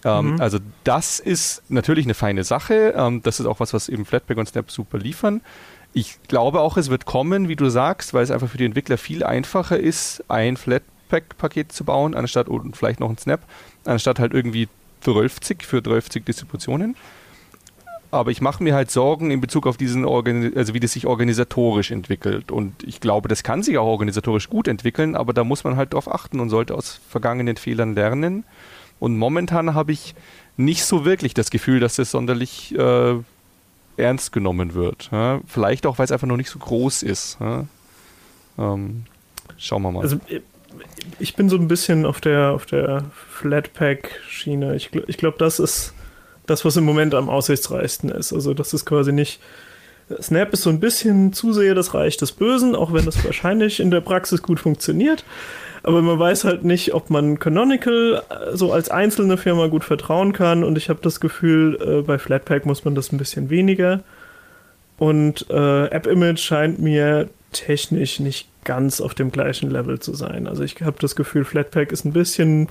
Ähm, 0.04 0.32
mhm. 0.32 0.40
Also 0.40 0.58
das 0.84 1.20
ist 1.20 1.62
natürlich 1.70 2.04
eine 2.04 2.14
feine 2.14 2.44
Sache. 2.44 2.94
Ähm, 2.96 3.22
das 3.22 3.40
ist 3.40 3.46
auch 3.46 3.60
was, 3.60 3.72
was 3.72 3.88
eben 3.88 4.04
Flatpak 4.04 4.36
und 4.36 4.46
Snap 4.46 4.70
super 4.70 4.98
liefern. 4.98 5.40
Ich 5.92 6.18
glaube 6.28 6.60
auch, 6.60 6.76
es 6.76 6.90
wird 6.90 7.04
kommen, 7.04 7.48
wie 7.48 7.56
du 7.56 7.68
sagst, 7.68 8.14
weil 8.14 8.22
es 8.22 8.30
einfach 8.30 8.48
für 8.48 8.58
die 8.58 8.64
Entwickler 8.64 8.96
viel 8.96 9.24
einfacher 9.24 9.78
ist, 9.78 10.22
ein 10.28 10.56
Flatpak-Paket 10.56 11.72
zu 11.72 11.84
bauen, 11.84 12.14
anstatt 12.14 12.48
und 12.48 12.76
vielleicht 12.76 13.00
noch 13.00 13.10
ein 13.10 13.18
Snap, 13.18 13.40
anstatt 13.84 14.20
halt 14.20 14.32
irgendwie 14.32 14.68
12 15.00 15.38
für 15.62 15.82
12 15.82 16.08
Distributionen. 16.24 16.96
Aber 18.12 18.32
ich 18.32 18.40
mache 18.40 18.62
mir 18.62 18.74
halt 18.74 18.90
Sorgen 18.90 19.30
in 19.30 19.40
Bezug 19.40 19.66
auf 19.66 19.76
diesen, 19.76 20.04
Organi 20.04 20.52
also 20.56 20.74
wie 20.74 20.80
das 20.80 20.92
sich 20.92 21.06
organisatorisch 21.06 21.92
entwickelt. 21.92 22.50
Und 22.50 22.82
ich 22.82 23.00
glaube, 23.00 23.28
das 23.28 23.44
kann 23.44 23.62
sich 23.62 23.78
auch 23.78 23.86
organisatorisch 23.86 24.48
gut 24.48 24.66
entwickeln, 24.66 25.14
aber 25.14 25.32
da 25.32 25.44
muss 25.44 25.62
man 25.62 25.76
halt 25.76 25.94
drauf 25.94 26.12
achten 26.12 26.40
und 26.40 26.50
sollte 26.50 26.74
aus 26.74 27.00
vergangenen 27.08 27.56
Fehlern 27.56 27.94
lernen. 27.94 28.44
Und 28.98 29.16
momentan 29.16 29.74
habe 29.74 29.92
ich 29.92 30.14
nicht 30.56 30.84
so 30.84 31.04
wirklich 31.04 31.34
das 31.34 31.50
Gefühl, 31.50 31.78
dass 31.78 31.96
das 31.96 32.10
sonderlich 32.10 32.76
äh, 32.76 33.14
ernst 33.96 34.32
genommen 34.32 34.74
wird. 34.74 35.08
Ja? 35.12 35.40
Vielleicht 35.46 35.86
auch, 35.86 35.98
weil 35.98 36.04
es 36.04 36.12
einfach 36.12 36.26
noch 36.26 36.36
nicht 36.36 36.50
so 36.50 36.58
groß 36.58 37.04
ist. 37.04 37.38
Ja? 37.40 37.66
Ähm, 38.58 39.04
schauen 39.56 39.82
wir 39.82 39.92
mal. 39.92 40.02
Also 40.02 40.18
ich 41.18 41.34
bin 41.36 41.48
so 41.48 41.56
ein 41.56 41.68
bisschen 41.68 42.06
auf 42.06 42.20
der, 42.20 42.52
auf 42.52 42.66
der 42.66 43.04
Flatpak-Schiene. 43.30 44.74
Ich, 44.76 44.90
ich 45.06 45.16
glaube, 45.16 45.38
das 45.38 45.58
ist 45.58 45.94
das, 46.46 46.64
was 46.64 46.76
im 46.76 46.84
Moment 46.84 47.14
am 47.14 47.28
aussichtsreichsten 47.28 48.10
ist. 48.10 48.32
Also, 48.32 48.54
das 48.54 48.72
ist 48.72 48.84
quasi 48.84 49.12
nicht. 49.12 49.40
Snap 50.20 50.52
ist 50.52 50.62
so 50.62 50.70
ein 50.70 50.80
bisschen 50.80 51.32
zu 51.32 51.52
sehr 51.52 51.74
das 51.74 51.94
Reich 51.94 52.16
des 52.16 52.32
Bösen, 52.32 52.74
auch 52.74 52.92
wenn 52.92 53.04
das 53.04 53.24
wahrscheinlich 53.24 53.78
in 53.78 53.92
der 53.92 54.00
Praxis 54.00 54.42
gut 54.42 54.58
funktioniert. 54.58 55.24
Aber 55.82 56.02
man 56.02 56.18
weiß 56.18 56.44
halt 56.44 56.64
nicht, 56.64 56.94
ob 56.94 57.10
man 57.10 57.38
Canonical 57.38 58.22
äh, 58.28 58.56
so 58.56 58.72
als 58.72 58.90
einzelne 58.90 59.36
Firma 59.36 59.68
gut 59.68 59.84
vertrauen 59.84 60.32
kann. 60.32 60.64
Und 60.64 60.76
ich 60.76 60.88
habe 60.88 61.00
das 61.02 61.20
Gefühl, 61.20 61.78
äh, 61.80 62.02
bei 62.02 62.18
Flatpak 62.18 62.66
muss 62.66 62.84
man 62.84 62.94
das 62.94 63.12
ein 63.12 63.18
bisschen 63.18 63.50
weniger. 63.50 64.02
Und 64.98 65.46
äh, 65.48 65.54
AppImage 65.54 66.38
scheint 66.38 66.80
mir 66.80 67.30
technisch 67.52 68.20
nicht 68.20 68.49
ganz 68.64 69.00
auf 69.00 69.14
dem 69.14 69.30
gleichen 69.30 69.70
Level 69.70 70.00
zu 70.00 70.14
sein. 70.14 70.46
Also 70.46 70.62
ich 70.62 70.80
habe 70.82 70.96
das 71.00 71.16
Gefühl, 71.16 71.44
Flatpak 71.44 71.92
ist 71.92 72.04
ein 72.04 72.12
bisschen, 72.12 72.68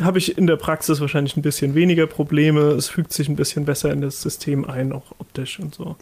habe 0.00 0.18
ich 0.18 0.38
in 0.38 0.46
der 0.46 0.56
Praxis 0.56 1.00
wahrscheinlich 1.00 1.36
ein 1.36 1.42
bisschen 1.42 1.74
weniger 1.74 2.06
Probleme. 2.06 2.60
Es 2.60 2.88
fügt 2.88 3.12
sich 3.12 3.28
ein 3.28 3.36
bisschen 3.36 3.64
besser 3.64 3.92
in 3.92 4.00
das 4.00 4.22
System 4.22 4.64
ein, 4.64 4.92
auch 4.92 5.12
optisch 5.18 5.58
und 5.58 5.74
so. 5.74 5.96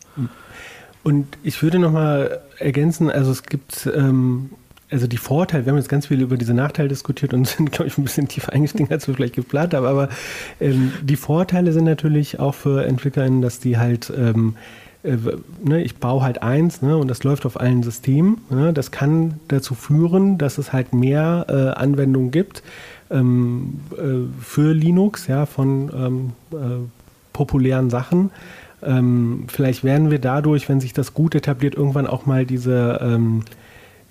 Und 1.03 1.27
ich 1.42 1.62
würde 1.62 1.79
nochmal 1.79 2.40
ergänzen, 2.59 3.11
also 3.11 3.31
es 3.31 3.44
gibt 3.44 3.88
ähm, 3.94 4.51
also 4.90 5.07
die 5.07 5.18
Vorteile, 5.18 5.66
wir 5.66 5.73
haben 5.73 5.79
jetzt 5.79 5.88
ganz 5.88 6.07
viel 6.07 6.21
über 6.21 6.37
diese 6.37 6.55
Nachteile 6.55 6.88
diskutiert 6.88 7.35
und 7.35 7.47
sind, 7.49 7.73
glaube 7.73 7.88
ich, 7.88 7.99
ein 7.99 8.05
bisschen 8.05 8.29
tiefer 8.29 8.53
eingestiegen, 8.53 8.90
als 8.90 9.07
wir 9.07 9.14
vielleicht 9.14 9.35
geplant 9.35 9.75
haben, 9.75 9.87
aber 9.87 10.09
ähm, 10.61 10.92
die 11.03 11.16
Vorteile 11.16 11.73
sind 11.73 11.85
natürlich 11.85 12.38
auch 12.38 12.55
für 12.55 12.85
EntwicklerInnen, 12.85 13.42
dass 13.42 13.61
die 13.61 13.79
halt 13.79 14.12
ähm, 14.16 14.57
äh, 14.57 14.88
ne, 15.02 15.82
ich 15.82 15.96
baue 15.96 16.22
halt 16.22 16.42
eins 16.42 16.82
ne, 16.82 16.96
und 16.96 17.08
das 17.08 17.22
läuft 17.24 17.46
auf 17.46 17.61
allen 17.61 17.82
Systemen. 17.82 18.38
Ne, 18.50 18.72
das 18.72 18.90
kann 18.90 19.34
dazu 19.48 19.74
führen, 19.74 20.38
dass 20.38 20.58
es 20.58 20.72
halt 20.72 20.92
mehr 20.92 21.46
äh, 21.48 21.78
Anwendungen 21.78 22.30
gibt 22.30 22.62
ähm, 23.11 23.81
äh, 23.92 24.42
für 24.42 24.73
Linux, 24.73 25.27
ja, 25.27 25.46
von 25.46 25.90
ähm, 25.94 26.33
äh, 26.52 26.88
populären 27.33 27.90
Sachen. 27.90 28.31
Ähm, 28.83 29.44
vielleicht 29.48 29.85
werden 29.85 30.10
wir 30.10 30.18
dadurch, 30.18 30.68
wenn 30.68 30.81
sich 30.81 30.92
das 30.92 31.14
gut 31.14 31.35
etabliert, 31.35 31.75
irgendwann 31.75 32.06
auch 32.06 32.27
mal 32.27 32.46
diese 32.46 32.98
ähm, 33.02 33.42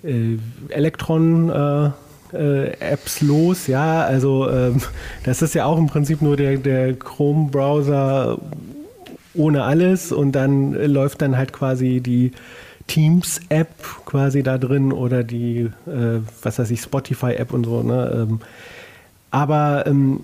äh, 0.02 0.36
Elektron 0.68 1.50
äh, 1.50 1.90
Apps 2.80 3.22
los, 3.22 3.68
ja, 3.68 4.02
also 4.02 4.50
ähm, 4.50 4.82
das 5.24 5.40
ist 5.40 5.54
ja 5.54 5.64
auch 5.64 5.78
im 5.78 5.86
Prinzip 5.86 6.20
nur 6.20 6.36
der, 6.36 6.58
der 6.58 6.92
Chrome-Browser 6.92 8.36
ohne 9.34 9.64
alles 9.64 10.12
und 10.12 10.32
dann 10.32 10.72
läuft 10.72 11.22
dann 11.22 11.36
halt 11.36 11.52
quasi 11.52 12.00
die, 12.00 12.32
Teams-App 12.88 13.68
quasi 14.04 14.42
da 14.42 14.58
drin 14.58 14.92
oder 14.92 15.22
die, 15.22 15.70
äh, 15.86 16.20
was 16.42 16.58
weiß 16.58 16.70
ich, 16.70 16.80
Spotify-App 16.80 17.52
und 17.52 17.64
so. 17.64 17.82
Ne? 17.82 18.26
Ähm, 18.28 18.40
aber 19.30 19.84
ähm, 19.86 20.20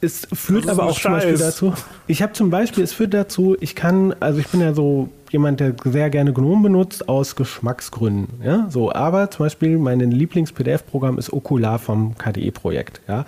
es 0.00 0.26
führt 0.32 0.68
aber 0.68 0.84
auch 0.84 0.98
zum 0.98 1.12
Beispiel 1.12 1.36
dazu. 1.36 1.74
Ich 2.06 2.22
habe 2.22 2.32
zum 2.32 2.50
Beispiel, 2.50 2.84
es 2.84 2.92
führt 2.92 3.12
dazu, 3.12 3.56
ich 3.60 3.74
kann, 3.74 4.14
also 4.20 4.38
ich 4.38 4.46
bin 4.48 4.60
ja 4.60 4.72
so 4.72 5.08
jemand, 5.30 5.60
der 5.60 5.74
sehr 5.84 6.08
gerne 6.10 6.32
GNOME 6.32 6.62
benutzt 6.62 7.08
aus 7.08 7.34
Geschmacksgründen. 7.34 8.40
Ja, 8.44 8.68
so. 8.70 8.92
Aber 8.92 9.30
zum 9.30 9.46
Beispiel 9.46 9.76
mein 9.76 9.98
Lieblings-PDF-Programm 9.98 11.18
ist 11.18 11.32
Okular 11.32 11.78
vom 11.78 12.16
KDE-Projekt. 12.16 13.00
Ja, 13.08 13.26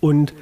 und 0.00 0.34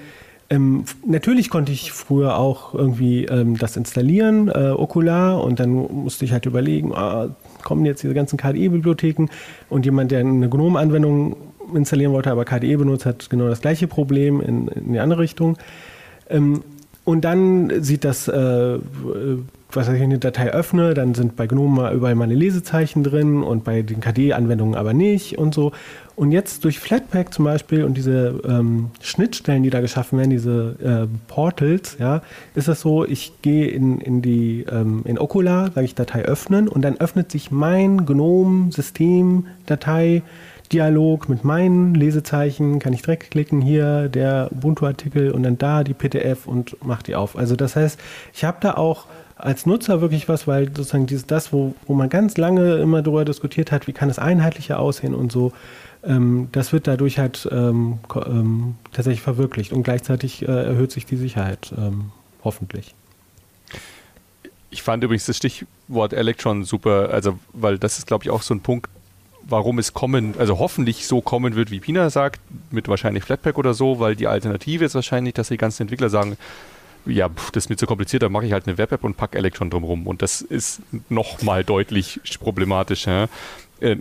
ähm, 0.51 0.85
natürlich 1.05 1.51
konnte 1.51 1.73
ich 1.73 1.93
früher 1.93 2.39
auch 2.39 2.75
irgendwie 2.75 3.27
ähm, 3.27 3.59
das 3.59 3.77
installieren, 3.77 4.49
äh, 4.49 4.71
Okular, 4.71 5.45
und 5.45 5.61
dann 5.61 5.73
musste 5.73 6.25
ich 6.25 6.33
halt 6.33 6.47
überlegen, 6.47 6.95
ah, 6.95 7.29
kommen 7.65 7.85
jetzt 7.85 8.03
diese 8.03 8.15
ganzen 8.15 8.39
KDE-Bibliotheken 8.39 9.27
und 9.69 9.85
jemand, 9.85 10.11
der 10.11 10.21
eine 10.21 10.49
GNOME-Anwendung 10.49 11.37
installieren 11.75 12.13
wollte, 12.13 12.31
aber 12.31 12.47
KDE 12.47 12.77
benutzt, 12.77 13.05
hat 13.05 13.29
genau 13.29 13.49
das 13.49 13.61
gleiche 13.61 13.89
Problem 13.89 14.41
in, 14.41 14.69
in 14.69 14.93
die 14.95 15.01
andere 15.01 15.21
Richtung. 15.21 15.59
Ähm, 16.31 16.63
und 17.05 17.25
dann 17.25 17.83
sieht 17.83 18.05
das, 18.05 18.29
äh, 18.29 18.79
was 19.71 19.89
ich 19.89 20.03
eine 20.03 20.19
Datei 20.19 20.51
öffne, 20.51 20.95
dann 20.95 21.15
sind 21.15 21.37
bei 21.37 21.47
GNOME 21.47 21.91
überall 21.93 22.15
meine 22.15 22.35
Lesezeichen 22.35 23.03
drin 23.03 23.43
und 23.43 23.65
bei 23.65 23.83
den 23.83 24.01
KDE-Anwendungen 24.01 24.75
aber 24.75 24.95
nicht 24.95 25.37
und 25.37 25.55
so. 25.55 25.73
Und 26.19 26.33
jetzt 26.33 26.65
durch 26.65 26.81
Flatpak 26.81 27.33
zum 27.33 27.45
Beispiel 27.45 27.85
und 27.85 27.97
diese 27.97 28.41
ähm, 28.45 28.91
Schnittstellen, 29.01 29.63
die 29.63 29.71
da 29.71 29.81
geschaffen 29.81 30.19
werden, 30.19 30.31
diese 30.31 30.75
äh, 30.83 31.07
Portals, 31.33 31.97
ja, 32.01 32.23
ist 32.57 32.67
das 32.67 32.81
so, 32.81 33.05
ich 33.05 33.41
gehe 33.41 33.69
in, 33.69 34.01
in 34.01 34.21
die 34.21 34.67
ähm, 34.69 35.03
in 35.05 35.17
Okular, 35.17 35.71
sage 35.71 35.85
ich 35.85 35.95
Datei 35.95 36.23
öffnen 36.23 36.67
und 36.67 36.83
dann 36.83 36.99
öffnet 36.99 37.31
sich 37.31 37.53
mein 37.53 38.05
GNOME-System-Datei 38.05 40.23
Dialog 40.73 41.29
mit 41.29 41.45
meinen 41.45 41.95
Lesezeichen, 41.95 42.81
kann 42.81 42.93
ich 42.93 43.03
direkt 43.03 43.31
klicken, 43.31 43.61
hier 43.61 44.09
der 44.09 44.49
Ubuntu-Artikel 44.51 45.31
und 45.31 45.45
dann 45.45 45.57
da 45.57 45.85
die 45.85 45.95
PDF 45.95 46.49
und 46.49 46.85
mache 46.85 47.05
die 47.05 47.15
auf. 47.15 47.37
Also 47.37 47.55
das 47.55 47.77
heißt, 47.77 48.01
ich 48.35 48.45
habe 48.45 48.59
da 48.61 48.75
auch 48.75 49.07
als 49.39 49.67
Nutzer 49.67 50.01
wirklich 50.01 50.29
was, 50.29 50.47
weil 50.47 50.67
sozusagen 50.67 51.07
dieses, 51.07 51.27
das, 51.27 51.53
wo, 51.53 51.75
wo 51.87 51.95
man 51.95 52.09
ganz 52.09 52.37
lange 52.37 52.77
immer 52.77 53.03
darüber 53.03 53.25
diskutiert 53.25 53.73
hat, 53.73 53.87
wie 53.87 53.93
kann 53.93 54.11
es 54.11 54.19
einheitlicher 54.19 54.81
aussehen 54.81 55.15
und 55.15 55.31
so, 55.33 55.53
ähm, 56.05 56.49
das 56.53 56.73
wird 56.73 56.87
dadurch 56.87 57.19
halt 57.19 57.49
ähm, 57.51 57.99
ähm, 58.15 58.75
tatsächlich 58.93 59.23
verwirklicht 59.23 59.73
und 59.73 59.85
gleichzeitig 59.85 60.43
äh, 60.43 60.47
erhöht 60.47 60.93
sich 60.93 61.07
die 61.07 61.17
Sicherheit, 61.17 61.73
ähm, 61.77 62.11
hoffentlich. 62.45 62.95
Ich 64.71 64.83
fand 64.83 65.03
übrigens 65.03 65.27
das 65.27 65.37
Stichwort 65.37 66.13
Electron 66.13 66.65
super, 66.65 67.11
also 67.11 67.39
weil 67.53 67.79
das 67.79 67.99
ist, 67.99 68.07
glaube 68.07 68.25
ich, 68.25 68.31
auch 68.31 68.43
so 68.43 68.55
ein 68.55 68.61
Punkt, 68.61 68.91
warum 69.49 69.79
es 69.79 69.95
kommen, 69.95 70.35
also 70.39 70.59
hoffentlich 70.59 71.07
so 71.07 71.21
kommen 71.21 71.55
wird, 71.55 71.71
wie 71.71 71.81
Pina 71.81 72.11
sagt, 72.11 72.41
mit 72.71 72.87
wahrscheinlich 72.89 73.25
Flatpak 73.25 73.57
oder 73.57 73.73
so, 73.73 73.99
weil 73.99 74.15
die 74.15 74.27
Alternative 74.27 74.85
ist 74.85 74.95
wahrscheinlich, 74.95 75.35
dass 75.35 75.49
die 75.49 75.57
ganzen 75.57 75.83
Entwickler 75.83 76.11
sagen, 76.11 76.37
ja, 77.09 77.29
pff, 77.29 77.51
das 77.51 77.65
ist 77.65 77.71
mir 77.71 77.77
zu 77.77 77.87
kompliziert, 77.87 78.23
dann 78.23 78.33
mache 78.33 78.47
ich 78.47 78.53
halt 78.53 78.67
eine 78.67 78.79
Web-App 78.79 79.05
und 79.05 79.17
packe 79.17 79.39
Electron 79.39 79.71
drumherum. 79.71 80.07
Und 80.07 80.23
das 80.23 80.41
ist 80.41 80.81
nochmal 81.09 81.65
deutlich 81.65 82.21
problematisch. 82.41 83.07
Ja? 83.07 83.29
Äh, 83.81 83.97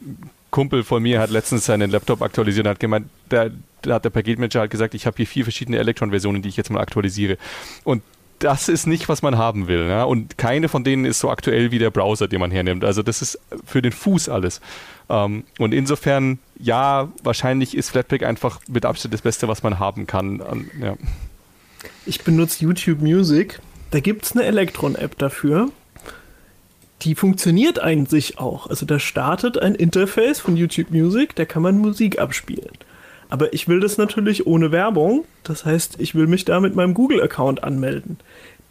Kumpel 0.52 0.84
von 0.84 1.04
mir 1.04 1.20
hat 1.20 1.30
letztens 1.30 1.66
seinen 1.66 1.92
Laptop 1.92 2.22
aktualisiert 2.22 2.66
und 2.66 2.72
hat 2.72 2.80
gemeint, 2.80 3.10
da, 3.30 3.48
da 3.82 3.96
hat 3.96 4.06
der 4.06 4.10
Paketmanager 4.10 4.62
halt 4.62 4.72
gesagt, 4.72 4.94
ich 4.94 5.06
habe 5.06 5.18
hier 5.18 5.28
vier 5.28 5.44
verschiedene 5.44 5.78
Electron-Versionen, 5.78 6.42
die 6.42 6.50
ich 6.50 6.58
jetzt 6.58 6.70
mal 6.70 6.80
aktualisiere. 6.80 7.38
Und 7.84 8.02
das 8.40 8.70
ist 8.70 8.86
nicht, 8.86 9.10
was 9.10 9.22
man 9.22 9.38
haben 9.38 9.68
will. 9.68 9.88
Ja? 9.88 10.04
Und 10.04 10.38
keine 10.38 10.70
von 10.70 10.84
denen 10.84 11.06
ist 11.06 11.20
so 11.20 11.30
aktuell 11.30 11.72
wie 11.72 11.80
der 11.80 11.90
Browser, 11.90 12.28
den 12.28 12.40
man 12.40 12.52
hernimmt. 12.52 12.84
Also 12.84 13.02
das 13.04 13.22
ist 13.22 13.40
für 13.66 13.82
den 13.82 13.92
Fuß 13.92 14.30
alles. 14.30 14.62
Ähm, 15.10 15.44
und 15.58 15.74
insofern, 15.74 16.40
ja, 16.60 17.10
wahrscheinlich 17.24 17.76
ist 17.76 17.90
Flatpak 17.90 18.24
einfach 18.24 18.60
mit 18.68 18.86
Abstand 18.86 19.14
das 19.14 19.22
Beste, 19.22 19.48
was 19.48 19.64
man 19.64 19.80
haben 19.80 20.08
kann. 20.08 20.40
Um, 20.42 20.70
ja. 20.80 20.96
Ich 22.06 22.22
benutze 22.22 22.64
YouTube 22.64 23.02
Music. 23.02 23.60
Da 23.92 24.00
gibt 24.00 24.26
es 24.26 24.34
eine 24.34 24.44
Electron-App 24.44 25.18
dafür. 25.18 25.70
Die 27.04 27.16
funktioniert 27.16 27.80
eigentlich 27.80 28.40
auch. 28.40 28.68
Also 28.68 28.86
da 28.86 29.00
startet 29.00 29.58
ein 29.60 29.76
Interface 29.76 30.40
von 30.40 30.58
YouTube 30.58 30.90
Music, 30.92 31.36
da 31.36 31.46
kann 31.46 31.62
man 31.62 31.78
Musik 31.78 32.20
abspielen. 32.20 32.72
Aber 33.30 33.54
ich 33.54 33.68
will 33.68 33.80
das 33.80 33.98
natürlich 33.98 34.48
ohne 34.48 34.72
Werbung. 34.72 35.26
Das 35.44 35.66
heißt, 35.66 35.98
ich 36.00 36.16
will 36.16 36.28
mich 36.28 36.46
da 36.46 36.60
mit 36.60 36.76
meinem 36.76 36.94
Google-Account 36.94 37.64
anmelden. 37.64 38.18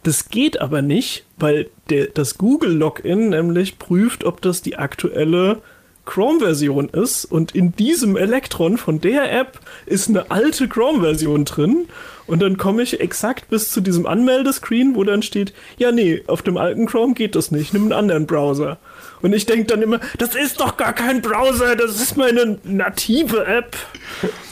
Das 0.03 0.29
geht 0.29 0.61
aber 0.61 0.81
nicht, 0.81 1.25
weil 1.37 1.69
der, 1.89 2.07
das 2.07 2.37
Google-Login 2.37 3.29
nämlich 3.29 3.77
prüft, 3.77 4.23
ob 4.23 4.41
das 4.41 4.61
die 4.61 4.77
aktuelle 4.77 5.61
Chrome-Version 6.07 6.89
ist. 6.89 7.25
Und 7.25 7.53
in 7.53 7.75
diesem 7.75 8.17
Electron 8.17 8.77
von 8.77 8.99
der 8.99 9.31
App 9.31 9.59
ist 9.85 10.09
eine 10.09 10.31
alte 10.31 10.67
Chrome-Version 10.67 11.45
drin. 11.45 11.87
Und 12.25 12.41
dann 12.41 12.57
komme 12.57 12.81
ich 12.81 12.99
exakt 12.99 13.49
bis 13.49 13.69
zu 13.71 13.81
diesem 13.81 14.07
Anmeldescreen, 14.07 14.95
wo 14.95 15.03
dann 15.03 15.21
steht, 15.21 15.53
ja, 15.77 15.91
nee, 15.91 16.23
auf 16.25 16.41
dem 16.41 16.57
alten 16.57 16.87
Chrome 16.87 17.13
geht 17.13 17.35
das 17.35 17.51
nicht, 17.51 17.73
nimm 17.73 17.83
einen 17.83 17.93
anderen 17.93 18.25
Browser. 18.25 18.79
Und 19.21 19.33
ich 19.33 19.45
denke 19.45 19.65
dann 19.65 19.81
immer, 19.81 19.99
das 20.17 20.35
ist 20.35 20.59
doch 20.59 20.77
gar 20.77 20.93
kein 20.93 21.21
Browser, 21.21 21.75
das 21.75 21.99
ist 21.99 22.17
meine 22.17 22.59
native 22.63 23.45
App. 23.45 23.75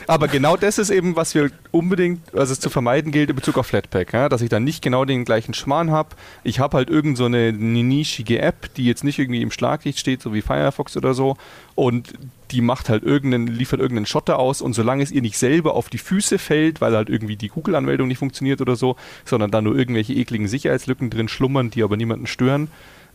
Aber 0.08 0.28
genau 0.28 0.56
das 0.58 0.78
ist 0.78 0.90
eben, 0.90 1.16
was 1.16 1.34
wir 1.36 1.50
unbedingt, 1.72 2.22
was 2.32 2.50
es 2.50 2.60
zu 2.60 2.70
vermeiden 2.70 3.12
gilt 3.12 3.30
in 3.30 3.36
Bezug 3.36 3.58
auf 3.58 3.68
Flatpak, 3.68 4.14
ja? 4.14 4.30
dass 4.30 4.42
ich 4.42 4.50
dann 4.50 4.64
nicht 4.64 4.82
genau 4.82 5.06
den 5.06 5.26
gleichen 5.26 5.54
Schmarrn 5.54 5.92
habe. 5.92 6.10
Ich 6.44 6.60
habe 6.60 6.78
halt 6.78 6.90
irgend 6.90 7.18
so 7.18 7.26
eine 7.26 7.52
nischige 7.54 8.40
App, 8.40 8.74
die 8.76 8.86
jetzt 8.86 9.04
nicht 9.04 9.20
irgendwie 9.20 9.42
im 9.42 9.52
Schlaglicht 9.52 10.00
steht, 10.00 10.22
so 10.22 10.34
wie 10.34 10.42
Firefox 10.42 10.98
oder 10.98 11.14
so, 11.14 11.38
und 11.76 12.14
die 12.52 12.62
macht 12.62 12.90
halt 12.90 13.04
irgendeinen, 13.04 13.48
liefert 13.48 13.80
irgendeinen 13.80 14.06
Schotter 14.06 14.38
aus 14.38 14.62
und 14.62 14.74
solange 14.74 15.04
es 15.04 15.12
ihr 15.12 15.22
nicht 15.22 15.38
selber 15.38 15.74
auf 15.74 15.90
die 15.90 15.98
Füße 15.98 16.38
fällt, 16.38 16.80
weil 16.80 16.96
halt 16.96 17.10
irgendwie 17.10 17.36
die 17.36 17.50
Google-Anmeldung 17.50 18.08
nicht 18.08 18.20
funktioniert 18.20 18.62
oder 18.62 18.76
so, 18.76 18.96
sondern 19.26 19.52
da 19.52 19.62
nur 19.62 19.78
irgendwelche 19.78 20.14
ekligen 20.14 20.48
Sicherheitslücken 20.48 21.10
drin 21.10 21.28
schlummern, 21.28 21.72
die 21.72 21.84
aber 21.84 21.98
niemanden 21.98 22.28
stören, 22.28 22.70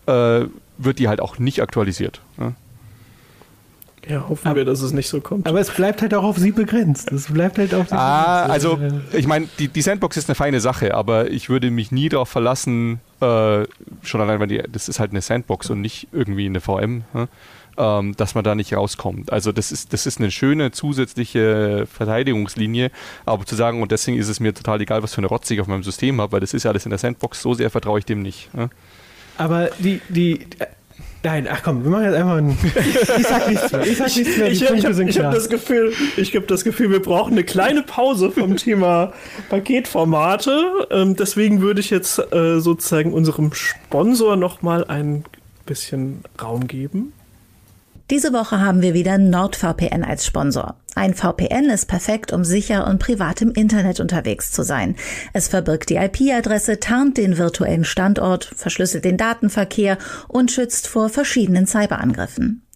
äh, 0.06 0.46
wird 0.78 0.98
die 0.98 1.08
halt 1.08 1.20
auch 1.20 1.38
nicht 1.38 1.60
aktualisiert. 1.62 2.20
Ja? 2.38 2.54
Ja, 4.08 4.28
hoffen 4.28 4.48
aber, 4.48 4.56
wir, 4.56 4.64
dass 4.64 4.80
es 4.80 4.92
nicht 4.92 5.08
so 5.08 5.20
kommt. 5.20 5.46
Aber 5.46 5.60
es 5.60 5.70
bleibt 5.70 6.00
halt 6.00 6.14
auch 6.14 6.24
auf 6.24 6.38
sie 6.38 6.52
begrenzt. 6.52 7.12
Es 7.12 7.32
bleibt 7.32 7.58
halt 7.58 7.74
auf 7.74 7.88
sie 7.88 7.94
ah, 7.94 8.46
begrenzt. 8.46 8.66
Also, 8.66 8.80
ich 9.12 9.26
meine, 9.26 9.46
die, 9.58 9.68
die, 9.68 9.82
Sandbox 9.82 10.16
ist 10.16 10.28
eine 10.28 10.34
feine 10.34 10.60
Sache, 10.60 10.94
aber 10.94 11.30
ich 11.30 11.50
würde 11.50 11.70
mich 11.70 11.92
nie 11.92 12.08
darauf 12.08 12.28
verlassen, 12.28 13.00
äh, 13.20 13.64
schon 14.02 14.20
allein, 14.20 14.40
weil 14.40 14.46
die, 14.46 14.62
das 14.70 14.88
ist 14.88 15.00
halt 15.00 15.10
eine 15.10 15.20
Sandbox 15.20 15.68
und 15.70 15.82
nicht 15.82 16.08
irgendwie 16.12 16.46
eine 16.46 16.60
VM, 16.60 17.04
äh, 17.14 17.26
ähm, 17.76 18.16
dass 18.16 18.34
man 18.34 18.42
da 18.42 18.54
nicht 18.54 18.74
rauskommt. 18.74 19.32
Also, 19.32 19.52
das 19.52 19.70
ist, 19.70 19.92
das 19.92 20.06
ist 20.06 20.18
eine 20.18 20.30
schöne 20.30 20.70
zusätzliche 20.70 21.86
Verteidigungslinie, 21.86 22.90
aber 23.26 23.44
zu 23.44 23.54
sagen, 23.54 23.82
und 23.82 23.92
deswegen 23.92 24.16
ist 24.16 24.28
es 24.28 24.40
mir 24.40 24.54
total 24.54 24.80
egal, 24.80 25.02
was 25.02 25.14
für 25.14 25.18
eine 25.18 25.26
Rotze 25.26 25.52
ich 25.52 25.60
auf 25.60 25.66
meinem 25.66 25.82
System 25.82 26.20
habe, 26.22 26.32
weil 26.32 26.40
das 26.40 26.54
ist 26.54 26.62
ja 26.62 26.70
alles 26.70 26.86
in 26.86 26.90
der 26.90 26.98
Sandbox, 26.98 27.42
so 27.42 27.52
sehr 27.52 27.68
vertraue 27.68 27.98
ich 27.98 28.06
dem 28.06 28.22
nicht. 28.22 28.48
Äh. 28.56 28.68
Aber 29.36 29.70
die, 29.78 30.00
die, 30.08 30.46
Nein, 31.22 31.48
ach 31.50 31.62
komm, 31.62 31.84
wir 31.84 31.90
machen 31.90 32.04
jetzt 32.04 32.14
einfach 32.14 32.36
ein. 32.36 32.56
Ich 33.18 33.26
sag 33.26 33.48
nichts 33.48 33.72
mehr. 33.72 33.82
Ich 33.82 33.98
sag 33.98 34.16
nichts 34.16 34.38
mehr. 34.38 34.46
ich, 34.48 34.62
ich 34.62 35.18
habe 35.18 35.26
hab 35.26 35.34
das 35.34 35.50
Gefühl, 35.50 35.92
ich 36.16 36.34
habe 36.34 36.46
das 36.46 36.64
Gefühl, 36.64 36.90
wir 36.90 37.02
brauchen 37.02 37.32
eine 37.32 37.44
kleine 37.44 37.82
Pause 37.82 38.30
vom 38.30 38.56
Thema 38.56 39.12
Paketformate. 39.50 40.88
Ähm, 40.90 41.16
deswegen 41.16 41.60
würde 41.60 41.80
ich 41.80 41.90
jetzt 41.90 42.18
äh, 42.32 42.60
sozusagen 42.60 43.12
unserem 43.12 43.52
Sponsor 43.52 44.36
nochmal 44.36 44.84
ein 44.84 45.24
bisschen 45.66 46.22
Raum 46.40 46.66
geben. 46.66 47.12
Diese 48.10 48.32
Woche 48.32 48.60
haben 48.60 48.82
wir 48.82 48.92
wieder 48.92 49.18
NordVPN 49.18 50.02
als 50.02 50.26
Sponsor. 50.26 50.74
Ein 50.96 51.14
VPN 51.14 51.70
ist 51.70 51.86
perfekt, 51.86 52.32
um 52.32 52.44
sicher 52.44 52.88
und 52.88 52.98
privat 52.98 53.40
im 53.40 53.52
Internet 53.52 54.00
unterwegs 54.00 54.50
zu 54.50 54.64
sein. 54.64 54.96
Es 55.32 55.46
verbirgt 55.46 55.90
die 55.90 55.94
IP-Adresse, 55.94 56.80
tarnt 56.80 57.18
den 57.18 57.38
virtuellen 57.38 57.84
Standort, 57.84 58.46
verschlüsselt 58.56 59.04
den 59.04 59.16
Datenverkehr 59.16 59.96
und 60.26 60.50
schützt 60.50 60.88
vor 60.88 61.08
verschiedenen 61.08 61.68
Cyberangriffen. 61.68 62.66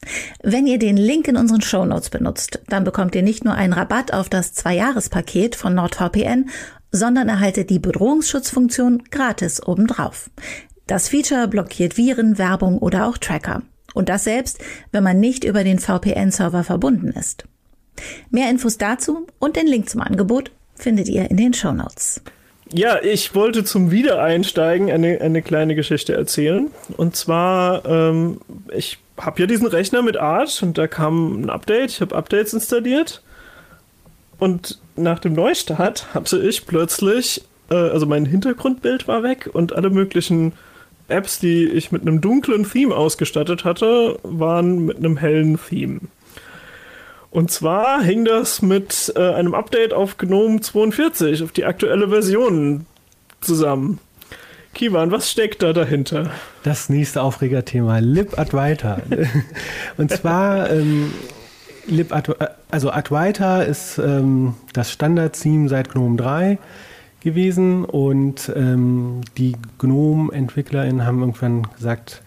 Wenn 0.45 0.69
ihr 0.69 0.79
den 0.79 0.97
Link 0.97 1.27
in 1.27 1.37
unseren 1.37 1.63
Shownotes 1.63 2.11
benutzt, 2.11 2.61
dann 2.69 2.85
bekommt 2.85 3.17
ihr 3.17 3.23
nicht 3.23 3.45
nur 3.45 3.55
einen 3.55 3.73
Rabatt 3.73 4.13
auf 4.13 4.29
das 4.29 4.53
Zwei-Jahres-Paket 4.53 5.57
von 5.57 5.75
NordVPN, 5.75 6.49
sondern 6.93 7.29
erhaltet 7.29 7.71
die 7.71 7.81
Bedrohungsschutzfunktion 7.81 9.03
gratis 9.11 9.67
obendrauf. 9.67 10.31
Das 10.87 11.09
Feature 11.09 11.49
blockiert 11.49 11.97
Viren, 11.97 12.39
Werbung 12.39 12.79
oder 12.79 13.09
auch 13.09 13.19
Tracker. 13.19 13.63
Und 13.95 14.11
das 14.11 14.25
selbst, 14.25 14.59
wenn 14.93 15.03
man 15.03 15.19
nicht 15.19 15.45
über 15.45 15.65
den 15.65 15.79
VPN-Server 15.79 16.65
verbunden 16.65 17.13
ist. 17.13 17.45
Mehr 18.31 18.51
Infos 18.51 18.77
dazu 18.77 19.27
und 19.39 19.57
den 19.57 19.67
Link 19.67 19.89
zum 19.89 20.03
Angebot 20.03 20.51
findet 20.75 21.09
ihr 21.09 21.31
in 21.31 21.37
den 21.37 21.55
Show 21.55 21.73
Notes. 21.73 22.21
Ja, 22.73 23.01
ich 23.01 23.35
wollte 23.35 23.63
zum 23.63 23.91
Wiedereinsteigen 23.91 24.91
eine, 24.91 25.21
eine 25.21 25.43
kleine 25.43 25.75
Geschichte 25.75 26.15
erzählen. 26.15 26.71
Und 26.97 27.15
zwar, 27.15 27.85
ähm, 27.87 28.41
ich 28.75 28.99
habe 29.17 29.41
ja 29.41 29.47
diesen 29.47 29.67
Rechner 29.67 30.03
mit 30.03 30.17
Arch 30.17 30.63
und 30.63 30.77
da 30.77 30.89
kam 30.89 31.43
ein 31.43 31.51
Update. 31.51 31.91
Ich 31.91 32.01
habe 32.01 32.17
Updates 32.17 32.53
installiert. 32.53 33.23
Und 34.39 34.81
nach 34.97 35.21
dem 35.21 35.35
Neustart 35.35 36.07
hatte 36.15 36.39
ich 36.39 36.67
plötzlich, 36.67 37.45
äh, 37.71 37.77
also 37.77 38.07
mein 38.07 38.27
Hintergrundbild 38.27 39.07
war 39.07 39.23
weg 39.23 39.49
und 39.53 39.73
alle 39.73 39.91
möglichen 39.91 40.53
Apps, 41.09 41.39
die 41.39 41.65
ich 41.65 41.93
mit 41.93 42.03
einem 42.03 42.21
dunklen 42.21 42.69
Theme 42.71 42.95
ausgestattet 42.95 43.65
hatte, 43.65 44.19
waren 44.23 44.87
mit 44.87 44.99
einem 44.99 45.17
hellen 45.17 45.59
Theme. 45.59 46.01
Und 47.31 47.51
zwar 47.51 48.03
hing 48.03 48.25
das 48.25 48.63
mit 48.63 49.13
äh, 49.17 49.21
einem 49.21 49.55
Update 49.55 49.93
auf 49.93 50.19
GNOME 50.19 50.61
42, 50.61 51.43
auf 51.43 51.53
die 51.53 51.65
aktuelle 51.65 52.09
Version 52.09 52.87
zusammen. 53.41 53.99
Kivan, 54.73 55.11
was 55.11 55.31
steckt 55.31 55.63
da 55.63 55.73
dahinter? 55.73 56.31
Das 56.63 56.89
nächste 56.89 57.23
Aufregerthema, 57.23 57.99
LibAdwaita. 57.99 59.03
Und 59.97 60.11
zwar, 60.11 60.71
ähm, 60.71 61.13
LibAdwaita, 61.87 62.45
äh, 62.45 62.49
also 62.71 62.91
Adwaita 62.91 63.63
ist 63.63 63.99
ähm, 63.99 64.55
das 64.73 64.93
Standard-Theme 64.93 65.69
seit 65.69 65.91
GNOME 65.91 66.17
3 66.17 66.59
gewesen 67.25 67.85
und 67.85 68.53
ähm, 68.55 69.23
die 69.37 69.57
GNOME-EntwicklerInnen 69.79 71.05
haben 71.05 71.21
irgendwann 71.21 71.63
gesagt, 71.75 72.23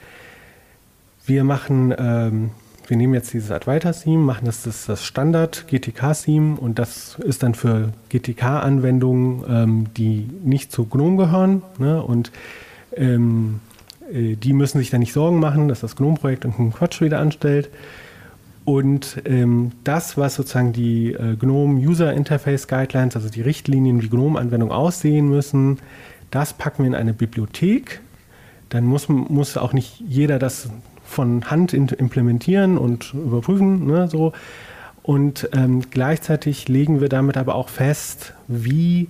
wir 1.26 1.44
machen, 1.44 1.94
ähm, 1.98 2.52
wir 2.88 2.98
nehmen 2.98 3.14
jetzt 3.14 3.34
dieses 3.34 3.52
Advaita-Theme, 3.52 4.24
machen 4.24 4.46
das 4.46 4.64
das, 4.64 4.86
das 4.86 5.06
Standard-GTK-Theme 5.06 6.58
und 6.58 6.80
das 6.80 7.18
ist 7.20 7.44
dann 7.44 7.54
für 7.54 7.94
GTK-Anwendungen, 8.10 9.44
ähm, 9.48 9.86
die 9.96 10.30
nicht 10.44 10.72
zu 10.72 10.86
GNOME 10.86 11.18
gehören 11.18 11.62
ne? 11.78 12.02
und 12.02 12.32
ähm, 12.96 13.62
äh, 14.12 14.36
die 14.36 14.54
müssen 14.54 14.80
sich 14.80 14.90
dann 14.90 15.02
nicht 15.02 15.14
Sorgen 15.14 15.40
machen, 15.40 15.68
dass 15.68 15.82
das 15.82 15.96
GNOME-Projekt 15.96 16.46
irgendeinen 16.46 16.74
Quatsch 16.74 17.02
wieder 17.02 17.20
anstellt. 17.20 17.70
Und 18.68 19.22
ähm, 19.24 19.72
das, 19.86 20.18
was 20.18 20.36
sozusagen 20.36 20.74
die 20.74 21.14
äh, 21.14 21.38
GNOME 21.38 21.80
User 21.80 22.12
Interface 22.12 22.68
Guidelines, 22.68 23.16
also 23.16 23.30
die 23.30 23.40
Richtlinien, 23.40 24.02
wie 24.02 24.10
GNOME-Anwendungen 24.10 24.76
aussehen 24.76 25.30
müssen, 25.30 25.80
das 26.32 26.52
packen 26.52 26.84
wir 26.84 26.88
in 26.88 26.94
eine 26.94 27.14
Bibliothek. 27.14 28.02
Dann 28.68 28.84
muss, 28.84 29.08
muss 29.08 29.56
auch 29.56 29.72
nicht 29.72 30.04
jeder 30.06 30.38
das 30.38 30.70
von 31.06 31.50
Hand 31.50 31.74
implementieren 31.74 32.78
und 32.78 33.14
überprüfen. 33.14 33.88
Ne, 33.88 34.10
so. 34.10 34.34
Und 35.02 35.48
ähm, 35.54 35.84
gleichzeitig 35.90 36.68
legen 36.68 37.00
wir 37.00 37.08
damit 37.08 37.38
aber 37.38 37.56
auch 37.56 37.70
fest, 37.70 38.34
wie 38.50 39.08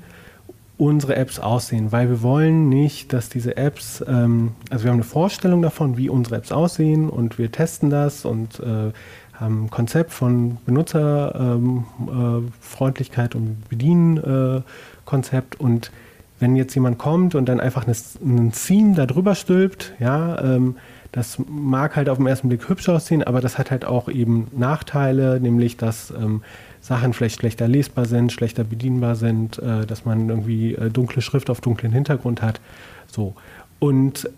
unsere 0.78 1.16
Apps 1.16 1.40
aussehen, 1.40 1.92
weil 1.92 2.10
wir 2.10 2.22
wollen 2.22 2.70
nicht, 2.70 3.12
dass 3.12 3.30
diese 3.30 3.58
Apps, 3.58 4.04
ähm, 4.08 4.52
also 4.70 4.84
wir 4.84 4.92
haben 4.92 4.98
eine 4.98 5.04
Vorstellung 5.04 5.64
davon, 5.64 5.98
wie 5.98 6.10
unsere 6.10 6.36
Apps 6.36 6.52
aussehen 6.52 7.10
und 7.10 7.40
wir 7.40 7.52
testen 7.52 7.90
das 7.90 8.26
und 8.26 8.60
äh, 8.60 8.92
haben 9.40 9.70
Konzept 9.70 10.12
von 10.12 10.58
Benutzerfreundlichkeit 10.66 13.36
ähm, 13.36 13.42
äh, 13.42 13.44
und 13.44 13.70
Bedienkonzept 13.70 15.56
äh, 15.56 15.64
und 15.64 15.92
wenn 16.40 16.56
jetzt 16.56 16.76
jemand 16.76 17.00
kommt 17.00 17.36
und 17.36 17.50
dann 17.50 17.60
einfach 17.60 17.86
ein 17.88 18.52
Theme 18.52 18.96
da 18.96 19.06
drüber 19.06 19.36
stülpt, 19.36 19.94
ja, 20.00 20.42
ähm, 20.42 20.78
das 21.12 21.38
mag 21.50 21.96
halt 21.96 22.10
auf 22.10 22.18
den 22.18 22.28
ersten 22.28 22.50
Blick 22.50 22.68
hübsch 22.70 22.90
aussehen, 22.90 23.24
aber 23.24 23.42
das 23.42 23.58
hat 23.58 23.72
halt 23.72 23.86
auch 23.86 24.10
eben 24.10 24.48
Nachteile, 24.52 25.40
nämlich 25.40 25.78
dass 25.78 26.12
ähm, 26.12 26.44
Sachen 26.82 27.14
vielleicht 27.14 27.40
schlechter 27.40 27.68
lesbar 27.68 28.06
sind, 28.06 28.32
schlechter 28.32 28.64
bedienbar 28.64 29.16
sind, 29.16 29.58
äh, 29.58 29.86
dass 29.86 30.06
man 30.06 30.30
irgendwie 30.30 30.76
äh, 30.76 30.90
dunkle 30.90 31.22
Schrift 31.22 31.50
auf 31.50 31.62
dunklen 31.62 31.92
Hintergrund 31.92 32.42
hat. 32.42 32.60
So. 33.08 33.36
Und 33.80 34.30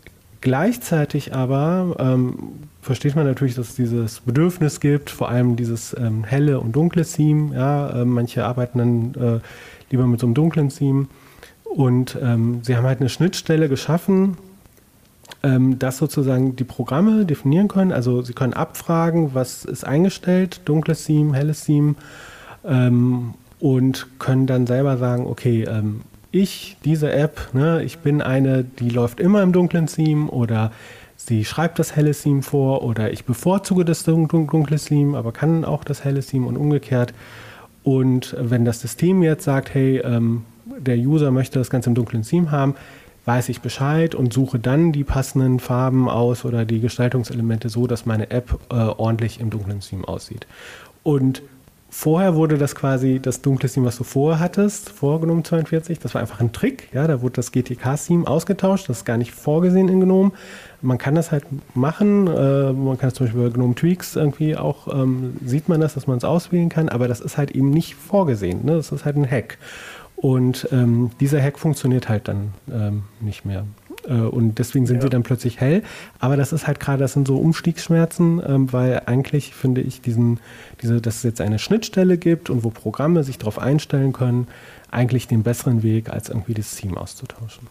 Gleichzeitig 0.42 1.34
aber 1.34 1.96
ähm, 2.00 2.36
versteht 2.82 3.16
man 3.16 3.26
natürlich, 3.26 3.56
dass 3.56 3.70
es 3.70 3.76
dieses 3.76 4.22
Bedürfnis 4.22 4.80
gibt, 4.80 5.10
vor 5.10 5.30
allem 5.30 5.56
dieses 5.56 5.96
ähm, 6.00 6.24
helle 6.24 6.62
und 6.62 6.74
dunkle 6.74 7.04
Theme. 7.04 7.56
Ja, 7.56 8.02
äh, 8.02 8.06
manche 8.06 8.46
arbeiten 8.46 8.78
dann 8.78 9.14
äh, 9.16 9.40
lieber 9.90 10.08
mit 10.08 10.20
so 10.20 10.28
einem 10.28 10.36
dunklen 10.36 10.70
Theme. 10.70 11.08
Und 11.66 12.18
ähm, 12.22 12.60
sie 12.64 12.76
haben 12.76 12.86
halt 12.86 13.00
eine 13.00 13.10
Schnittstelle 13.10 13.70
geschaffen, 13.70 14.38
ähm, 15.44 15.78
dass 15.78 15.98
sozusagen 15.98 16.56
die 16.56 16.64
Programme 16.64 17.26
definieren 17.26 17.68
können. 17.68 17.92
Also 17.92 18.22
sie 18.22 18.34
können 18.34 18.54
abfragen, 18.54 19.34
was 19.34 19.66
ist 19.66 19.86
eingestellt, 19.86 20.62
dunkles 20.66 21.06
Theme, 21.06 21.36
helles 21.36 21.66
Theme, 21.66 21.96
ähm, 22.66 23.34
und 23.60 24.08
können 24.20 24.48
dann 24.48 24.68
selber 24.68 24.98
sagen, 24.98 25.28
okay, 25.28 25.64
ähm, 25.64 26.02
ich, 26.32 26.78
diese 26.86 27.12
App, 27.12 27.50
ne, 27.54 27.84
ich 27.84 28.00
bin 28.00 28.22
eine, 28.22 28.64
die 28.64 28.90
läuft 28.90 29.20
immer 29.20 29.42
im 29.42 29.52
dunklen 29.52 29.88
Theme 29.88 30.30
oder 30.30 30.72
sie 31.16 31.44
schreibt 31.44 31.80
das 31.80 31.96
helle 31.96 32.12
Theme 32.12 32.42
vor 32.42 32.84
oder 32.84 33.12
ich 33.12 33.26
bevorzuge 33.26 33.86
das 33.86 34.04
dunkle 34.04 34.78
Theme, 34.78 35.18
aber 35.18 35.32
kann 35.32 35.66
auch 35.66 35.84
das 35.84 36.04
helle 36.04 36.22
Theme 36.22 36.48
und 36.48 36.58
umgekehrt. 36.58 37.14
Und 37.84 38.36
wenn 38.40 38.66
das 38.66 38.82
System 38.82 39.24
jetzt 39.24 39.44
sagt, 39.44 39.74
hey, 39.74 39.98
ähm, 39.98 40.46
der 40.78 40.98
User 40.98 41.32
möchte 41.32 41.60
das 41.60 41.70
Ganze 41.70 41.90
im 41.90 41.96
dunklen 41.96 42.24
Theme 42.24 42.52
haben, 42.52 42.76
weiß 43.26 43.50
ich 43.50 43.62
Bescheid 43.62 44.16
und 44.16 44.34
suche 44.34 44.60
dann 44.60 44.92
die 44.92 45.04
passenden 45.04 45.60
Farben 45.60 46.10
aus 46.10 46.46
oder 46.46 46.66
die 46.66 46.80
Gestaltungselemente 46.80 47.70
so, 47.70 47.86
dass 47.86 48.06
meine 48.06 48.32
App 48.32 48.60
äh, 48.72 48.76
ordentlich 48.76 49.40
im 49.40 49.50
dunklen 49.50 49.82
Theme 49.82 50.08
aussieht. 50.08 50.48
Und 51.04 51.42
Vorher 51.92 52.36
wurde 52.36 52.60
das 52.60 52.76
quasi 52.76 53.20
das 53.20 53.42
dunkle 53.42 53.68
Theme, 53.68 53.88
was 53.88 53.98
du 53.98 54.04
vorher 54.04 54.40
hattest, 54.40 54.92
vor 54.92 55.20
GNOME 55.20 55.42
42. 55.42 55.98
Das 55.98 56.14
war 56.14 56.22
einfach 56.22 56.40
ein 56.40 56.52
Trick. 56.52 56.90
Ja, 56.94 57.08
da 57.08 57.22
wurde 57.22 57.34
das 57.34 57.52
GTK-Theme 57.52 58.28
ausgetauscht. 58.28 58.88
Das 58.90 59.00
ist 59.00 59.06
gar 59.06 59.18
nicht 59.18 59.32
vorgesehen 59.32 59.90
in 59.90 60.00
GNOME. 60.02 60.32
Man 60.82 61.00
kann 61.00 61.16
das 61.16 61.32
halt 61.32 61.46
machen. 61.74 62.28
Äh, 62.28 62.74
man 62.74 62.98
kann 63.00 63.10
es 63.10 63.16
zum 63.16 63.26
Beispiel 63.26 63.44
bei 63.44 63.50
GNOME 63.50 63.74
Tweaks 63.74 64.16
irgendwie 64.16 64.56
auch, 64.56 64.88
ähm, 64.94 65.38
sieht 65.44 65.68
man 65.68 65.82
das, 65.82 65.96
dass 65.96 66.06
man 66.06 66.18
es 66.18 66.24
auswählen 66.24 66.70
kann. 66.70 66.90
Aber 66.90 67.08
das 67.08 67.22
ist 67.22 67.38
halt 67.38 67.52
eben 67.52 67.72
nicht 67.72 67.96
vorgesehen. 67.96 68.66
Ne? 68.66 68.76
Das 68.76 68.92
ist 68.92 69.04
halt 69.04 69.16
ein 69.16 69.30
Hack. 69.30 69.58
Und 70.16 70.68
ähm, 70.72 71.10
dieser 71.20 71.42
Hack 71.42 71.58
funktioniert 71.58 72.08
halt 72.08 72.28
dann 72.28 72.54
ähm, 72.72 73.04
nicht 73.20 73.46
mehr. 73.46 73.66
Äh, 74.10 74.14
und 74.14 74.60
deswegen 74.60 74.86
sind 74.86 74.98
ja. 74.98 75.04
sie 75.04 75.10
dann 75.10 75.24
plötzlich 75.24 75.60
hell. 75.60 75.84
Aber 76.20 76.36
das 76.36 76.52
ist 76.52 76.68
halt 76.68 76.80
gerade, 76.80 77.00
das 77.00 77.14
sind 77.14 77.28
so 77.28 77.38
Umstiegsschmerzen, 77.38 78.42
ähm, 78.46 78.74
weil 78.74 79.04
eigentlich 79.06 79.54
finde 79.54 79.82
ich 79.82 80.02
diesen, 80.02 80.40
diese, 80.82 81.00
dass 81.00 81.18
es 81.18 81.24
jetzt 81.24 81.42
eine 81.42 81.60
Schnittstelle 81.60 82.18
gibt 82.18 82.50
und 82.50 82.64
wo 82.64 82.70
Programme 82.70 83.24
sich 83.24 83.38
darauf 83.38 83.60
einstellen 83.60 84.12
können, 84.14 84.48
eigentlich 84.92 85.28
den 85.28 85.44
besseren 85.44 85.84
Weg, 85.84 86.10
als 86.10 86.30
irgendwie 86.30 86.56
das 86.56 86.76
Theme 86.76 87.00
auszutauschen. 87.00 87.68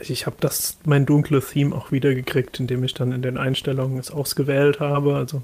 Ich 0.00 0.26
habe 0.26 0.36
das, 0.40 0.78
mein 0.84 1.06
dunkles 1.06 1.50
Theme 1.50 1.74
auch 1.74 1.92
wieder 1.92 2.12
gekriegt, 2.12 2.58
indem 2.58 2.82
ich 2.82 2.92
dann 2.92 3.12
in 3.12 3.22
den 3.22 3.38
Einstellungen 3.38 3.98
es 3.98 4.10
ausgewählt 4.10 4.80
habe. 4.80 5.14
Also 5.14 5.42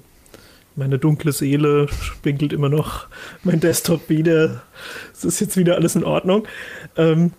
meine 0.75 0.99
dunkle 0.99 1.31
Seele 1.31 1.87
spiegelt 2.01 2.51
immer 2.51 2.67
noch 2.67 3.07
mein 3.43 3.61
Desktop 3.61 4.09
wieder. 4.09 4.61
Es 5.13 5.23
ist 5.23 5.39
jetzt 5.39 5.55
wieder 5.55 5.75
alles 5.75 5.95
in 5.95 6.03
Ordnung. 6.03 6.45
Ähm, 6.97 7.31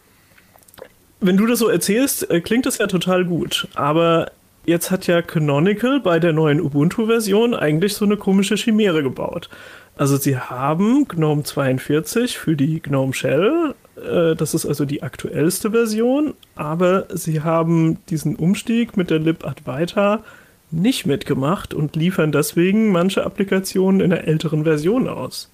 wenn 1.21 1.37
du 1.37 1.47
das 1.47 1.59
so 1.59 1.69
erzählst, 1.69 2.31
äh, 2.31 2.41
klingt 2.41 2.67
das 2.67 2.79
ja 2.79 2.87
total 2.87 3.25
gut. 3.25 3.69
Aber 3.75 4.31
jetzt 4.65 4.91
hat 4.91 5.07
ja 5.07 5.23
Canonical 5.23 6.01
bei 6.01 6.19
der 6.19 6.33
neuen 6.33 6.61
Ubuntu-Version 6.61 7.55
eigentlich 7.55 7.95
so 7.95 8.05
eine 8.05 8.17
komische 8.17 8.57
Chimäre 8.57 9.03
gebaut. 9.03 9.49
Also 9.97 10.17
sie 10.17 10.39
haben 10.39 11.07
GNOME 11.09 11.43
42 11.43 12.39
für 12.39 12.57
die 12.57 12.81
GNOME 12.81 13.13
Shell, 13.13 13.75
äh, 13.97 14.35
das 14.37 14.55
ist 14.55 14.67
also 14.67 14.85
die 14.85 15.03
aktuellste 15.03 15.71
Version, 15.71 16.35
aber 16.55 17.07
sie 17.13 17.43
haben 17.43 17.99
diesen 18.09 18.37
Umstieg 18.37 18.97
mit 18.97 19.11
der 19.11 19.19
libadwaita 19.19 20.23
nicht 20.71 21.05
mitgemacht 21.07 21.75
und 21.75 21.97
liefern 21.97 22.33
deswegen 22.33 22.93
manche 22.93 23.25
Applikationen 23.25 24.01
in 24.01 24.11
der 24.11 24.27
älteren 24.29 24.65
Version 24.65 25.09
aus. 25.09 25.51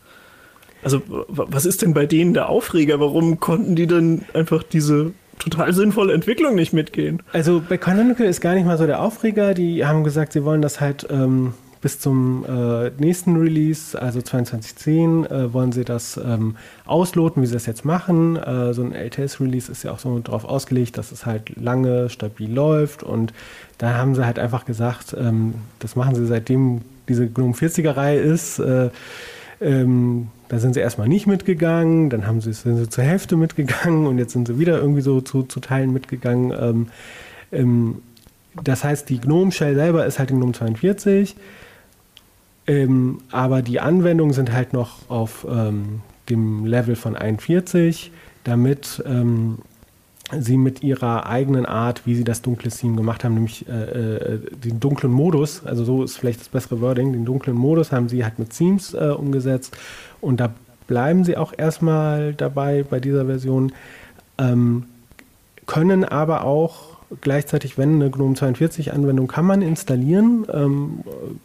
Also 0.83 1.03
was 1.29 1.65
ist 1.65 1.83
denn 1.83 1.95
bei 1.95 2.07
denen 2.07 2.35
der 2.35 2.49
Aufreger? 2.49 3.01
Warum 3.01 3.41
konnten 3.41 3.75
die 3.75 3.87
denn 3.87 4.25
einfach 4.35 4.63
diese 4.63 5.13
total 5.39 5.73
sinnvolle 5.73 6.13
Entwicklung 6.13 6.55
nicht 6.55 6.73
mitgehen. 6.73 7.23
Also 7.33 7.63
bei 7.67 7.77
Canonical 7.77 8.27
ist 8.27 8.41
gar 8.41 8.55
nicht 8.55 8.67
mal 8.67 8.79
so 8.79 8.87
der 8.87 9.01
Aufreger. 9.01 9.55
Die 9.55 9.85
haben 9.85 10.05
gesagt, 10.05 10.33
sie 10.33 10.45
wollen 10.45 10.63
das 10.63 10.81
halt 10.81 11.07
ähm, 11.11 11.55
bis 11.81 12.01
zum 12.01 12.45
äh, 12.49 12.91
nächsten 12.99 13.37
Release, 13.37 14.01
also 14.01 14.21
2210, 14.21 15.27
äh, 15.27 15.53
wollen 15.53 15.73
sie 15.73 15.85
das 15.85 16.17
ähm, 16.17 16.57
ausloten, 16.85 17.43
wie 17.43 17.47
sie 17.47 17.53
das 17.53 17.67
jetzt 17.67 17.85
machen. 17.85 18.37
Äh, 18.37 18.75
so 18.75 18.83
ein 18.83 18.93
LTS-Release 18.93 19.71
ist 19.71 19.85
ja 19.85 19.93
auch 19.93 19.99
so 19.99 20.19
darauf 20.19 20.45
ausgelegt, 20.45 20.99
dass 20.99 21.13
es 21.13 21.27
halt 21.27 21.55
lange 21.57 22.09
stabil 22.09 22.53
läuft. 22.53 23.03
Und 23.03 23.33
da 23.79 23.95
haben 23.95 24.15
sie 24.15 24.27
halt 24.27 24.39
einfach 24.39 24.65
gesagt, 24.65 25.15
ähm, 25.19 25.55
das 25.79 25.97
machen 25.97 26.15
sie 26.15 26.27
seitdem 26.27 26.81
diese 27.09 27.29
GNOME 27.29 27.55
40er-Reihe 27.55 28.19
ist. 28.19 28.59
Äh, 28.59 28.91
ähm, 29.61 30.29
da 30.49 30.59
sind 30.59 30.75
sie 30.75 30.81
erstmal 30.81 31.09
nicht 31.09 31.27
mitgegangen, 31.27 32.11
dann 32.11 32.27
haben 32.27 32.41
sie, 32.41 32.53
sind 32.53 32.77
sie 32.77 32.89
zur 32.89 33.05
Hälfte 33.05 33.37
mitgegangen 33.37 34.07
und 34.07 34.19
jetzt 34.19 34.33
sind 34.33 34.47
sie 34.47 34.59
wieder 34.59 34.79
irgendwie 34.79 35.01
so 35.01 35.21
zu, 35.21 35.43
zu 35.43 35.61
Teilen 35.61 35.93
mitgegangen. 35.93 36.53
Ähm, 36.59 36.89
ähm, 37.53 38.03
das 38.63 38.85
heißt, 38.85 39.09
die 39.09 39.21
Gnome 39.21 39.53
Shell 39.53 39.75
selber 39.75 40.07
ist 40.07 40.19
halt 40.19 40.31
in 40.31 40.39
Gnome 40.39 40.53
42, 40.53 41.37
ähm, 42.67 43.19
aber 43.31 43.63
die 43.63 43.81
Anwendungen 43.81 44.33
sind 44.33 44.53
halt 44.53 44.73
noch 44.73 45.09
auf 45.09 45.47
ähm, 45.49 46.01
dem 46.29 46.65
Level 46.65 46.97
von 46.97 47.17
41, 47.17 48.11
damit 48.45 49.03
ähm, 49.07 49.59
sie 50.33 50.57
mit 50.57 50.83
ihrer 50.83 51.27
eigenen 51.27 51.67
Art, 51.67 52.05
wie 52.05 52.17
sie 52.17 52.25
das 52.25 52.43
dunkle 52.43 52.71
Theme 52.71 52.97
gemacht 52.97 53.23
haben, 53.23 53.35
nämlich 53.35 53.69
äh, 53.69 54.17
äh, 54.17 54.41
den 54.65 54.81
dunklen 54.81 55.13
Modus, 55.13 55.65
also 55.65 55.85
so 55.85 56.03
ist 56.03 56.17
vielleicht 56.17 56.41
das 56.41 56.49
bessere 56.49 56.81
Wording, 56.81 57.13
den 57.13 57.25
dunklen 57.25 57.57
Modus 57.57 57.93
haben 57.93 58.09
sie 58.09 58.25
halt 58.25 58.39
mit 58.39 58.51
Themes 58.51 58.93
äh, 58.95 59.15
umgesetzt. 59.17 59.77
Und 60.21 60.41
da 60.41 60.53
bleiben 60.89 61.25
sie 61.25 61.37
auch 61.37 61.53
erstmal 61.57 62.35
dabei 62.35 62.85
bei 62.89 62.99
dieser 62.99 63.27
Version, 63.27 63.73
ähm, 64.39 64.87
können 65.67 66.05
aber 66.05 66.45
auch 66.45 66.96
gleichzeitig, 67.21 67.79
wenn 67.79 67.95
eine 67.95 68.11
GNOME 68.11 68.35
42 68.35 68.93
Anwendung 68.93 69.29
kann 69.29 69.45
man 69.45 69.63
installieren, 69.63 70.47
ähm, 70.53 71.01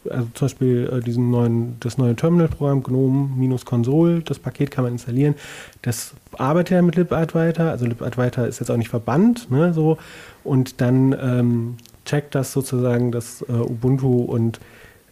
also 0.08 0.26
zum 0.34 0.46
Beispiel 0.46 0.90
äh, 0.92 1.00
diesen 1.00 1.30
neuen, 1.30 1.76
das 1.80 1.98
neue 1.98 2.16
Terminal-Programm 2.16 2.82
GNOME-Console, 2.82 4.20
das 4.20 4.38
Paket 4.38 4.70
kann 4.70 4.84
man 4.84 4.94
installieren. 4.94 5.34
Das 5.82 6.14
arbeitet 6.36 6.76
ja 6.76 6.82
mit 6.82 6.96
LibAdwaita, 6.96 7.70
also 7.70 7.86
LibAdwaita 7.86 8.44
ist 8.44 8.60
jetzt 8.60 8.70
auch 8.70 8.76
nicht 8.76 8.90
verbannt, 8.90 9.50
ne, 9.50 9.72
so, 9.72 9.98
und 10.44 10.80
dann 10.80 11.16
ähm, 11.20 11.76
checkt 12.04 12.34
das 12.34 12.52
sozusagen 12.52 13.12
das 13.12 13.42
äh, 13.42 13.52
Ubuntu 13.52 14.22
und 14.22 14.58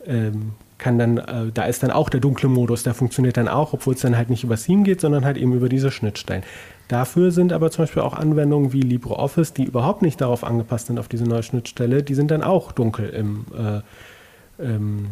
ähm, 0.06 0.52
kann 0.78 0.98
dann, 0.98 1.18
äh, 1.18 1.52
da 1.52 1.64
ist 1.64 1.82
dann 1.82 1.90
auch 1.90 2.08
der 2.08 2.20
dunkle 2.20 2.48
Modus, 2.48 2.82
der 2.82 2.94
funktioniert 2.94 3.36
dann 3.36 3.48
auch, 3.48 3.72
obwohl 3.72 3.94
es 3.94 4.00
dann 4.00 4.16
halt 4.16 4.30
nicht 4.30 4.42
über 4.42 4.56
Theme 4.56 4.82
geht, 4.82 5.00
sondern 5.00 5.24
halt 5.24 5.36
eben 5.36 5.52
über 5.52 5.68
diese 5.68 5.90
Schnittstellen. 5.90 6.42
Dafür 6.90 7.30
sind 7.30 7.52
aber 7.52 7.70
zum 7.70 7.84
Beispiel 7.84 8.02
auch 8.02 8.14
Anwendungen 8.14 8.72
wie 8.72 8.80
LibreOffice, 8.80 9.52
die 9.52 9.62
überhaupt 9.62 10.02
nicht 10.02 10.20
darauf 10.20 10.42
angepasst 10.42 10.88
sind, 10.88 10.98
auf 10.98 11.06
diese 11.06 11.22
neue 11.22 11.44
Schnittstelle, 11.44 12.02
die 12.02 12.14
sind 12.14 12.32
dann 12.32 12.42
auch 12.42 12.72
dunkel 12.72 13.10
im, 13.10 13.44
äh, 13.56 14.64
ähm, 14.64 15.06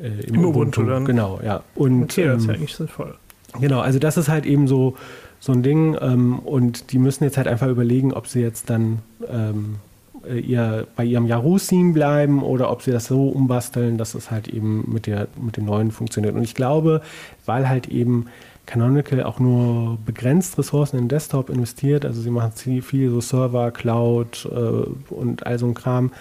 äh, 0.00 0.06
im, 0.06 0.36
Im 0.36 0.44
Ubuntu. 0.46 0.80
Ubuntu 0.80 0.84
dann. 0.84 1.04
Genau, 1.04 1.38
ja. 1.44 1.62
Und, 1.74 2.04
okay, 2.04 2.24
das 2.24 2.38
ist 2.38 2.46
ja 2.46 2.54
ähm, 2.54 2.60
eigentlich 2.60 2.74
sinnvoll. 2.74 3.14
Genau, 3.60 3.80
also 3.80 3.98
das 3.98 4.16
ist 4.16 4.30
halt 4.30 4.46
eben 4.46 4.68
so, 4.68 4.96
so 5.38 5.52
ein 5.52 5.62
Ding 5.62 5.98
ähm, 6.00 6.38
und 6.38 6.92
die 6.92 6.98
müssen 6.98 7.24
jetzt 7.24 7.36
halt 7.36 7.46
einfach 7.46 7.68
überlegen, 7.68 8.14
ob 8.14 8.26
sie 8.26 8.40
jetzt 8.40 8.70
dann 8.70 9.00
ähm, 9.30 9.76
äh, 10.26 10.38
ihr, 10.38 10.86
bei 10.96 11.04
ihrem 11.04 11.26
Yahoo-Theme 11.26 11.92
bleiben 11.92 12.42
oder 12.42 12.70
ob 12.70 12.80
sie 12.80 12.90
das 12.90 13.04
so 13.04 13.28
umbasteln, 13.28 13.98
dass 13.98 14.14
es 14.14 14.30
halt 14.30 14.48
eben 14.48 14.90
mit, 14.90 15.06
der, 15.06 15.28
mit 15.38 15.58
dem 15.58 15.66
neuen 15.66 15.90
funktioniert. 15.90 16.34
Und 16.34 16.42
ich 16.42 16.54
glaube, 16.54 17.02
weil 17.44 17.68
halt 17.68 17.88
eben 17.88 18.28
Canonical 18.68 19.22
auch 19.22 19.40
nur 19.40 19.98
begrenzt 20.04 20.58
Ressourcen 20.58 20.98
in 20.98 21.08
Desktop 21.08 21.48
investiert, 21.48 22.04
also 22.04 22.20
sie 22.20 22.30
machen 22.30 22.52
viel 22.82 23.10
so 23.10 23.20
Server, 23.22 23.70
Cloud 23.70 24.46
äh, 24.52 25.12
und 25.12 25.46
all 25.46 25.58
so 25.58 25.66
ein 25.66 25.74
Kram, 25.74 26.12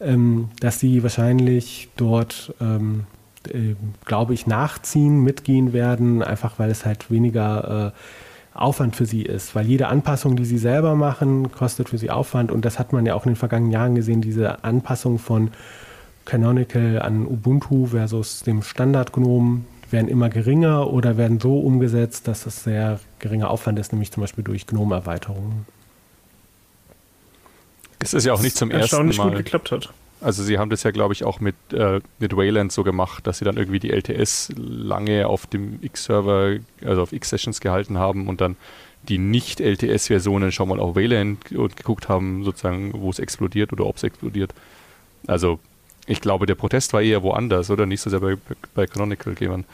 ähm, 0.00 0.50
dass 0.60 0.78
sie 0.78 1.02
wahrscheinlich 1.02 1.88
dort, 1.96 2.54
ähm, 2.60 3.04
äh, 3.48 3.74
glaube 4.04 4.34
ich, 4.34 4.46
nachziehen, 4.46 5.24
mitgehen 5.24 5.72
werden, 5.72 6.22
einfach 6.22 6.58
weil 6.58 6.70
es 6.70 6.84
halt 6.84 7.10
weniger 7.10 7.94
äh, 7.94 8.58
Aufwand 8.58 8.94
für 8.94 9.06
sie 9.06 9.22
ist, 9.22 9.54
weil 9.54 9.66
jede 9.66 9.88
Anpassung, 9.88 10.36
die 10.36 10.44
sie 10.44 10.58
selber 10.58 10.94
machen, 10.96 11.50
kostet 11.50 11.88
für 11.88 11.98
sie 11.98 12.10
Aufwand. 12.10 12.52
Und 12.52 12.66
das 12.66 12.78
hat 12.78 12.92
man 12.92 13.06
ja 13.06 13.14
auch 13.14 13.24
in 13.24 13.32
den 13.32 13.36
vergangenen 13.36 13.72
Jahren 13.72 13.94
gesehen, 13.94 14.20
diese 14.20 14.64
Anpassung 14.64 15.18
von 15.18 15.50
Canonical 16.26 17.00
an 17.00 17.26
Ubuntu 17.26 17.86
versus 17.86 18.42
dem 18.42 18.62
Standard 18.62 19.12
GNOME 19.12 19.64
werden 19.90 20.08
immer 20.08 20.28
geringer 20.28 20.92
oder 20.92 21.16
werden 21.16 21.40
so 21.40 21.58
umgesetzt, 21.58 22.28
dass 22.28 22.46
es 22.46 22.64
sehr 22.64 23.00
geringer 23.18 23.50
Aufwand 23.50 23.78
ist, 23.78 23.92
nämlich 23.92 24.10
zum 24.10 24.22
Beispiel 24.22 24.44
durch 24.44 24.66
GNOME-Erweiterungen. 24.66 25.66
Es 27.98 28.14
ist 28.14 28.24
ja 28.24 28.32
auch 28.32 28.42
nicht 28.42 28.56
zum 28.56 28.70
ersten 28.70 29.08
Mal. 29.08 29.28
gut 29.28 29.36
geklappt 29.38 29.72
hat. 29.72 29.92
Also 30.20 30.42
sie 30.42 30.58
haben 30.58 30.70
das 30.70 30.82
ja, 30.82 30.90
glaube 30.90 31.12
ich, 31.12 31.24
auch 31.24 31.40
mit, 31.40 31.54
äh, 31.72 32.00
mit 32.18 32.36
Wayland 32.36 32.72
so 32.72 32.82
gemacht, 32.84 33.26
dass 33.26 33.38
sie 33.38 33.44
dann 33.44 33.56
irgendwie 33.56 33.78
die 33.78 33.90
LTS 33.90 34.52
lange 34.56 35.26
auf 35.26 35.46
dem 35.46 35.78
X-Server, 35.82 36.56
also 36.84 37.02
auf 37.02 37.12
X-Sessions 37.12 37.60
gehalten 37.60 37.98
haben 37.98 38.26
und 38.28 38.40
dann 38.40 38.56
die 39.08 39.18
Nicht-LTS-Versionen 39.18 40.52
schon 40.52 40.68
mal 40.68 40.80
auf 40.80 40.96
Wayland 40.96 41.52
und 41.52 41.76
geguckt 41.76 42.08
haben, 42.08 42.44
sozusagen, 42.44 42.92
wo 42.94 43.10
es 43.10 43.18
explodiert 43.18 43.72
oder 43.72 43.86
ob 43.86 43.96
es 43.96 44.02
explodiert. 44.02 44.52
Also 45.26 45.60
ich 46.06 46.20
glaube, 46.20 46.46
der 46.46 46.54
Protest 46.54 46.92
war 46.92 47.02
eher 47.02 47.22
woanders, 47.22 47.70
oder? 47.70 47.86
Nicht 47.86 48.00
so 48.00 48.10
sehr 48.10 48.20
bei, 48.20 48.36
bei 48.74 48.86
Canonical, 48.86 49.34
Geman. 49.34 49.64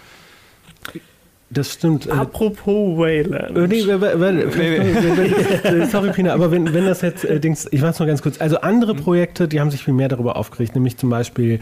Das 1.52 1.72
stimmt. 1.72 2.06
Äh, 2.06 2.12
Apropos 2.12 2.98
Wayland. 2.98 3.56
Äh, 3.56 3.68
nee, 3.68 3.84
nee, 3.84 5.84
sorry, 5.90 6.12
Pina, 6.12 6.32
aber 6.32 6.50
wenn, 6.50 6.72
wenn 6.72 6.86
das 6.86 7.02
jetzt, 7.02 7.24
äh, 7.24 7.40
Dings, 7.40 7.68
ich 7.70 7.82
weiß 7.82 7.98
noch 7.98 8.06
ganz 8.06 8.22
kurz, 8.22 8.40
also 8.40 8.60
andere 8.60 8.94
Projekte, 8.94 9.48
die 9.48 9.60
haben 9.60 9.70
sich 9.70 9.84
viel 9.84 9.92
mehr 9.92 10.08
darüber 10.08 10.36
aufgeregt, 10.36 10.74
nämlich 10.74 10.96
zum 10.96 11.10
Beispiel 11.10 11.60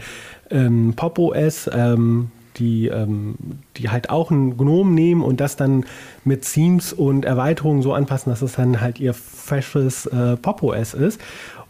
ähm, 0.49 0.93
Pop 0.95 1.19
OS, 1.19 1.69
ähm, 1.73 2.31
die, 2.57 2.87
ähm, 2.87 3.35
die 3.77 3.89
halt 3.89 4.09
auch 4.09 4.31
ein 4.31 4.55
Gnome 4.55 4.91
nehmen 4.91 5.23
und 5.23 5.41
das 5.41 5.57
dann 5.57 5.85
mit 6.23 6.43
Themes 6.43 6.93
und 6.93 7.25
Erweiterungen 7.25 7.81
so 7.81 7.93
anpassen, 7.93 8.31
dass 8.31 8.41
es 8.41 8.53
dann 8.53 8.79
halt 8.79 8.99
ihr 8.99 9.13
freshes 9.13 10.05
äh, 10.05 10.37
Pop 10.37 10.63
OS 10.63 10.93
ist 10.93 11.19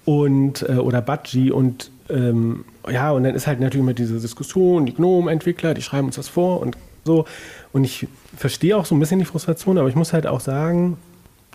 und 0.05 0.63
äh, 0.69 0.73
oder 0.73 1.01
Budgie 1.01 1.49
und 1.49 1.91
ähm, 2.09 2.65
ja, 2.89 3.11
und 3.11 3.23
dann 3.23 3.36
ist 3.36 3.47
halt 3.47 3.59
natürlich 3.59 3.84
immer 3.84 3.93
diese 3.93 4.19
Diskussion, 4.19 4.86
die 4.86 4.93
GNOME-Entwickler, 4.93 5.73
die 5.73 5.82
schreiben 5.82 6.07
uns 6.07 6.15
das 6.15 6.27
vor 6.27 6.61
und 6.61 6.77
so. 7.03 7.25
Und 7.73 7.84
ich 7.84 8.07
verstehe 8.36 8.77
auch 8.77 8.86
so 8.86 8.95
ein 8.95 8.99
bisschen 8.99 9.19
die 9.19 9.25
Frustration, 9.25 9.77
aber 9.77 9.89
ich 9.89 9.95
muss 9.95 10.13
halt 10.13 10.27
auch 10.27 10.39
sagen, 10.39 10.97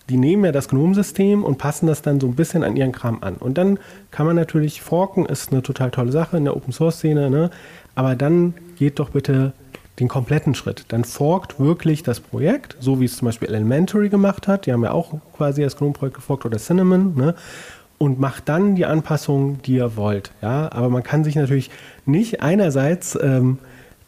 die 0.09 0.17
nehmen 0.17 0.45
ja 0.45 0.53
das 0.53 0.69
GNOME-System 0.69 1.45
und 1.45 1.59
passen 1.59 1.87
das 1.87 2.03
dann 2.03 2.21
so 2.21 2.27
ein 2.27 2.37
bisschen 2.37 2.63
an 2.63 2.77
ihren 2.77 2.93
Kram 2.93 3.23
an. 3.23 3.35
Und 3.35 3.59
dann 3.59 3.79
kann 4.11 4.27
man 4.27 4.37
natürlich 4.37 4.81
forken, 4.81 5.27
ist 5.27 5.53
eine 5.53 5.63
total 5.63 5.91
tolle 5.91 6.13
Sache 6.13 6.37
in 6.37 6.45
der 6.45 6.57
Open-Source-Szene, 6.57 7.31
ne? 7.31 7.51
aber 7.95 8.15
dann 8.15 8.55
geht 8.77 8.99
doch 8.99 9.11
bitte 9.11 9.53
den 9.99 10.09
kompletten 10.09 10.55
Schritt. 10.55 10.85
Dann 10.89 11.05
forkt 11.05 11.59
wirklich 11.59 12.03
das 12.03 12.21
Projekt, 12.21 12.77
so 12.81 13.01
wie 13.01 13.07
es 13.07 13.17
zum 13.17 13.27
Beispiel 13.27 13.49
Elementary 13.49 14.11
gemacht 14.11 14.47
hat. 14.47 14.67
Die 14.67 14.73
haben 14.73 14.85
ja 14.85 14.93
auch 14.93 15.15
quasi 15.37 15.63
das 15.63 15.77
GNOME-Projekt 15.77 16.17
geforkt 16.17 16.45
oder 16.45 16.59
Cinnamon. 16.59 17.15
Ne? 17.17 17.35
Und 17.99 18.21
macht 18.21 18.49
dann 18.49 18.75
die 18.75 18.87
Anpassungen, 18.87 19.63
die 19.63 19.75
ihr 19.75 19.97
wollt. 19.97 20.33
Ja, 20.43 20.71
aber 20.73 20.89
man 20.89 21.03
kann 21.03 21.25
sich 21.25 21.35
natürlich 21.35 21.71
nicht 22.05 22.43
einerseits 22.43 23.19
ähm, 23.21 23.59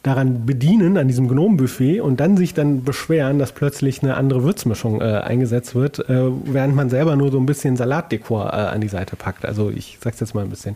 daran 0.01 0.45
bedienen, 0.45 0.97
an 0.97 1.09
diesem 1.09 1.27
Gnomenbuffet 1.27 1.99
und 1.99 2.21
dann 2.21 2.37
sich 2.37 2.53
dann 2.53 2.85
beschweren, 2.85 3.37
dass 3.37 3.51
plötzlich 3.51 4.01
eine 4.01 4.15
andere 4.15 4.43
Würzmischung 4.43 5.01
äh, 5.01 5.03
eingesetzt 5.03 5.75
wird, 5.75 5.99
äh, 6.07 6.29
während 6.45 6.73
man 6.73 6.89
selber 6.89 7.17
nur 7.17 7.31
so 7.31 7.37
ein 7.37 7.45
bisschen 7.45 7.75
Salatdekor 7.75 8.45
äh, 8.47 8.55
an 8.55 8.79
die 8.79 8.87
Seite 8.87 9.17
packt. 9.17 9.45
Also 9.45 9.69
ich 9.69 9.97
sag's 10.01 10.21
jetzt 10.21 10.33
mal 10.33 10.45
ein 10.45 10.49
bisschen. 10.49 10.75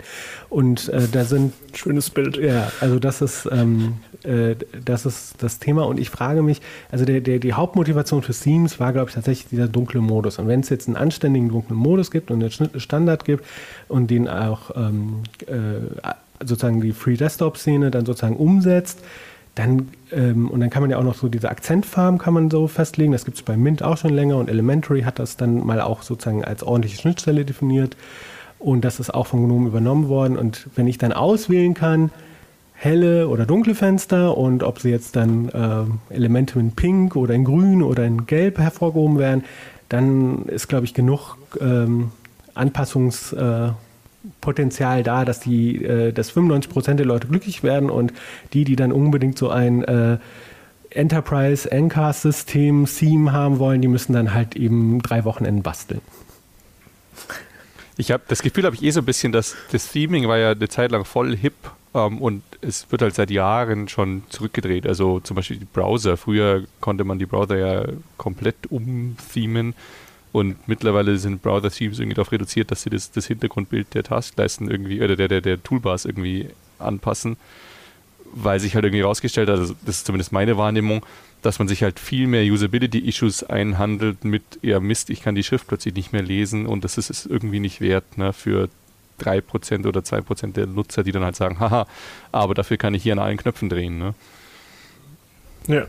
Und 0.50 0.90
äh, 0.90 1.08
da 1.10 1.24
sind... 1.24 1.54
Schönes 1.74 2.10
Bild. 2.10 2.36
Ja, 2.36 2.70
also 2.82 3.00
das 3.00 3.22
ist, 3.22 3.48
ähm, 3.50 3.94
äh, 4.24 4.56
das 4.84 5.06
ist 5.06 5.42
das 5.42 5.58
Thema 5.58 5.84
und 5.88 6.02
ich 6.02 6.10
frage 6.10 6.44
mich, 6.44 6.62
also 6.92 7.06
der, 7.06 7.22
der, 7.22 7.40
die 7.40 7.54
Hauptmotivation 7.54 8.24
für 8.24 8.34
Themes 8.34 8.82
war, 8.82 8.92
glaube 8.92 9.08
ich, 9.08 9.16
tatsächlich 9.16 9.48
dieser 9.48 9.70
dunkle 9.70 10.02
Modus. 10.02 10.38
Und 10.38 10.50
wenn 10.50 10.60
es 10.60 10.70
jetzt 10.70 10.88
einen 10.88 10.98
anständigen 10.98 11.48
dunklen 11.48 11.80
Modus 11.80 12.12
gibt 12.12 12.30
und 12.30 12.44
einen 12.44 12.80
Standard 12.80 13.24
gibt 13.24 13.46
und 13.88 14.12
den 14.12 14.28
auch 14.28 14.72
ähm, 14.76 15.24
äh, 15.48 16.10
sozusagen 16.40 16.82
die 16.82 16.94
Free 16.94 17.16
Desktop-Szene 17.16 17.92
dann 17.92 18.06
sozusagen 18.06 18.38
umsetzt, 18.38 19.00
dann, 19.56 19.90
ähm, 20.12 20.50
und 20.50 20.60
dann 20.62 20.70
kann 20.70 20.82
man 20.82 20.90
ja 20.90 20.98
auch 20.98 21.04
noch 21.04 21.16
so 21.16 21.28
diese 21.28 21.50
Akzentfarben 21.50 22.18
kann 22.18 22.34
man 22.34 22.50
so 22.50 22.68
festlegen. 22.68 23.12
Das 23.12 23.26
gibt 23.26 23.38
es 23.38 23.44
bei 23.44 23.56
Mint 23.56 23.84
auch 23.84 23.98
schon 23.98 24.14
länger 24.14 24.38
und 24.38 24.50
Elementary 24.50 25.04
hat 25.04 25.20
das 25.20 25.38
dann 25.38 25.66
mal 25.66 25.80
auch 25.80 26.02
sozusagen 26.02 26.44
als 26.44 26.64
ordentliche 26.64 26.98
Schnittstelle 26.98 27.46
definiert. 27.46 27.96
Und 28.58 28.84
das 28.84 29.00
ist 29.00 29.14
auch 29.14 29.28
von 29.28 29.46
GNOME 29.46 29.68
übernommen 29.68 30.08
worden. 30.08 30.38
Und 30.38 30.68
wenn 30.76 30.88
ich 30.88 30.98
dann 30.98 31.12
auswählen 31.12 31.74
kann, 31.74 32.12
helle 32.74 33.28
oder 33.28 33.46
dunkle 33.46 33.76
Fenster 33.76 34.38
und 34.38 34.64
ob 34.64 34.80
sie 34.80 34.90
jetzt 34.90 35.16
dann 35.16 35.50
äh, 35.50 36.14
Elemente 36.14 36.60
in 36.60 36.72
Pink 36.72 37.16
oder 37.16 37.34
in 37.34 37.44
Grün 37.44 37.84
oder 37.84 38.06
in 38.06 38.26
Gelb 38.26 38.58
hervorgehoben 38.58 39.20
werden, 39.20 39.44
dann 39.90 40.46
ist, 40.46 40.68
glaube 40.68 40.86
ich, 40.86 40.94
genug 40.94 41.38
ähm, 41.62 42.12
Anpassungs- 42.56 43.36
äh, 43.36 43.74
Potenzial 44.42 45.04
da, 45.04 45.26
dass 45.26 45.40
die, 45.40 45.84
äh, 45.84 46.12
dass 46.12 46.30
95 46.32 46.72
Prozent 46.72 47.00
der 47.00 47.06
Leute 47.06 47.28
glücklich 47.28 47.64
werden 47.64 47.90
und 47.90 48.14
die, 48.54 48.64
die 48.64 48.76
dann 48.76 48.92
unbedingt 48.92 49.38
so 49.38 49.50
ein 49.50 49.84
äh, 49.84 50.18
Enterprise 50.90 51.70
Encast 51.70 52.22
System 52.22 52.86
Theme 52.86 53.32
haben 53.32 53.60
wollen, 53.60 53.82
die 53.82 53.88
müssen 53.88 54.14
dann 54.14 54.34
halt 54.34 54.56
eben 54.56 55.02
drei 55.02 55.26
Wochenenden 55.26 55.64
basteln. 55.64 56.02
Ich 57.98 58.12
habe 58.12 58.24
das 58.28 58.42
Gefühl, 58.42 58.66
habe 58.66 58.76
ich 58.76 58.84
eh 58.84 58.92
so 58.92 59.02
ein 59.02 59.06
bisschen, 59.06 59.32
dass 59.32 59.56
das 59.72 59.92
Theming 59.92 60.28
war 60.28 60.38
ja 60.38 60.52
eine 60.52 60.70
Zeit 60.70 60.92
lang 60.92 61.06
voll 61.06 61.36
hip 61.36 61.54
ähm, 61.94 62.20
und 62.20 62.44
es 62.62 62.92
wird 62.92 63.02
halt 63.02 63.16
seit 63.16 63.30
Jahren 63.30 63.88
schon 63.88 64.24
zurückgedreht. 64.30 64.88
Also 64.88 65.20
zum 65.20 65.36
Beispiel 65.36 65.58
die 65.58 65.66
Browser. 65.66 66.18
Früher 66.18 66.64
konnte 66.80 67.04
man 67.04 67.20
die 67.20 67.26
Browser 67.26 67.58
ja 67.58 67.86
komplett 68.18 68.72
umthemen 68.72 69.76
und 70.34 70.68
mittlerweile 70.68 71.18
sind 71.20 71.44
Browser-Themes 71.44 72.00
irgendwie 72.00 72.16
darauf 72.16 72.32
reduziert, 72.32 72.72
dass 72.72 72.82
sie 72.82 72.90
das, 72.90 73.12
das 73.12 73.28
Hintergrundbild 73.28 73.94
der 73.94 74.04
Taskleisten 74.04 74.70
irgendwie, 74.70 75.02
oder 75.02 75.16
der, 75.16 75.28
der, 75.28 75.42
der 75.42 75.62
Toolbars 75.62 76.06
irgendwie 76.06 76.50
anpassen, 76.80 77.38
weil 78.34 78.60
sich 78.60 78.74
halt 78.74 78.84
irgendwie 78.84 79.04
herausgestellt 79.04 79.48
hat, 79.48 79.60
also 79.60 79.76
das 79.86 79.98
ist 79.98 80.08
zumindest 80.08 80.32
meine 80.32 80.58
Wahrnehmung, 80.58 81.06
dass 81.44 81.60
man 81.60 81.68
sich 81.68 81.84
halt 81.84 82.00
viel 82.00 82.26
mehr 82.26 82.52
Usability-Issues 82.52 83.44
einhandelt 83.44 84.26
mit, 84.26 84.42
ja 84.64 84.80
Mist, 84.80 85.12
ich 85.12 85.22
kann 85.22 85.36
die 85.36 85.44
Schrift 85.44 85.68
plötzlich 85.68 85.94
nicht 85.94 86.14
mehr 86.14 86.24
lesen 86.24 86.66
und 86.66 86.84
das 86.84 86.98
ist 86.98 87.12
es 87.12 87.28
irgendwie 87.28 87.60
nicht 87.60 87.80
wert 87.80 88.18
ne, 88.18 88.34
für 88.34 88.70
3% 89.22 89.86
oder 89.86 90.00
2% 90.00 90.54
der 90.54 90.66
Nutzer, 90.66 91.04
die 91.04 91.12
dann 91.12 91.24
halt 91.24 91.36
sagen, 91.36 91.60
haha, 91.60 91.86
aber 92.32 92.56
dafür 92.56 92.78
kann 92.78 92.96
ich 92.96 93.04
hier 93.04 93.14
an 93.14 93.20
allen 93.20 93.38
Knöpfen 93.38 93.70
drehen. 93.70 94.00
Ne? 94.00 94.16
Ja. 95.68 95.86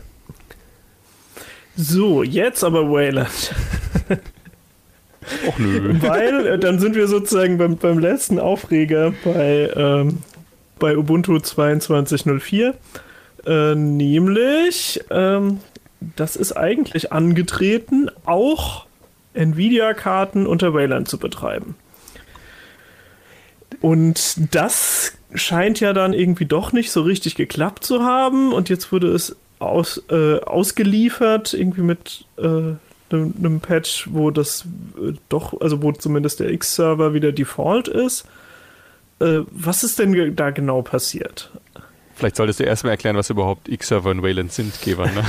So, 1.75 2.21
jetzt 2.21 2.63
aber 2.63 2.91
Wayland. 2.91 3.55
Och 5.47 5.59
nö. 5.59 5.93
Weil 6.01 6.47
äh, 6.47 6.59
dann 6.59 6.79
sind 6.79 6.95
wir 6.95 7.07
sozusagen 7.07 7.57
beim, 7.57 7.77
beim 7.77 7.99
letzten 7.99 8.39
Aufreger 8.39 9.13
bei, 9.23 9.71
ähm, 9.75 10.19
bei 10.79 10.97
Ubuntu 10.97 11.35
22.04. 11.35 12.73
Äh, 13.45 13.75
nämlich, 13.75 15.03
ähm, 15.09 15.59
das 16.15 16.35
ist 16.35 16.53
eigentlich 16.53 17.11
angetreten, 17.11 18.09
auch 18.25 18.85
Nvidia-Karten 19.33 20.47
unter 20.47 20.73
Wayland 20.73 21.07
zu 21.07 21.17
betreiben. 21.17 21.75
Und 23.81 24.55
das 24.55 25.13
scheint 25.33 25.79
ja 25.79 25.93
dann 25.93 26.13
irgendwie 26.13 26.45
doch 26.45 26.71
nicht 26.71 26.91
so 26.91 27.01
richtig 27.01 27.35
geklappt 27.35 27.83
zu 27.83 28.03
haben. 28.03 28.53
Und 28.53 28.69
jetzt 28.69 28.91
wurde 28.91 29.07
es 29.07 29.35
aus, 29.59 30.01
äh, 30.09 30.39
ausgeliefert, 30.39 31.53
irgendwie 31.53 31.81
mit 31.81 32.25
äh, 32.37 32.73
einem 33.11 33.59
Patch, 33.59 34.07
wo 34.11 34.31
das 34.31 34.65
äh, 34.97 35.13
doch, 35.29 35.59
also 35.61 35.81
wo 35.81 35.91
zumindest 35.91 36.39
der 36.39 36.49
X-Server 36.51 37.13
wieder 37.13 37.31
Default 37.31 37.87
ist. 37.87 38.25
Äh, 39.19 39.41
was 39.51 39.83
ist 39.83 39.99
denn 39.99 40.35
da 40.35 40.49
genau 40.49 40.81
passiert? 40.81 41.51
Vielleicht 42.15 42.37
solltest 42.37 42.59
du 42.59 42.63
erstmal 42.63 42.91
erklären, 42.91 43.17
was 43.17 43.29
überhaupt 43.29 43.67
X-Server 43.67 44.09
und 44.09 44.23
Wayland 44.23 44.51
sind, 44.51 44.81
Geber. 44.81 45.07
Ne? 45.07 45.23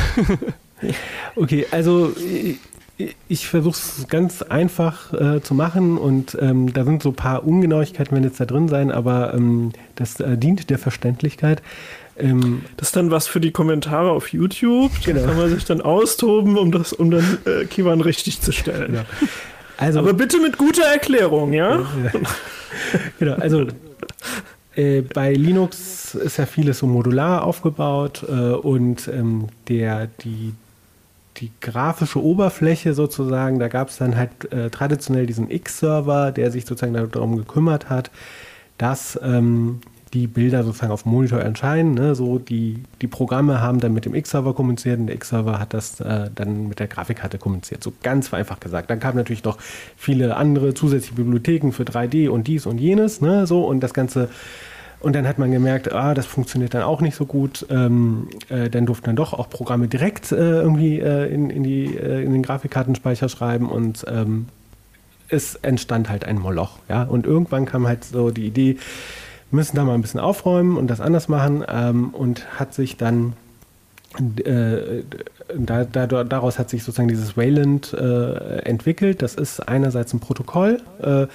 okay, 1.37 1.66
also 1.70 2.12
ich 3.29 3.49
versuche 3.49 3.77
es 3.77 4.07
ganz 4.09 4.43
einfach 4.43 5.12
äh, 5.12 5.43
zu 5.43 5.55
machen 5.55 5.99
und 5.99 6.37
ähm, 6.41 6.72
da 6.72 6.85
sind 6.85 7.03
so 7.03 7.11
ein 7.11 7.14
paar 7.16 7.47
Ungenauigkeiten, 7.47 8.16
wenn 8.16 8.24
jetzt 8.24 8.41
da 8.41 8.47
drin 8.47 8.68
sein, 8.68 8.91
aber 8.91 9.35
ähm, 9.35 9.72
das 9.97 10.18
äh, 10.20 10.39
dient 10.39 10.70
der 10.70 10.79
Verständlichkeit. 10.79 11.62
Ähm, 12.19 12.64
das 12.77 12.89
ist 12.89 12.97
dann 12.97 13.11
was 13.11 13.27
für 13.27 13.41
die 13.41 13.51
Kommentare 13.51 14.11
auf 14.11 14.33
YouTube. 14.33 14.93
Genau. 15.05 15.21
Da 15.21 15.27
kann 15.27 15.37
man 15.37 15.51
sich 15.51 15.64
dann 15.64 15.81
austoben, 15.81 16.57
um 16.57 16.73
das, 16.73 16.93
um 16.93 17.11
dann 17.11 17.39
äh, 17.45 17.64
Kiwan 17.67 18.01
richtig 18.01 18.41
zu 18.41 18.53
stellen. 18.53 18.93
Genau. 18.93 19.05
Also, 19.77 19.99
aber 19.99 20.14
bitte 20.14 20.41
mit 20.41 20.57
guter 20.57 20.85
Erklärung, 20.85 21.53
ja? 21.53 21.85
genau, 23.19 23.35
also 23.35 23.67
äh, 24.75 25.03
bei 25.03 25.33
Linux 25.33 26.14
ist 26.14 26.39
ja 26.39 26.47
vieles 26.47 26.79
so 26.79 26.87
modular 26.87 27.45
aufgebaut 27.45 28.25
äh, 28.29 28.33
und 28.33 29.09
ähm, 29.09 29.49
der, 29.69 30.07
die, 30.07 30.55
die 31.39 31.51
grafische 31.61 32.23
Oberfläche 32.23 32.95
sozusagen, 32.95 33.59
da 33.59 33.69
gab 33.69 33.89
es 33.89 33.99
dann 33.99 34.17
halt 34.17 34.51
äh, 34.51 34.71
traditionell 34.71 35.27
diesen 35.27 35.51
X-Server, 35.51 36.33
der 36.33 36.51
sich 36.51 36.64
sozusagen 36.64 37.11
darum 37.11 37.37
gekümmert 37.37 37.91
hat, 37.91 38.11
dass 38.79 39.19
ähm, 39.23 39.81
die 40.15 40.27
Bilder 40.27 40.63
sozusagen 40.63 40.93
auf 40.93 41.03
dem 41.03 41.13
Monitor 41.13 41.41
erscheinen. 41.41 41.95
Ne? 41.95 42.15
So 42.15 42.39
die, 42.39 42.83
die 43.03 43.07
Programme 43.07 43.61
haben 43.61 43.81
dann 43.81 43.93
mit 43.93 44.05
dem 44.05 44.15
X-Server 44.15 44.55
kommuniziert 44.55 45.01
und 45.01 45.07
der 45.07 45.17
X-Server 45.17 45.59
hat 45.59 45.75
das 45.75 46.01
äh, 46.01 46.31
dann 46.35 46.69
mit 46.69 46.79
der 46.79 46.87
Grafikkarte 46.87 47.39
kommuniziert. 47.39 47.83
So 47.83 47.93
ganz 48.03 48.29
vereinfacht 48.29 48.61
gesagt. 48.61 48.91
Dann 48.91 49.01
kamen 49.01 49.17
natürlich 49.17 49.45
noch 49.45 49.59
viele 49.97 50.37
andere 50.37 50.75
zusätzliche 50.75 51.17
Bibliotheken 51.17 51.73
für 51.73 51.83
3D 51.83 52.29
und 52.29 52.47
dies 52.47 52.67
und 52.67 52.79
jenes. 52.79 53.21
Ne? 53.21 53.47
So 53.47 53.67
und 53.67 53.81
das 53.81 53.95
Ganze 53.95 54.29
und 55.01 55.15
dann 55.15 55.29
hat 55.29 55.39
man 55.39 55.51
gemerkt, 55.51 55.93
ah, 55.93 56.15
das 56.15 56.25
funktioniert 56.27 56.75
dann 56.75 56.83
auch 56.83 57.01
nicht 57.01 57.17
so 57.17 57.27
gut. 57.27 57.67
Ähm, 57.71 58.29
äh, 58.49 58.71
dann 58.71 58.87
durften 58.87 59.07
dann 59.07 59.17
doch 59.17 59.35
auch 59.35 59.51
Programme 59.51 59.89
direkt 59.89 60.33
äh, 60.33 60.37
irgendwie 60.37 61.01
äh, 61.01 61.33
in, 61.33 61.51
in, 61.51 61.63
die, 61.63 61.97
äh, 61.97 62.23
in 62.23 62.33
den 62.33 62.43
Grafikkartenspeicher 62.43 63.29
schreiben 63.29 63.69
und 63.69 64.05
ähm, 64.09 64.47
es 65.29 65.57
entstand 65.57 66.09
halt 66.09 66.25
ein 66.25 66.39
Moloch. 66.39 66.79
Ja? 66.89 67.03
Und 67.03 67.27
irgendwann 67.27 67.67
kam 67.67 67.87
halt 67.87 68.05
so 68.05 68.31
die 68.31 68.47
Idee, 68.47 68.79
müssen 69.51 69.76
da 69.76 69.84
mal 69.84 69.94
ein 69.94 70.03
bisschen 70.03 70.20
aufräumen 70.20 70.76
und 70.76 70.88
das 70.88 71.01
anders 71.01 71.28
machen 71.28 71.64
ähm, 71.68 72.11
und 72.11 72.59
hat 72.59 72.74
sich 72.74 72.97
dann 72.97 73.34
äh, 74.44 75.03
da, 75.55 75.84
da, 75.84 76.07
daraus 76.24 76.59
hat 76.59 76.70
sich 76.70 76.82
sozusagen 76.82 77.09
dieses 77.09 77.36
Wayland 77.36 77.92
äh, 77.92 78.59
entwickelt. 78.61 79.22
Das 79.22 79.34
ist 79.34 79.61
einerseits 79.61 80.12
ein 80.12 80.20
Protokoll, 80.20 80.80
äh, 81.03 81.26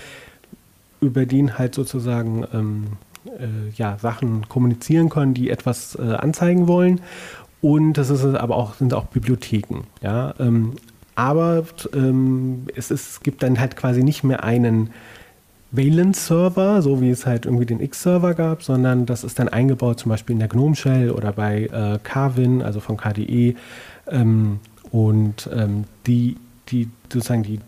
über 0.99 1.25
den 1.25 1.57
halt 1.57 1.75
sozusagen 1.75 2.45
ähm, 2.53 2.87
äh, 3.25 3.69
ja, 3.75 3.97
Sachen 3.99 4.47
kommunizieren 4.49 5.09
können, 5.09 5.33
die 5.33 5.49
etwas 5.49 5.95
äh, 5.95 6.01
anzeigen 6.01 6.67
wollen. 6.67 7.01
Und 7.61 7.93
das 7.93 8.09
ist 8.09 8.23
aber 8.25 8.57
auch, 8.57 8.75
sind 8.75 8.93
auch 8.93 9.05
Bibliotheken. 9.05 9.83
Ja? 10.01 10.33
Ähm, 10.39 10.73
aber 11.15 11.63
ähm, 11.93 12.67
es, 12.75 12.89
ist, 12.89 13.23
gibt 13.23 13.43
dann 13.43 13.59
halt 13.59 13.75
quasi 13.75 14.03
nicht 14.03 14.23
mehr 14.23 14.43
einen 14.43 14.91
Valence-Server, 15.71 16.81
so 16.81 17.01
wie 17.01 17.09
es 17.09 17.25
halt 17.25 17.45
irgendwie 17.45 17.65
den 17.65 17.79
X-Server 17.79 18.33
gab, 18.33 18.63
sondern 18.63 19.05
das 19.05 19.23
ist 19.23 19.39
dann 19.39 19.47
eingebaut 19.47 19.99
zum 19.99 20.09
Beispiel 20.09 20.33
in 20.33 20.39
der 20.39 20.49
GNOME 20.49 20.75
Shell 20.75 21.11
oder 21.11 21.31
bei 21.31 21.63
äh, 21.65 21.99
Carvin, 22.03 22.61
also 22.61 22.79
von 22.79 22.97
KDE. 22.97 23.55
Ähm, 24.07 24.59
und 24.91 25.49
ähm, 25.53 25.85
die, 26.07 26.35
die 26.69 26.89
sozusagen 27.11 27.43
die 27.43 27.59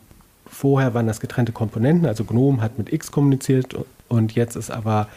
vorher 0.46 0.94
waren 0.94 1.08
das 1.08 1.20
getrennte 1.20 1.52
Komponenten, 1.52 2.06
also 2.06 2.26
GNOME 2.26 2.62
hat 2.62 2.78
mit 2.78 2.92
X 2.92 3.12
kommuniziert 3.12 3.76
und 4.08 4.34
jetzt 4.34 4.56
ist 4.56 4.70
aber 4.70 5.08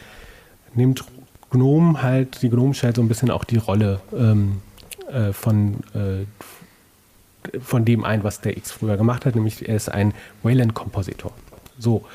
nimmt 0.73 1.03
GNOME 1.51 2.01
halt, 2.01 2.41
die 2.41 2.49
GNOME 2.49 2.73
Shell 2.73 2.95
so 2.95 3.01
ein 3.01 3.07
bisschen 3.07 3.29
auch 3.29 3.43
die 3.43 3.57
Rolle 3.57 3.99
ähm, 4.17 4.61
äh, 5.11 5.33
von, 5.33 5.75
äh, 5.93 6.25
von 7.59 7.85
dem 7.85 8.03
ein, 8.03 8.23
was 8.23 8.41
der 8.41 8.57
X 8.57 8.71
früher 8.71 8.97
gemacht 8.97 9.25
hat, 9.25 9.35
nämlich 9.35 9.67
er 9.67 9.75
ist 9.75 9.89
ein 9.89 10.13
Wayland-Kompositor. 10.43 11.31
So. 11.77 12.05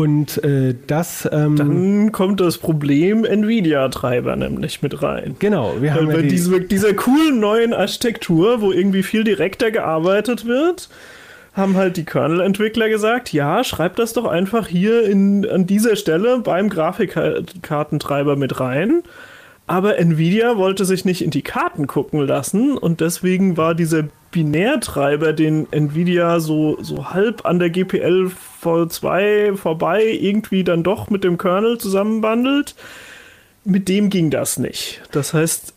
Und 0.00 0.42
äh, 0.44 0.74
das. 0.86 1.28
Ähm, 1.30 1.56
Dann 1.56 2.12
kommt 2.12 2.40
das 2.40 2.56
Problem 2.56 3.26
Nvidia-Treiber 3.26 4.34
nämlich 4.34 4.80
mit 4.80 5.02
rein. 5.02 5.36
Genau, 5.38 5.74
wir 5.80 5.92
haben. 5.92 6.06
Weil 6.06 6.14
ja 6.14 6.16
bei 6.16 6.22
die 6.22 6.28
diese, 6.28 6.60
dieser 6.62 6.94
coolen 6.94 7.38
neuen 7.38 7.74
Architektur, 7.74 8.62
wo 8.62 8.72
irgendwie 8.72 9.02
viel 9.02 9.24
direkter 9.24 9.70
gearbeitet 9.70 10.46
wird, 10.46 10.88
haben 11.52 11.76
halt 11.76 11.98
die 11.98 12.04
Kernel-Entwickler 12.04 12.88
gesagt, 12.88 13.30
ja, 13.34 13.62
schreib 13.62 13.96
das 13.96 14.14
doch 14.14 14.24
einfach 14.24 14.68
hier 14.68 15.04
in, 15.04 15.46
an 15.46 15.66
dieser 15.66 15.96
Stelle 15.96 16.38
beim 16.38 16.70
Grafikkartentreiber 16.70 18.36
mit 18.36 18.58
rein. 18.58 19.02
Aber 19.66 19.98
Nvidia 19.98 20.56
wollte 20.56 20.86
sich 20.86 21.04
nicht 21.04 21.22
in 21.22 21.30
die 21.30 21.42
Karten 21.42 21.86
gucken 21.86 22.26
lassen 22.26 22.78
und 22.78 23.02
deswegen 23.02 23.58
war 23.58 23.74
dieser 23.74 24.04
Binärtreiber, 24.30 25.32
den 25.32 25.66
Nvidia 25.72 26.40
so, 26.40 26.78
so 26.82 27.10
halb 27.10 27.44
an 27.44 27.58
der 27.58 27.70
GPL 27.70 28.30
V2 28.62 29.56
vorbei 29.56 30.04
irgendwie 30.04 30.64
dann 30.64 30.82
doch 30.82 31.10
mit 31.10 31.24
dem 31.24 31.38
Kernel 31.38 31.78
zusammenbandelt, 31.78 32.74
mit 33.64 33.88
dem 33.88 34.10
ging 34.10 34.30
das 34.30 34.58
nicht. 34.58 35.02
Das 35.10 35.34
heißt, 35.34 35.74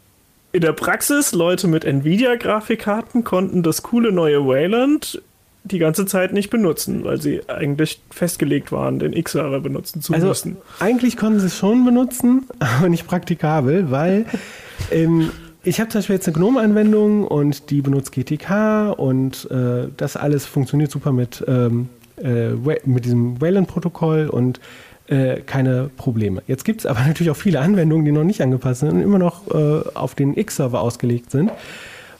in 0.51 0.61
der 0.61 0.73
Praxis, 0.73 1.31
Leute 1.31 1.67
mit 1.67 1.83
Nvidia-Grafikkarten 1.83 3.23
konnten 3.23 3.63
das 3.63 3.81
coole 3.81 4.11
neue 4.11 4.45
Wayland 4.45 5.21
die 5.63 5.79
ganze 5.79 6.05
Zeit 6.05 6.33
nicht 6.33 6.49
benutzen, 6.49 7.03
weil 7.03 7.21
sie 7.21 7.41
eigentlich 7.47 8.01
festgelegt 8.11 8.71
waren, 8.71 8.99
den 8.99 9.13
X-Server 9.13 9.61
benutzen 9.61 10.01
zu 10.01 10.13
also 10.13 10.27
müssen. 10.27 10.57
Eigentlich 10.79 11.15
konnten 11.15 11.39
sie 11.39 11.47
es 11.47 11.57
schon 11.57 11.85
benutzen, 11.85 12.47
aber 12.59 12.89
nicht 12.89 13.07
praktikabel, 13.07 13.89
weil 13.89 14.25
ähm, 14.91 15.31
ich 15.63 15.79
habe 15.79 15.89
zum 15.89 15.99
Beispiel 15.99 16.15
jetzt 16.15 16.27
eine 16.27 16.35
GNOME-Anwendung 16.35 17.25
und 17.25 17.69
die 17.69 17.81
benutzt 17.81 18.11
GTK 18.11 18.93
und 18.97 19.49
äh, 19.49 19.87
das 19.95 20.17
alles 20.17 20.45
funktioniert 20.45 20.91
super 20.91 21.11
mit, 21.11 21.43
ähm, 21.47 21.89
äh, 22.21 22.49
mit 22.85 23.05
diesem 23.05 23.39
Wayland-Protokoll 23.39 24.27
und 24.27 24.59
äh, 25.07 25.41
keine 25.41 25.89
Probleme. 25.95 26.43
Jetzt 26.47 26.65
gibt 26.65 26.81
es 26.81 26.85
aber 26.85 27.01
natürlich 27.07 27.31
auch 27.31 27.37
viele 27.37 27.59
Anwendungen, 27.59 28.05
die 28.05 28.11
noch 28.11 28.25
nicht 28.25 28.41
angepasst 28.41 28.81
sind 28.81 28.89
und 28.89 29.01
immer 29.01 29.19
noch 29.19 29.47
äh, 29.53 29.81
auf 29.93 30.15
den 30.15 30.37
X-Server 30.37 30.81
ausgelegt 30.81 31.31
sind. 31.31 31.51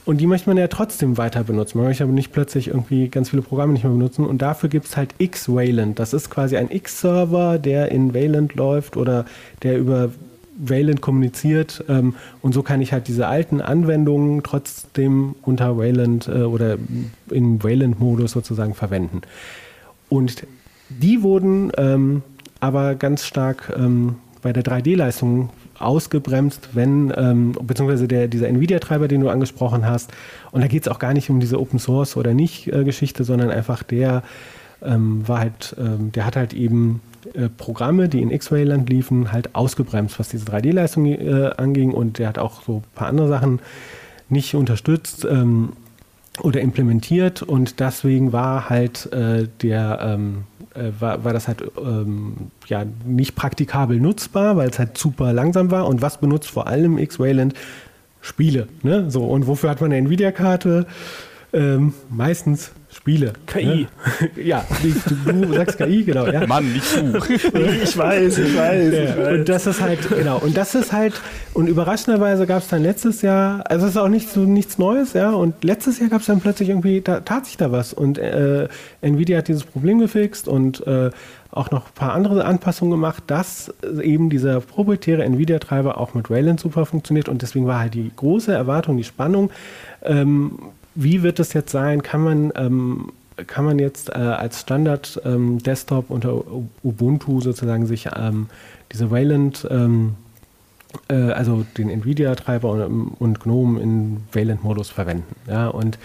Und 0.06 0.18
die 0.20 0.28
möchte 0.28 0.50
man 0.50 0.58
ja 0.58 0.68
trotzdem 0.68 1.18
weiter 1.18 1.46
benutzen. 1.46 1.78
Man 1.78 1.88
möchte 1.88 2.04
aber 2.04 2.12
nicht 2.12 2.34
plötzlich 2.34 2.68
irgendwie 2.68 3.08
ganz 3.08 3.30
viele 3.30 3.42
Programme 3.42 3.72
nicht 3.72 3.84
mehr 3.84 3.94
benutzen. 3.94 4.26
Und 4.26 4.42
dafür 4.42 4.68
gibt 4.68 4.86
es 4.86 4.98
halt 4.98 5.16
X-Wayland. 5.18 5.98
Das 5.98 6.12
ist 6.14 6.30
quasi 6.30 6.58
ein 6.58 6.70
X-Server, 6.70 7.58
der 7.58 7.90
in 7.92 8.14
Wayland 8.14 8.56
läuft 8.56 8.98
oder 8.98 9.26
der 9.64 9.78
über 9.78 10.10
Wayland 10.58 11.02
kommuniziert. 11.02 11.84
Ähm, 11.90 12.16
und 12.42 12.54
so 12.54 12.64
kann 12.64 12.82
ich 12.82 12.94
halt 12.94 13.08
diese 13.08 13.28
alten 13.28 13.62
Anwendungen 13.62 14.44
trotzdem 14.44 15.36
unter 15.42 15.78
Wayland 15.78 16.28
äh, 16.28 16.44
oder 16.44 16.78
im 17.30 17.64
Wayland-Modus 17.64 18.32
sozusagen 18.32 18.74
verwenden. 18.74 19.22
Und 20.10 20.46
die 20.90 21.24
wurden 21.24 21.72
ähm, 21.78 22.22
aber 22.60 22.96
ganz 22.96 23.26
stark 23.26 23.74
ähm, 23.76 24.16
bei 24.42 24.54
der 24.54 24.64
3D-Leistung 24.64 25.50
ausgebremst, 25.80 26.70
wenn, 26.74 27.12
ähm, 27.16 27.54
beziehungsweise 27.62 28.08
der, 28.08 28.28
dieser 28.28 28.48
Nvidia-Treiber, 28.48 29.08
den 29.08 29.22
du 29.22 29.30
angesprochen 29.30 29.86
hast. 29.86 30.12
Und 30.52 30.62
da 30.62 30.68
geht 30.68 30.84
es 30.84 30.88
auch 30.88 31.00
gar 31.00 31.14
nicht 31.14 31.30
um 31.30 31.40
diese 31.40 31.60
Open 31.60 31.80
Source 31.80 32.16
oder 32.16 32.34
nicht 32.34 32.68
äh, 32.68 32.84
sondern 33.20 33.50
einfach 33.50 33.84
der 33.84 34.24
ähm, 34.84 35.28
war 35.28 35.40
halt, 35.40 35.76
ähm, 35.80 36.12
der 36.12 36.26
hat 36.26 36.36
halt 36.36 36.54
eben 36.54 37.02
äh, 37.34 37.50
Programme, 37.50 38.10
die 38.10 38.22
in 38.22 38.32
X-Ray-Land 38.32 38.90
liefen, 38.90 39.32
halt 39.32 39.56
ausgebremst, 39.56 40.20
was 40.20 40.30
diese 40.30 40.46
3D-Leistung 40.46 41.06
äh, 41.06 41.52
anging. 41.58 41.92
Und 41.92 42.20
der 42.20 42.28
hat 42.28 42.38
auch 42.38 42.64
so 42.64 42.78
ein 42.78 42.96
paar 42.96 43.08
andere 43.08 43.28
Sachen 43.28 43.60
nicht 44.30 44.56
unterstützt 44.56 45.26
ähm, 45.30 45.74
oder 46.42 46.62
implementiert. 46.62 47.42
Und 47.42 47.80
deswegen 47.80 48.34
war 48.34 48.70
halt 48.70 49.12
äh, 49.14 49.48
der 49.62 50.00
ähm, 50.02 50.44
äh, 50.76 50.92
war, 51.00 51.24
war 51.24 51.34
das 51.34 51.48
halt 51.48 51.64
ähm, 51.78 52.52
ja, 52.68 52.86
nicht 53.06 53.36
praktikabel 53.36 54.00
nutzbar, 54.00 54.58
weil 54.58 54.70
es 54.70 54.80
halt 54.80 54.98
super 54.98 55.34
langsam 55.34 55.72
war. 55.72 55.88
Und 55.88 56.02
was 56.02 56.20
benutzt 56.20 56.50
vor 56.50 56.68
allem 56.68 56.98
X-Wayland? 56.98 57.54
Spiele. 58.24 58.70
Ne? 58.82 59.12
So, 59.12 59.26
und 59.26 59.48
wofür 59.48 59.70
hat 59.70 59.82
man 59.82 59.92
eine 59.92 60.08
Nvidia-Karte? 60.08 60.88
Ähm, 61.52 61.94
meistens 62.10 62.72
Spiele. 63.04 63.34
KI. 63.48 63.66
Ne? 63.66 63.88
ja, 64.46 64.66
du, 64.82 65.34
du, 65.34 65.54
sagst 65.54 65.78
KI, 65.78 66.06
genau. 66.06 66.26
Ja. 66.26 66.48
Mann, 66.48 66.72
nicht 66.72 66.96
du. 66.96 67.18
ich 67.34 67.98
weiß, 67.98 68.38
ich 68.38 68.58
weiß, 68.58 68.94
ich 68.94 69.18
weiß. 69.18 69.40
Und 69.40 69.50
das 69.50 69.68
ist 69.68 69.82
halt, 69.82 70.08
genau, 70.08 70.38
und 70.38 70.56
das 70.56 70.74
ist 70.74 70.94
halt, 70.94 71.20
und 71.54 71.68
überraschenderweise 71.68 72.48
gab 72.48 72.62
es 72.62 72.70
dann 72.70 72.82
letztes 72.82 73.22
Jahr, 73.22 73.70
also 73.70 73.88
es 73.88 73.92
ist 73.92 73.98
auch 73.98 74.08
nicht 74.08 74.30
so 74.30 74.46
nichts 74.46 74.78
Neues, 74.78 75.12
ja, 75.12 75.32
und 75.32 75.66
letztes 75.66 76.00
Jahr 76.00 76.08
gab 76.08 76.22
es 76.22 76.28
dann 76.28 76.40
plötzlich 76.40 76.70
irgendwie, 76.70 77.02
da 77.02 77.20
tat 77.20 77.46
sich 77.46 77.58
da 77.58 77.74
was. 77.74 77.92
Und 77.92 78.20
äh, 78.20 78.70
Nvidia 79.02 79.40
hat 79.40 79.50
dieses 79.50 79.66
Problem 79.66 80.00
gefixt 80.00 80.48
und 80.48 80.88
äh, 80.88 81.10
auch 81.52 81.72
noch 81.72 81.88
ein 81.88 81.94
paar 81.96 82.14
andere 82.14 82.46
Anpassungen 82.46 82.92
gemacht, 82.92 83.24
dass 83.28 83.74
eben 84.02 84.30
dieser 84.30 84.62
proprietäre 84.62 85.26
Nvidia-Treiber 85.26 85.98
auch 85.98 86.14
mit 86.14 86.30
Wayland 86.30 86.62
super 86.62 86.86
funktioniert. 86.86 87.28
Und 87.28 87.42
deswegen 87.42 87.68
war 87.68 87.80
halt 87.80 87.96
die 87.96 88.12
große 88.16 88.54
Erwartung, 88.54 88.96
die 88.96 89.04
Spannung, 89.04 89.52
ähm, 90.04 90.58
wie 90.96 91.24
wird 91.24 91.40
es 91.40 91.54
jetzt 91.54 91.72
sein? 91.72 92.04
Kann 92.04 92.22
man, 92.22 92.54
ähm, 92.56 93.12
kann 93.48 93.66
man 93.66 93.80
jetzt 93.80 94.10
äh, 94.10 94.14
als 94.14 94.62
Standard-Desktop 94.62 96.10
ähm, 96.10 96.16
unter 96.16 96.44
Ubuntu 96.84 97.42
sozusagen 97.42 97.86
sich 97.86 98.10
ähm, 98.16 98.48
diese 98.92 99.10
Wayland, 99.10 99.68
ähm, 99.72 100.16
äh, 101.10 101.16
also 101.16 101.66
den 101.78 101.90
NVIDIA-Treiber 101.90 102.72
und, 102.72 103.16
und, 103.20 103.40
GNOME 103.40 103.82
in 103.82 104.18
Wayland-Modus 104.32 104.90
verwenden? 104.90 105.36
Ja, 105.48 105.68
und 105.68 105.98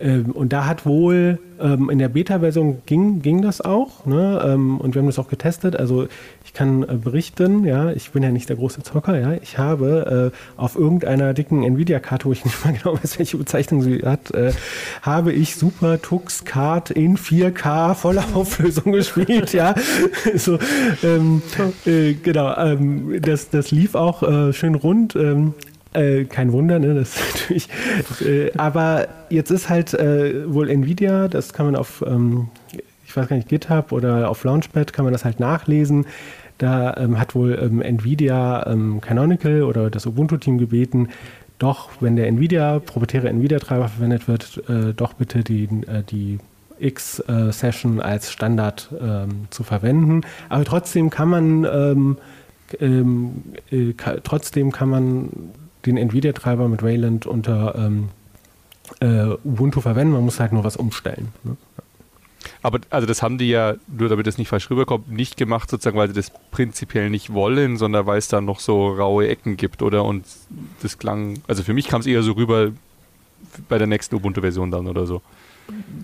ähm, 0.00 0.30
und 0.32 0.52
da 0.52 0.66
hat 0.66 0.86
wohl 0.86 1.38
ähm, 1.60 1.90
in 1.90 1.98
der 1.98 2.08
Beta-Version 2.08 2.82
ging, 2.86 3.20
ging 3.20 3.42
das 3.42 3.60
auch. 3.60 4.06
Ne? 4.06 4.40
Ähm, 4.44 4.78
und 4.78 4.94
wir 4.94 5.00
haben 5.00 5.06
das 5.06 5.18
auch 5.18 5.28
getestet. 5.28 5.76
Also 5.76 6.06
ich 6.44 6.52
kann 6.52 6.82
äh, 6.84 6.94
berichten, 6.94 7.64
ja, 7.64 7.90
ich 7.90 8.10
bin 8.10 8.22
ja 8.22 8.30
nicht 8.30 8.48
der 8.48 8.56
große 8.56 8.82
Zocker, 8.82 9.18
ja. 9.18 9.34
Ich 9.42 9.58
habe 9.58 10.32
äh, 10.32 10.60
auf 10.60 10.76
irgendeiner 10.76 11.34
dicken 11.34 11.64
Nvidia-Karte, 11.64 12.26
wo 12.26 12.32
ich 12.32 12.44
nicht 12.44 12.64
mal 12.64 12.72
genau 12.82 12.94
weiß, 12.94 13.18
welche 13.18 13.36
Bezeichnung 13.36 13.82
sie 13.82 14.02
hat, 14.04 14.30
äh, 14.32 14.52
habe 15.02 15.32
ich 15.32 15.56
Super 15.56 16.00
Tux 16.00 16.44
Card 16.44 16.90
in 16.90 17.16
4K 17.16 17.94
voller 17.94 18.24
Auflösung 18.34 18.92
gespielt, 18.92 19.52
ja. 19.52 19.74
so, 20.34 20.58
ähm, 21.02 21.42
äh, 21.86 22.14
genau, 22.14 22.56
ähm, 22.56 23.20
das, 23.20 23.50
das 23.50 23.70
lief 23.70 23.94
auch 23.94 24.22
äh, 24.22 24.52
schön 24.52 24.74
rund. 24.74 25.16
Äh, 25.92 26.24
kein 26.24 26.52
Wunder, 26.52 26.78
ne? 26.78 26.94
Das 26.94 27.16
natürlich. 27.34 27.68
Äh, 28.20 28.52
aber 28.56 29.08
jetzt 29.30 29.50
ist 29.50 29.68
halt 29.68 29.94
äh, 29.94 30.52
wohl 30.52 30.68
Nvidia, 30.68 31.28
das 31.28 31.52
kann 31.52 31.66
man 31.66 31.76
auf, 31.76 32.04
ähm, 32.06 32.48
ich 33.06 33.16
weiß 33.16 33.28
gar 33.28 33.36
nicht, 33.36 33.48
GitHub 33.48 33.92
oder 33.92 34.28
auf 34.28 34.44
Launchpad 34.44 34.92
kann 34.92 35.04
man 35.04 35.12
das 35.12 35.24
halt 35.24 35.40
nachlesen. 35.40 36.06
Da 36.58 36.96
ähm, 36.96 37.18
hat 37.18 37.34
wohl 37.34 37.58
ähm, 37.60 37.80
Nvidia 37.80 38.66
ähm, 38.66 39.00
Canonical 39.00 39.62
oder 39.62 39.90
das 39.90 40.06
Ubuntu-Team 40.06 40.58
gebeten, 40.58 41.08
doch, 41.58 41.90
wenn 42.00 42.16
der 42.16 42.28
Nvidia, 42.28 42.78
proprietäre 42.78 43.28
Nvidia-Treiber 43.28 43.88
verwendet 43.88 44.28
wird, 44.28 44.62
äh, 44.68 44.92
doch 44.94 45.14
bitte 45.14 45.42
die, 45.42 45.64
äh, 45.86 46.02
die 46.08 46.38
X-Session 46.78 48.00
als 48.00 48.30
Standard 48.30 48.90
ähm, 49.00 49.48
zu 49.50 49.64
verwenden. 49.64 50.20
Aber 50.48 50.64
trotzdem 50.64 51.10
kann 51.10 51.28
man 51.28 51.64
ähm, 51.64 52.18
ähm, 52.80 53.42
äh, 53.70 53.94
trotzdem 54.22 54.72
kann 54.72 54.88
man 54.88 55.30
den 55.88 55.96
Nvidia-Treiber 55.96 56.68
mit 56.68 56.82
Wayland 56.82 57.26
unter 57.26 57.74
ähm, 57.76 58.08
äh, 59.00 59.34
Ubuntu 59.44 59.80
verwenden. 59.80 60.12
Man 60.14 60.24
muss 60.24 60.40
halt 60.40 60.52
nur 60.52 60.64
was 60.64 60.76
umstellen. 60.76 61.28
Ne? 61.44 61.56
Aber 62.62 62.80
also 62.90 63.06
das 63.06 63.22
haben 63.22 63.38
die 63.38 63.48
ja, 63.48 63.74
nur 63.86 64.08
damit 64.08 64.26
es 64.26 64.38
nicht 64.38 64.48
falsch 64.48 64.70
rüberkommt, 64.70 65.10
nicht 65.10 65.36
gemacht, 65.36 65.70
sozusagen, 65.70 65.96
weil 65.96 66.08
sie 66.08 66.14
das 66.14 66.32
prinzipiell 66.50 67.10
nicht 67.10 67.32
wollen, 67.32 67.76
sondern 67.76 68.06
weil 68.06 68.18
es 68.18 68.28
da 68.28 68.40
noch 68.40 68.60
so 68.60 68.88
raue 68.88 69.28
Ecken 69.28 69.56
gibt, 69.56 69.82
oder? 69.82 70.04
Und 70.04 70.24
das 70.82 70.98
klang, 70.98 71.40
also 71.46 71.62
für 71.62 71.74
mich 71.74 71.88
kam 71.88 72.00
es 72.00 72.06
eher 72.06 72.22
so 72.22 72.32
rüber 72.32 72.70
bei 73.68 73.78
der 73.78 73.86
nächsten 73.86 74.14
Ubuntu-Version 74.16 74.70
dann 74.70 74.86
oder 74.86 75.06
so. 75.06 75.22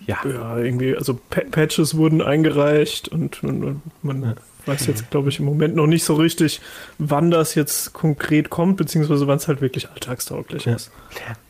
Ja. 0.06 0.18
ja, 0.24 0.58
irgendwie, 0.58 0.94
also 0.94 1.18
Patches 1.30 1.96
wurden 1.96 2.20
eingereicht 2.20 3.08
und 3.08 3.42
man, 3.42 3.82
man 4.02 4.22
ja 4.22 4.34
weiß 4.66 4.86
jetzt, 4.86 5.10
glaube 5.10 5.28
ich, 5.28 5.38
im 5.38 5.44
Moment 5.44 5.76
noch 5.76 5.86
nicht 5.86 6.04
so 6.04 6.14
richtig, 6.14 6.60
wann 6.98 7.30
das 7.30 7.54
jetzt 7.54 7.92
konkret 7.92 8.50
kommt, 8.50 8.76
beziehungsweise 8.76 9.26
wann 9.26 9.36
es 9.36 9.48
halt 9.48 9.60
wirklich 9.60 9.90
alltagstauglich 9.90 10.64
ja. 10.64 10.74
ist. 10.74 10.90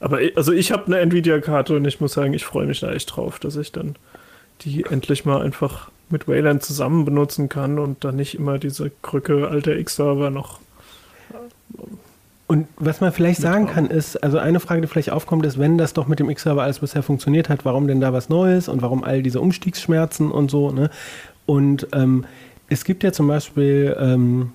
Aber 0.00 0.20
ich, 0.22 0.36
also 0.36 0.52
ich 0.52 0.72
habe 0.72 0.86
eine 0.86 0.98
Nvidia-Karte 0.98 1.76
und 1.76 1.84
ich 1.84 2.00
muss 2.00 2.12
sagen, 2.12 2.34
ich 2.34 2.44
freue 2.44 2.66
mich 2.66 2.80
da 2.80 2.92
echt 2.92 3.14
drauf, 3.14 3.38
dass 3.38 3.56
ich 3.56 3.72
dann 3.72 3.96
die 4.62 4.84
endlich 4.84 5.24
mal 5.24 5.42
einfach 5.42 5.90
mit 6.10 6.28
Wayland 6.28 6.62
zusammen 6.62 7.04
benutzen 7.04 7.48
kann 7.48 7.78
und 7.78 8.04
dann 8.04 8.16
nicht 8.16 8.34
immer 8.34 8.58
diese 8.58 8.90
Krücke 9.02 9.48
alter 9.48 9.76
X-Server 9.76 10.30
noch. 10.30 10.60
Und 12.46 12.68
was 12.76 13.00
man 13.00 13.10
vielleicht 13.12 13.40
sagen 13.40 13.66
kann, 13.66 13.86
ist, 13.86 14.22
also 14.22 14.38
eine 14.38 14.60
Frage, 14.60 14.82
die 14.82 14.86
vielleicht 14.86 15.10
aufkommt, 15.10 15.46
ist, 15.46 15.58
wenn 15.58 15.78
das 15.78 15.94
doch 15.94 16.06
mit 16.06 16.20
dem 16.20 16.28
X-Server 16.28 16.62
alles 16.62 16.80
bisher 16.80 17.02
funktioniert 17.02 17.48
hat, 17.48 17.64
warum 17.64 17.88
denn 17.88 18.00
da 18.00 18.12
was 18.12 18.28
Neues 18.28 18.68
und 18.68 18.82
warum 18.82 19.02
all 19.02 19.22
diese 19.22 19.40
Umstiegsschmerzen 19.40 20.30
und 20.30 20.50
so, 20.50 20.70
ne? 20.70 20.90
Und 21.46 21.88
ähm, 21.92 22.24
es 22.68 22.84
gibt 22.84 23.02
ja 23.02 23.12
zum 23.12 23.28
Beispiel, 23.28 23.96
ähm, 23.98 24.52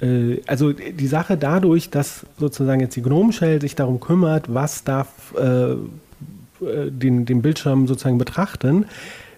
äh, 0.00 0.40
also 0.46 0.72
die 0.72 1.06
Sache 1.06 1.36
dadurch, 1.36 1.90
dass 1.90 2.26
sozusagen 2.38 2.80
jetzt 2.80 2.96
die 2.96 3.02
Gnome 3.02 3.32
Shell 3.32 3.60
sich 3.60 3.74
darum 3.74 4.00
kümmert, 4.00 4.52
was 4.52 4.84
darf 4.84 5.34
äh, 5.38 5.72
äh, 5.72 6.90
den, 6.90 7.26
den 7.26 7.42
Bildschirm 7.42 7.86
sozusagen 7.86 8.18
betrachten, 8.18 8.86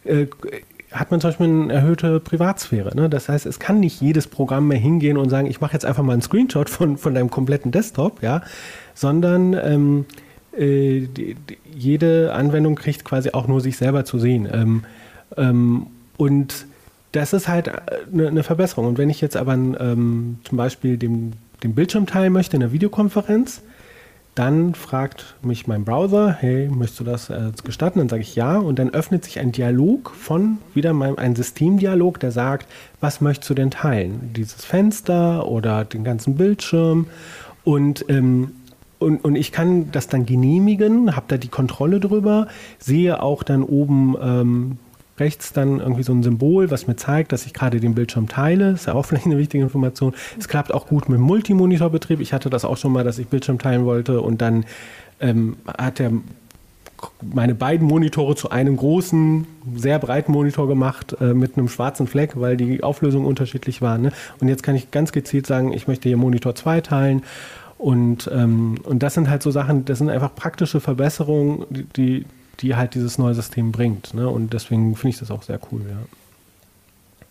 äh, 0.04 0.26
hat 0.92 1.10
man 1.10 1.20
zum 1.20 1.28
Beispiel 1.28 1.46
eine 1.46 1.72
erhöhte 1.72 2.18
Privatsphäre. 2.20 2.96
Ne? 2.96 3.10
Das 3.10 3.28
heißt, 3.28 3.44
es 3.44 3.58
kann 3.58 3.80
nicht 3.80 4.00
jedes 4.00 4.26
Programm 4.26 4.68
mehr 4.68 4.78
hingehen 4.78 5.18
und 5.18 5.28
sagen, 5.28 5.46
ich 5.48 5.60
mache 5.60 5.74
jetzt 5.74 5.84
einfach 5.84 6.02
mal 6.02 6.14
einen 6.14 6.22
Screenshot 6.22 6.70
von, 6.70 6.96
von 6.96 7.14
deinem 7.14 7.28
kompletten 7.28 7.72
Desktop, 7.72 8.22
ja, 8.22 8.42
sondern 8.94 9.52
ähm, 9.52 10.06
äh, 10.56 11.00
die, 11.00 11.34
die, 11.34 11.58
jede 11.74 12.32
Anwendung 12.32 12.74
kriegt 12.74 13.04
quasi 13.04 13.30
auch 13.32 13.46
nur 13.46 13.60
sich 13.60 13.76
selber 13.76 14.04
zu 14.04 14.18
sehen. 14.18 14.48
Ähm, 14.50 14.84
ähm, 15.36 15.86
und 16.16 16.66
das 17.18 17.32
ist 17.32 17.48
halt 17.48 17.70
eine, 18.12 18.24
äh, 18.24 18.28
eine 18.28 18.42
Verbesserung. 18.42 18.86
Und 18.86 18.98
wenn 18.98 19.10
ich 19.10 19.20
jetzt 19.20 19.36
aber 19.36 19.54
ähm, 19.54 20.38
zum 20.44 20.56
Beispiel 20.56 20.96
den, 20.96 21.34
den 21.62 21.74
Bildschirm 21.74 22.06
teilen 22.06 22.32
möchte 22.32 22.56
in 22.56 22.62
einer 22.62 22.72
Videokonferenz, 22.72 23.62
dann 24.34 24.74
fragt 24.74 25.34
mich 25.42 25.66
mein 25.66 25.84
Browser, 25.84 26.32
hey, 26.32 26.68
möchtest 26.68 27.00
du 27.00 27.04
das 27.04 27.28
äh, 27.28 27.50
gestatten? 27.64 27.98
Dann 27.98 28.08
sage 28.08 28.22
ich 28.22 28.36
ja 28.36 28.56
und 28.56 28.78
dann 28.78 28.90
öffnet 28.90 29.24
sich 29.24 29.40
ein 29.40 29.50
Dialog 29.50 30.12
von 30.14 30.58
wieder 30.74 30.92
mein, 30.92 31.18
ein 31.18 31.34
Systemdialog, 31.34 32.20
der 32.20 32.30
sagt, 32.30 32.68
was 33.00 33.20
möchtest 33.20 33.50
du 33.50 33.54
denn 33.54 33.72
teilen? 33.72 34.30
Dieses 34.36 34.64
Fenster 34.64 35.48
oder 35.48 35.84
den 35.84 36.04
ganzen 36.04 36.36
Bildschirm 36.36 37.08
und 37.64 38.04
ähm, 38.08 38.52
und, 39.00 39.24
und 39.24 39.36
ich 39.36 39.52
kann 39.52 39.92
das 39.92 40.08
dann 40.08 40.26
genehmigen, 40.26 41.14
habe 41.14 41.26
da 41.28 41.36
die 41.36 41.48
Kontrolle 41.48 42.00
drüber, 42.00 42.48
sehe 42.80 43.22
auch 43.22 43.44
dann 43.44 43.62
oben 43.62 44.16
ähm, 44.20 44.78
rechts 45.20 45.52
dann 45.52 45.80
irgendwie 45.80 46.02
so 46.02 46.12
ein 46.12 46.22
Symbol, 46.22 46.70
was 46.70 46.86
mir 46.86 46.96
zeigt, 46.96 47.32
dass 47.32 47.46
ich 47.46 47.54
gerade 47.54 47.80
den 47.80 47.94
Bildschirm 47.94 48.28
teile. 48.28 48.72
Ist 48.72 48.86
ja 48.86 48.94
auch 48.94 49.04
vielleicht 49.04 49.26
eine 49.26 49.38
wichtige 49.38 49.62
Information. 49.62 50.14
Es 50.38 50.48
klappt 50.48 50.72
auch 50.72 50.86
gut 50.86 51.08
mit 51.08 51.20
Multimonitorbetrieb. 51.20 52.20
Ich 52.20 52.32
hatte 52.32 52.50
das 52.50 52.64
auch 52.64 52.76
schon 52.76 52.92
mal, 52.92 53.04
dass 53.04 53.18
ich 53.18 53.28
Bildschirm 53.28 53.58
teilen 53.58 53.84
wollte 53.84 54.20
und 54.20 54.40
dann 54.40 54.64
ähm, 55.20 55.56
hat 55.66 56.00
er 56.00 56.12
meine 57.22 57.54
beiden 57.54 57.86
Monitore 57.86 58.34
zu 58.34 58.50
einem 58.50 58.76
großen, 58.76 59.46
sehr 59.76 59.98
breiten 59.98 60.32
Monitor 60.32 60.66
gemacht 60.66 61.16
äh, 61.20 61.34
mit 61.34 61.56
einem 61.56 61.68
schwarzen 61.68 62.06
Fleck, 62.06 62.32
weil 62.40 62.56
die 62.56 62.82
Auflösung 62.82 63.24
unterschiedlich 63.24 63.82
war. 63.82 63.98
Ne? 63.98 64.12
Und 64.40 64.48
jetzt 64.48 64.62
kann 64.62 64.74
ich 64.74 64.90
ganz 64.90 65.12
gezielt 65.12 65.46
sagen, 65.46 65.72
ich 65.72 65.86
möchte 65.86 66.08
hier 66.08 66.16
Monitor 66.16 66.54
2 66.54 66.80
teilen. 66.80 67.22
Und, 67.76 68.28
ähm, 68.34 68.76
und 68.82 69.02
das 69.02 69.14
sind 69.14 69.30
halt 69.30 69.42
so 69.42 69.52
Sachen, 69.52 69.84
das 69.84 69.98
sind 69.98 70.10
einfach 70.10 70.34
praktische 70.34 70.80
Verbesserungen, 70.80 71.64
die, 71.70 71.84
die 71.84 72.24
halt 72.62 72.94
dieses 72.94 73.18
neue 73.18 73.34
System 73.34 73.72
bringt. 73.72 74.14
Ne? 74.14 74.28
Und 74.28 74.52
deswegen 74.52 74.94
finde 74.96 75.10
ich 75.10 75.18
das 75.18 75.30
auch 75.30 75.42
sehr 75.42 75.60
cool, 75.70 75.82
ja. 75.88 75.98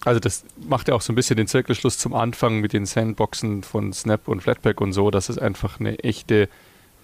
Also 0.06 0.20
das 0.20 0.46
macht 0.70 0.88
ja 0.88 0.94
auch 0.94 1.02
so 1.02 1.12
ein 1.12 1.16
bisschen 1.16 1.38
den 1.38 1.48
Zirkelschluss 1.48 1.98
zum 1.98 2.14
Anfang 2.14 2.62
mit 2.62 2.72
den 2.72 2.86
Sandboxen 2.86 3.64
von 3.64 3.92
Snap 3.92 4.28
und 4.28 4.42
Flatpak 4.42 4.80
und 4.80 4.94
so, 4.94 5.12
dass 5.12 5.28
es 5.28 5.38
einfach 5.38 5.80
eine 5.80 6.00
echte 6.00 6.48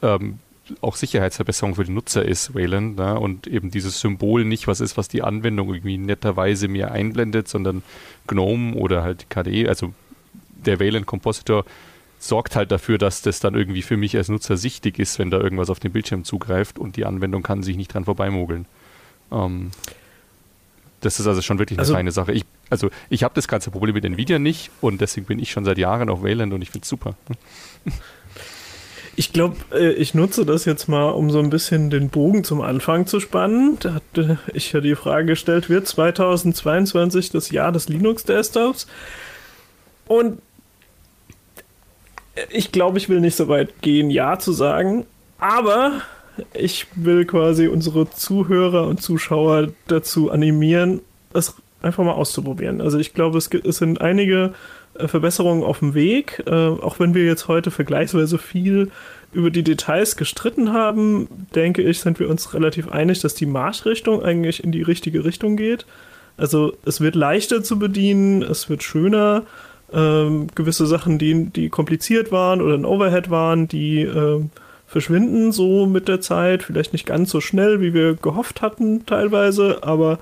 ähm, 0.02 0.40
auch 0.80 0.96
Sicherheitsverbesserung 0.96 1.76
für 1.76 1.84
den 1.84 1.96
Nutzer 1.96 2.24
ist, 2.24 2.56
Wayland, 2.56 2.98
ne? 2.98 3.20
und 3.20 3.48
eben 3.48 3.72
dieses 3.72 4.00
Symbol 4.00 4.46
nicht 4.46 4.68
was 4.68 4.80
ist, 4.80 4.96
was 4.96 5.10
die 5.10 5.22
Anwendung 5.22 5.70
irgendwie 5.70 5.98
netterweise 5.98 6.68
mir 6.68 6.92
einblendet, 6.92 7.48
sondern 7.48 7.84
GNOME 8.28 8.76
oder 8.76 9.04
halt 9.04 9.30
KDE, 9.30 9.68
also 9.68 9.94
der 10.66 10.80
Wayland 10.80 11.06
Compositor 11.06 11.66
sorgt 12.24 12.56
halt 12.56 12.72
dafür, 12.72 12.98
dass 12.98 13.22
das 13.22 13.42
dann 13.42 13.54
irgendwie 13.54 13.82
für 13.82 13.98
mich 13.98 14.16
als 14.16 14.30
Nutzer 14.30 14.56
sichtig 14.56 14.98
ist, 14.98 15.20
wenn 15.20 15.30
da 15.30 15.40
irgendwas 15.40 15.70
auf 15.70 15.80
den 15.80 15.92
Bildschirm 15.92 16.24
zugreift 16.24 16.80
und 16.80 16.96
die 16.96 17.06
Anwendung 17.06 17.44
kann 17.44 17.64
sich 17.64 17.76
nicht 17.76 17.94
dran 17.94 18.06
vorbeimogeln. 18.06 18.66
Ähm, 19.32 19.72
das 21.02 21.20
ist 21.20 21.28
also 21.28 21.42
schon 21.42 21.60
wirklich 21.60 21.78
eine 21.78 21.84
also, 21.84 21.94
feine 21.94 22.12
Sache. 22.12 22.32
Ich, 22.32 22.46
also 22.70 22.90
ich 23.10 23.24
habe 23.24 23.34
das 23.36 23.50
ganze 23.50 23.72
Problem 23.72 23.94
mit 23.94 24.06
Nvidia 24.06 24.40
nicht 24.40 24.72
und 24.80 25.02
deswegen 25.02 25.26
bin 25.26 25.40
ich 25.40 25.52
schon 25.52 25.66
seit 25.66 25.78
Jahren 25.78 26.10
auf 26.10 26.24
Wayland 26.24 26.54
und 26.54 26.62
ich 26.62 26.70
finde 26.70 26.84
es 26.84 26.90
super. 26.90 27.16
Ich 29.16 29.32
glaube, 29.32 29.58
äh, 29.72 29.92
ich 29.92 30.16
nutze 30.16 30.44
das 30.44 30.66
jetzt 30.66 30.88
mal, 30.88 31.10
um 31.10 31.30
so 31.30 31.38
ein 31.38 31.52
bisschen 31.52 31.92
den 31.92 32.10
Bogen 32.10 32.44
zum 32.44 32.62
Anfang 32.62 33.06
zu 33.06 33.20
spannen. 33.20 33.78
Da 33.80 33.94
hatte 33.94 34.40
ich 34.54 34.72
ja 34.72 34.80
die 34.80 34.96
Frage 34.96 35.28
gestellt, 35.28 35.70
wird 35.70 35.88
2022 35.88 37.30
das 37.30 37.52
Jahr 37.52 37.72
des 37.72 37.90
Linux-Desktops? 37.90 38.88
Und 40.08 40.40
ich 42.50 42.72
glaube, 42.72 42.98
ich 42.98 43.10
will 43.10 43.20
nicht 43.20 43.36
so 43.36 43.48
weit 43.48 43.82
gehen, 43.82 44.10
Ja 44.10 44.40
zu 44.40 44.52
sagen. 44.52 45.06
Aber 45.40 46.02
ich 46.54 46.88
will 46.96 47.26
quasi 47.26 47.68
unsere 47.68 48.10
Zuhörer 48.10 48.88
und 48.88 49.02
Zuschauer 49.02 49.70
dazu 49.88 50.32
animieren, 50.32 51.02
es 51.34 51.56
einfach 51.82 52.04
mal 52.04 52.14
auszuprobieren. 52.14 52.82
Also 52.82 52.98
ich 52.98 53.14
glaube, 53.14 53.38
es, 53.38 53.48
es 53.48 53.78
sind 53.78 54.02
einige 54.02 54.54
äh, 54.96 55.08
Verbesserungen 55.08 55.64
auf 55.64 55.80
dem 55.80 55.94
Weg, 55.94 56.44
äh, 56.48 56.52
auch 56.52 57.00
wenn 57.00 57.14
wir 57.14 57.26
jetzt 57.26 57.48
heute 57.48 57.72
vergleichsweise 57.72 58.38
viel 58.38 58.90
über 59.32 59.50
die 59.50 59.64
Details 59.64 60.16
gestritten 60.16 60.74
haben, 60.74 61.28
denke 61.56 61.82
ich, 61.82 62.00
sind 62.00 62.20
wir 62.20 62.30
uns 62.30 62.54
relativ 62.54 62.90
einig, 62.90 63.20
dass 63.22 63.34
die 63.34 63.48
Marschrichtung 63.48 64.24
eigentlich 64.24 64.64
in 64.64 64.72
die 64.72 64.84
richtige 64.84 65.26
Richtung 65.26 65.58
geht. 65.58 65.86
Also 66.38 66.74
es 66.86 67.02
wird 67.02 67.16
leichter 67.16 67.64
zu 67.64 67.78
bedienen, 67.78 68.44
es 68.44 68.70
wird 68.70 68.84
schöner. 68.84 69.44
Ähm, 69.94 70.48
gewisse 70.56 70.88
Sachen, 70.88 71.20
die, 71.20 71.46
die 71.46 71.70
kompliziert 71.70 72.32
waren 72.32 72.62
oder 72.62 72.74
ein 72.74 72.86
Overhead 72.86 73.30
waren, 73.30 73.68
die 73.68 74.02
äh, 74.02 74.44
verschwinden 74.88 75.52
so 75.52 75.86
mit 75.86 76.08
der 76.08 76.20
Zeit. 76.20 76.64
Vielleicht 76.64 76.94
nicht 76.94 77.06
ganz 77.06 77.30
so 77.30 77.42
schnell, 77.42 77.80
wie 77.80 77.94
wir 77.94 78.16
gehofft 78.16 78.62
hatten 78.62 79.06
teilweise, 79.06 79.84
aber 79.84 80.20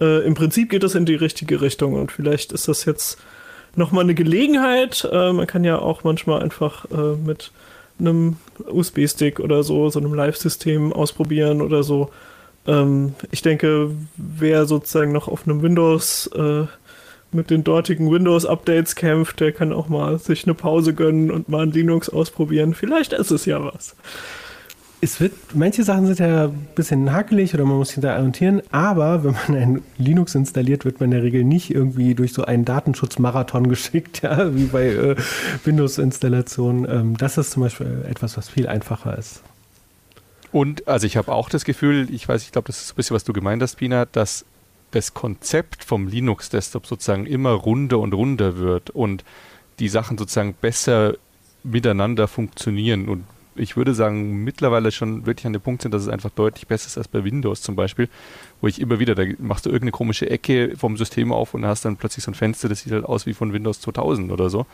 äh, 0.00 0.24
im 0.24 0.34
Prinzip 0.34 0.70
geht 0.70 0.84
es 0.84 0.94
in 0.94 1.04
die 1.04 1.16
richtige 1.16 1.60
Richtung 1.60 1.94
und 1.94 2.12
vielleicht 2.12 2.52
ist 2.52 2.68
das 2.68 2.84
jetzt 2.84 3.18
nochmal 3.74 4.04
eine 4.04 4.14
Gelegenheit. 4.14 5.08
Äh, 5.10 5.32
man 5.32 5.46
kann 5.46 5.64
ja 5.64 5.78
auch 5.78 6.04
manchmal 6.04 6.42
einfach 6.42 6.84
äh, 6.90 7.16
mit 7.16 7.50
einem 7.98 8.36
USB-Stick 8.66 9.40
oder 9.40 9.62
so, 9.62 9.90
so 9.90 9.98
einem 9.98 10.14
Live-System 10.14 10.92
ausprobieren 10.92 11.60
oder 11.60 11.82
so. 11.82 12.10
Ähm, 12.66 13.14
ich 13.30 13.42
denke, 13.42 13.90
wer 14.16 14.66
sozusagen 14.66 15.12
noch 15.12 15.28
auf 15.28 15.46
einem 15.46 15.62
Windows 15.62 16.28
äh, 16.34 16.66
mit 17.32 17.50
den 17.50 17.64
dortigen 17.64 18.10
Windows-Updates 18.10 18.94
kämpft, 18.94 19.40
der 19.40 19.52
kann 19.52 19.72
auch 19.72 19.88
mal 19.88 20.18
sich 20.18 20.44
eine 20.44 20.54
Pause 20.54 20.94
gönnen 20.94 21.30
und 21.30 21.48
mal 21.48 21.62
ein 21.62 21.72
Linux 21.72 22.08
ausprobieren. 22.08 22.74
Vielleicht 22.74 23.12
ist 23.12 23.30
es 23.30 23.44
ja 23.44 23.62
was 23.62 23.96
es 25.00 25.20
wird, 25.20 25.32
manche 25.54 25.84
Sachen 25.84 26.06
sind 26.06 26.18
ja 26.18 26.46
ein 26.46 26.68
bisschen 26.74 27.12
hakelig 27.12 27.54
oder 27.54 27.64
man 27.64 27.76
muss 27.76 27.90
sich 27.90 28.00
da 28.00 28.16
orientieren, 28.16 28.62
aber 28.72 29.22
wenn 29.22 29.32
man 29.32 29.56
ein 29.56 29.82
Linux 29.96 30.34
installiert, 30.34 30.84
wird 30.84 30.98
man 30.98 31.08
in 31.08 31.10
der 31.12 31.22
Regel 31.22 31.44
nicht 31.44 31.70
irgendwie 31.70 32.14
durch 32.14 32.32
so 32.32 32.44
einen 32.44 32.64
Datenschutzmarathon 32.64 33.68
geschickt, 33.68 34.22
ja, 34.22 34.54
wie 34.54 34.64
bei 34.64 34.88
äh, 34.88 35.16
Windows-Installationen. 35.64 36.86
Ähm, 36.90 37.16
das 37.16 37.38
ist 37.38 37.52
zum 37.52 37.62
Beispiel 37.62 38.04
etwas, 38.08 38.36
was 38.36 38.48
viel 38.48 38.66
einfacher 38.66 39.16
ist. 39.16 39.42
Und 40.50 40.88
also 40.88 41.06
ich 41.06 41.16
habe 41.16 41.30
auch 41.32 41.48
das 41.48 41.64
Gefühl, 41.64 42.08
ich 42.10 42.28
weiß, 42.28 42.42
ich 42.42 42.52
glaube, 42.52 42.66
das 42.66 42.80
ist 42.80 42.92
ein 42.92 42.96
bisschen, 42.96 43.14
was 43.14 43.24
du 43.24 43.32
gemeint 43.32 43.62
hast, 43.62 43.76
Pina, 43.76 44.06
dass 44.06 44.46
das 44.90 45.14
Konzept 45.14 45.84
vom 45.84 46.08
Linux-Desktop 46.08 46.86
sozusagen 46.86 47.26
immer 47.26 47.52
runder 47.52 47.98
und 47.98 48.14
runder 48.14 48.58
wird 48.58 48.90
und 48.90 49.24
die 49.78 49.88
Sachen 49.88 50.18
sozusagen 50.18 50.54
besser 50.54 51.14
miteinander 51.62 52.28
funktionieren 52.28 53.08
und 53.08 53.24
ich 53.58 53.76
würde 53.76 53.92
sagen, 53.92 54.44
mittlerweile 54.44 54.92
schon 54.92 55.26
wirklich 55.26 55.46
an 55.46 55.52
dem 55.52 55.62
Punkt 55.62 55.82
sind, 55.82 55.92
dass 55.92 56.02
es 56.02 56.08
einfach 56.08 56.30
deutlich 56.30 56.66
besser 56.66 56.86
ist 56.86 56.96
als 56.96 57.08
bei 57.08 57.24
Windows 57.24 57.60
zum 57.60 57.76
Beispiel, 57.76 58.08
wo 58.60 58.68
ich 58.68 58.80
immer 58.80 58.98
wieder, 58.98 59.14
da 59.14 59.24
machst 59.38 59.66
du 59.66 59.70
irgendeine 59.70 59.90
komische 59.90 60.30
Ecke 60.30 60.76
vom 60.76 60.96
System 60.96 61.32
auf 61.32 61.54
und 61.54 61.66
hast 61.66 61.84
dann 61.84 61.96
plötzlich 61.96 62.24
so 62.24 62.30
ein 62.30 62.34
Fenster, 62.34 62.68
das 62.68 62.80
sieht 62.80 62.92
halt 62.92 63.04
aus 63.04 63.26
wie 63.26 63.34
von 63.34 63.52
Windows 63.52 63.80
2000 63.80 64.30
oder 64.30 64.48
so. 64.48 64.66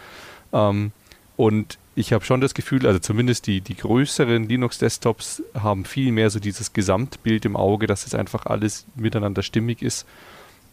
Ähm, 0.53 0.93
und 1.37 1.79
ich 1.97 2.13
habe 2.13 2.25
schon 2.25 2.41
das 2.41 2.55
Gefühl, 2.55 2.87
also 2.87 2.99
zumindest 2.99 3.47
die, 3.47 3.61
die 3.61 3.77
größeren 3.77 4.49
Linux-Desktops 4.49 5.43
haben 5.55 5.85
viel 5.85 6.11
mehr 6.13 6.31
so 6.31 6.41
dieses 6.41 6.73
Gesamtbild 6.73 7.45
im 7.45 7.57
Auge, 7.57 7.87
dass 7.87 8.07
es 8.07 8.15
einfach 8.15 8.47
alles 8.47 8.87
miteinander 8.97 9.43
stimmig 9.43 9.83
ist. 9.83 10.07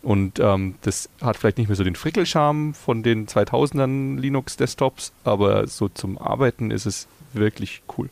Und 0.01 0.39
ähm, 0.39 0.75
das 0.81 1.09
hat 1.21 1.37
vielleicht 1.37 1.59
nicht 1.59 1.67
mehr 1.67 1.75
so 1.75 1.83
den 1.83 1.95
Frickelscharme 1.95 2.73
von 2.73 3.03
den 3.03 3.27
2000ern 3.27 4.19
Linux-Desktops, 4.19 5.11
aber 5.23 5.67
so 5.67 5.89
zum 5.89 6.17
Arbeiten 6.17 6.71
ist 6.71 6.87
es 6.87 7.07
wirklich 7.33 7.83
cool. 7.97 8.09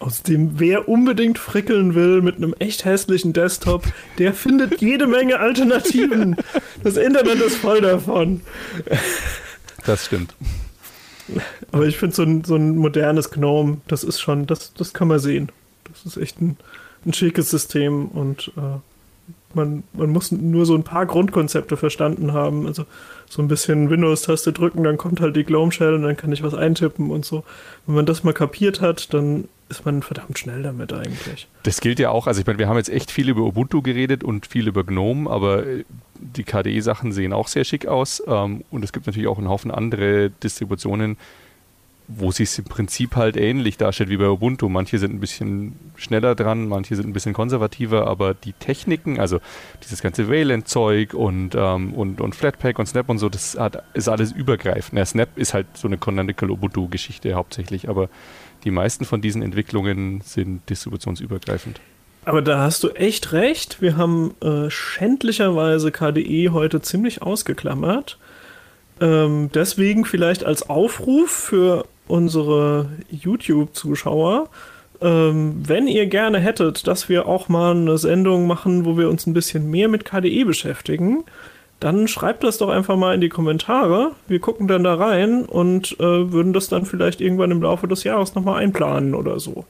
Aus 0.00 0.22
dem, 0.22 0.58
wer 0.58 0.88
unbedingt 0.88 1.38
frickeln 1.38 1.94
will 1.94 2.20
mit 2.20 2.36
einem 2.36 2.54
echt 2.58 2.84
hässlichen 2.84 3.32
Desktop, 3.32 3.84
der 4.18 4.34
findet 4.34 4.80
jede 4.80 5.06
Menge 5.06 5.38
Alternativen. 5.38 6.36
Das 6.82 6.96
Internet 6.98 7.40
ist 7.40 7.56
voll 7.56 7.80
davon. 7.80 8.42
Das 9.86 10.04
stimmt. 10.04 10.34
Aber 11.72 11.86
ich 11.86 11.98
finde 11.98 12.14
so 12.14 12.22
ein, 12.22 12.44
so 12.44 12.56
ein 12.56 12.76
modernes 12.76 13.30
Gnome, 13.30 13.78
das 13.88 14.04
ist 14.04 14.20
schon, 14.20 14.46
das, 14.46 14.72
das 14.74 14.94
kann 14.94 15.08
man 15.08 15.18
sehen. 15.18 15.50
Das 15.84 16.04
ist 16.04 16.16
echt 16.16 16.40
ein, 16.40 16.56
ein 17.04 17.12
schickes 17.12 17.50
System 17.50 18.06
und 18.06 18.52
äh, 18.56 18.78
man, 19.54 19.82
man 19.92 20.10
muss 20.10 20.30
nur 20.30 20.66
so 20.66 20.74
ein 20.74 20.84
paar 20.84 21.06
Grundkonzepte 21.06 21.76
verstanden 21.76 22.32
haben. 22.32 22.66
Also 22.66 22.84
so 23.28 23.42
ein 23.42 23.48
bisschen 23.48 23.90
Windows-Taste 23.90 24.52
drücken, 24.52 24.84
dann 24.84 24.98
kommt 24.98 25.20
halt 25.20 25.34
die 25.34 25.44
Glome 25.44 25.72
Shell 25.72 25.94
und 25.94 26.02
dann 26.02 26.16
kann 26.16 26.30
ich 26.30 26.42
was 26.42 26.54
eintippen 26.54 27.10
und 27.10 27.24
so. 27.24 27.42
Wenn 27.86 27.96
man 27.96 28.06
das 28.06 28.22
mal 28.22 28.32
kapiert 28.32 28.80
hat, 28.80 29.12
dann 29.12 29.48
ist 29.68 29.84
man 29.84 30.02
verdammt 30.02 30.38
schnell 30.38 30.62
damit 30.62 30.92
eigentlich. 30.92 31.48
Das 31.64 31.80
gilt 31.80 31.98
ja 31.98 32.10
auch, 32.10 32.28
also 32.28 32.40
ich 32.40 32.46
meine, 32.46 32.60
wir 32.60 32.68
haben 32.68 32.76
jetzt 32.76 32.90
echt 32.90 33.10
viel 33.10 33.28
über 33.28 33.42
Ubuntu 33.42 33.82
geredet 33.82 34.22
und 34.22 34.46
viel 34.46 34.68
über 34.68 34.84
GNOME, 34.84 35.28
aber 35.28 35.64
die 36.36 36.44
KDE-Sachen 36.44 37.12
sehen 37.12 37.32
auch 37.32 37.48
sehr 37.48 37.64
schick 37.64 37.86
aus 37.86 38.22
ähm, 38.26 38.64
und 38.70 38.84
es 38.84 38.92
gibt 38.92 39.06
natürlich 39.06 39.28
auch 39.28 39.38
einen 39.38 39.48
Haufen 39.48 39.70
andere 39.70 40.30
Distributionen, 40.30 41.16
wo 42.08 42.30
sich 42.30 42.56
im 42.58 42.64
Prinzip 42.64 43.16
halt 43.16 43.36
ähnlich 43.36 43.78
darstellt 43.78 44.10
wie 44.10 44.16
bei 44.16 44.28
Ubuntu. 44.28 44.68
Manche 44.68 44.98
sind 44.98 45.14
ein 45.14 45.20
bisschen 45.20 45.76
schneller 45.96 46.34
dran, 46.34 46.68
manche 46.68 46.94
sind 46.94 47.08
ein 47.08 47.12
bisschen 47.12 47.32
konservativer, 47.32 48.06
aber 48.06 48.34
die 48.34 48.52
Techniken, 48.52 49.18
also 49.18 49.40
dieses 49.82 50.02
ganze 50.02 50.28
Wayland-Zeug 50.28 51.14
und, 51.14 51.56
ähm, 51.56 51.94
und, 51.94 52.20
und 52.20 52.34
Flatpak 52.34 52.78
und 52.78 52.86
Snap 52.86 53.08
und 53.08 53.18
so, 53.18 53.28
das 53.28 53.58
hat, 53.58 53.82
ist 53.94 54.08
alles 54.08 54.32
übergreifend. 54.32 54.98
Ja, 54.98 55.04
Snap 55.04 55.36
ist 55.36 55.52
halt 55.52 55.66
so 55.74 55.88
eine 55.88 55.98
Canonical 55.98 56.50
Ubuntu-Geschichte 56.50 57.34
hauptsächlich, 57.34 57.88
aber 57.88 58.08
die 58.64 58.70
meisten 58.70 59.04
von 59.04 59.20
diesen 59.20 59.42
Entwicklungen 59.42 60.20
sind 60.20 60.68
distributionsübergreifend. 60.70 61.80
Aber 62.26 62.42
da 62.42 62.58
hast 62.58 62.82
du 62.82 62.90
echt 62.90 63.32
recht. 63.32 63.80
Wir 63.80 63.96
haben 63.96 64.34
äh, 64.42 64.68
schändlicherweise 64.68 65.92
KDE 65.92 66.50
heute 66.50 66.82
ziemlich 66.82 67.22
ausgeklammert. 67.22 68.18
Ähm, 69.00 69.48
deswegen 69.54 70.04
vielleicht 70.04 70.44
als 70.44 70.68
Aufruf 70.68 71.30
für 71.30 71.86
unsere 72.08 72.88
YouTube-Zuschauer, 73.10 74.48
ähm, 75.00 75.62
wenn 75.68 75.86
ihr 75.86 76.06
gerne 76.06 76.40
hättet, 76.40 76.88
dass 76.88 77.08
wir 77.08 77.28
auch 77.28 77.48
mal 77.48 77.76
eine 77.76 77.96
Sendung 77.96 78.48
machen, 78.48 78.84
wo 78.84 78.98
wir 78.98 79.08
uns 79.08 79.26
ein 79.26 79.32
bisschen 79.32 79.70
mehr 79.70 79.86
mit 79.86 80.04
KDE 80.04 80.44
beschäftigen, 80.44 81.22
dann 81.78 82.08
schreibt 82.08 82.42
das 82.42 82.58
doch 82.58 82.70
einfach 82.70 82.96
mal 82.96 83.14
in 83.14 83.20
die 83.20 83.28
Kommentare. 83.28 84.12
Wir 84.26 84.40
gucken 84.40 84.66
dann 84.66 84.82
da 84.82 84.94
rein 84.94 85.44
und 85.44 85.92
äh, 86.00 86.32
würden 86.32 86.52
das 86.52 86.68
dann 86.68 86.86
vielleicht 86.86 87.20
irgendwann 87.20 87.52
im 87.52 87.62
Laufe 87.62 87.86
des 87.86 88.02
Jahres 88.02 88.34
nochmal 88.34 88.64
einplanen 88.64 89.14
oder 89.14 89.38
so. 89.38 89.64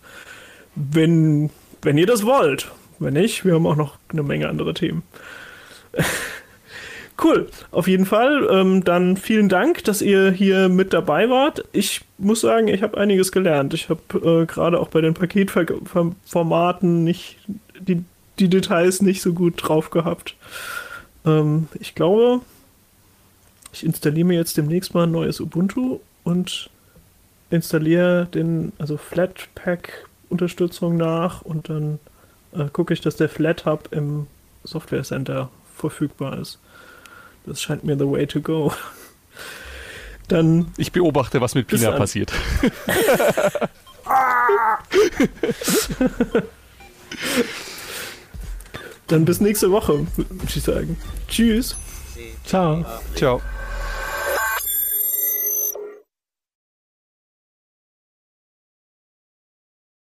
Wenn, 0.74 1.50
wenn 1.82 1.98
ihr 1.98 2.06
das 2.06 2.24
wollt. 2.24 2.70
Wenn 2.98 3.14
nicht, 3.14 3.44
wir 3.44 3.54
haben 3.54 3.66
auch 3.66 3.76
noch 3.76 3.98
eine 4.08 4.22
Menge 4.22 4.48
andere 4.48 4.74
Themen. 4.74 5.02
Cool, 7.22 7.48
auf 7.70 7.88
jeden 7.88 8.04
Fall. 8.04 8.46
Ähm, 8.50 8.84
dann 8.84 9.16
vielen 9.16 9.48
Dank, 9.48 9.82
dass 9.84 10.02
ihr 10.02 10.30
hier 10.30 10.68
mit 10.68 10.92
dabei 10.92 11.30
wart. 11.30 11.64
Ich 11.72 12.02
muss 12.18 12.42
sagen, 12.42 12.68
ich 12.68 12.82
habe 12.82 12.98
einiges 12.98 13.32
gelernt. 13.32 13.72
Ich 13.72 13.88
habe 13.88 14.42
äh, 14.42 14.46
gerade 14.46 14.78
auch 14.78 14.88
bei 14.88 15.00
den 15.00 15.14
Paketformaten 15.14 17.04
nicht 17.04 17.38
die, 17.78 18.04
die 18.38 18.48
Details 18.48 19.00
nicht 19.00 19.22
so 19.22 19.32
gut 19.32 19.54
drauf 19.56 19.88
gehabt. 19.88 20.36
Ähm, 21.24 21.68
ich 21.80 21.94
glaube, 21.94 22.42
ich 23.72 23.84
installiere 23.84 24.26
mir 24.26 24.38
jetzt 24.38 24.58
demnächst 24.58 24.92
mal 24.92 25.04
ein 25.04 25.12
neues 25.12 25.40
Ubuntu 25.40 26.00
und 26.22 26.68
installiere 27.48 28.26
den, 28.26 28.72
also 28.78 28.98
Flatpak-Unterstützung 30.26 30.96
nach 30.96 31.42
und 31.42 31.68
dann 31.68 31.98
äh, 32.52 32.64
gucke 32.72 32.94
ich, 32.94 33.00
dass 33.00 33.16
der 33.16 33.28
FlatHub 33.28 33.88
im 33.92 34.26
Software 34.64 35.02
Center 35.04 35.50
verfügbar 35.76 36.38
ist. 36.38 36.58
Das 37.44 37.60
scheint 37.62 37.84
mir 37.84 37.96
the 37.96 38.06
way 38.06 38.26
to 38.26 38.40
go. 38.40 38.72
Dann. 40.28 40.72
Ich 40.76 40.90
beobachte, 40.90 41.40
was 41.40 41.54
mit 41.54 41.68
Pina 41.68 41.92
passiert. 41.92 42.32
Dann 49.06 49.24
bis 49.24 49.40
nächste 49.40 49.70
Woche, 49.70 50.04
würde 50.16 50.52
ich 50.52 50.62
sagen. 50.62 50.96
Tschüss. 51.28 51.76
Ciao. 52.44 52.84
Ciao. 53.14 53.40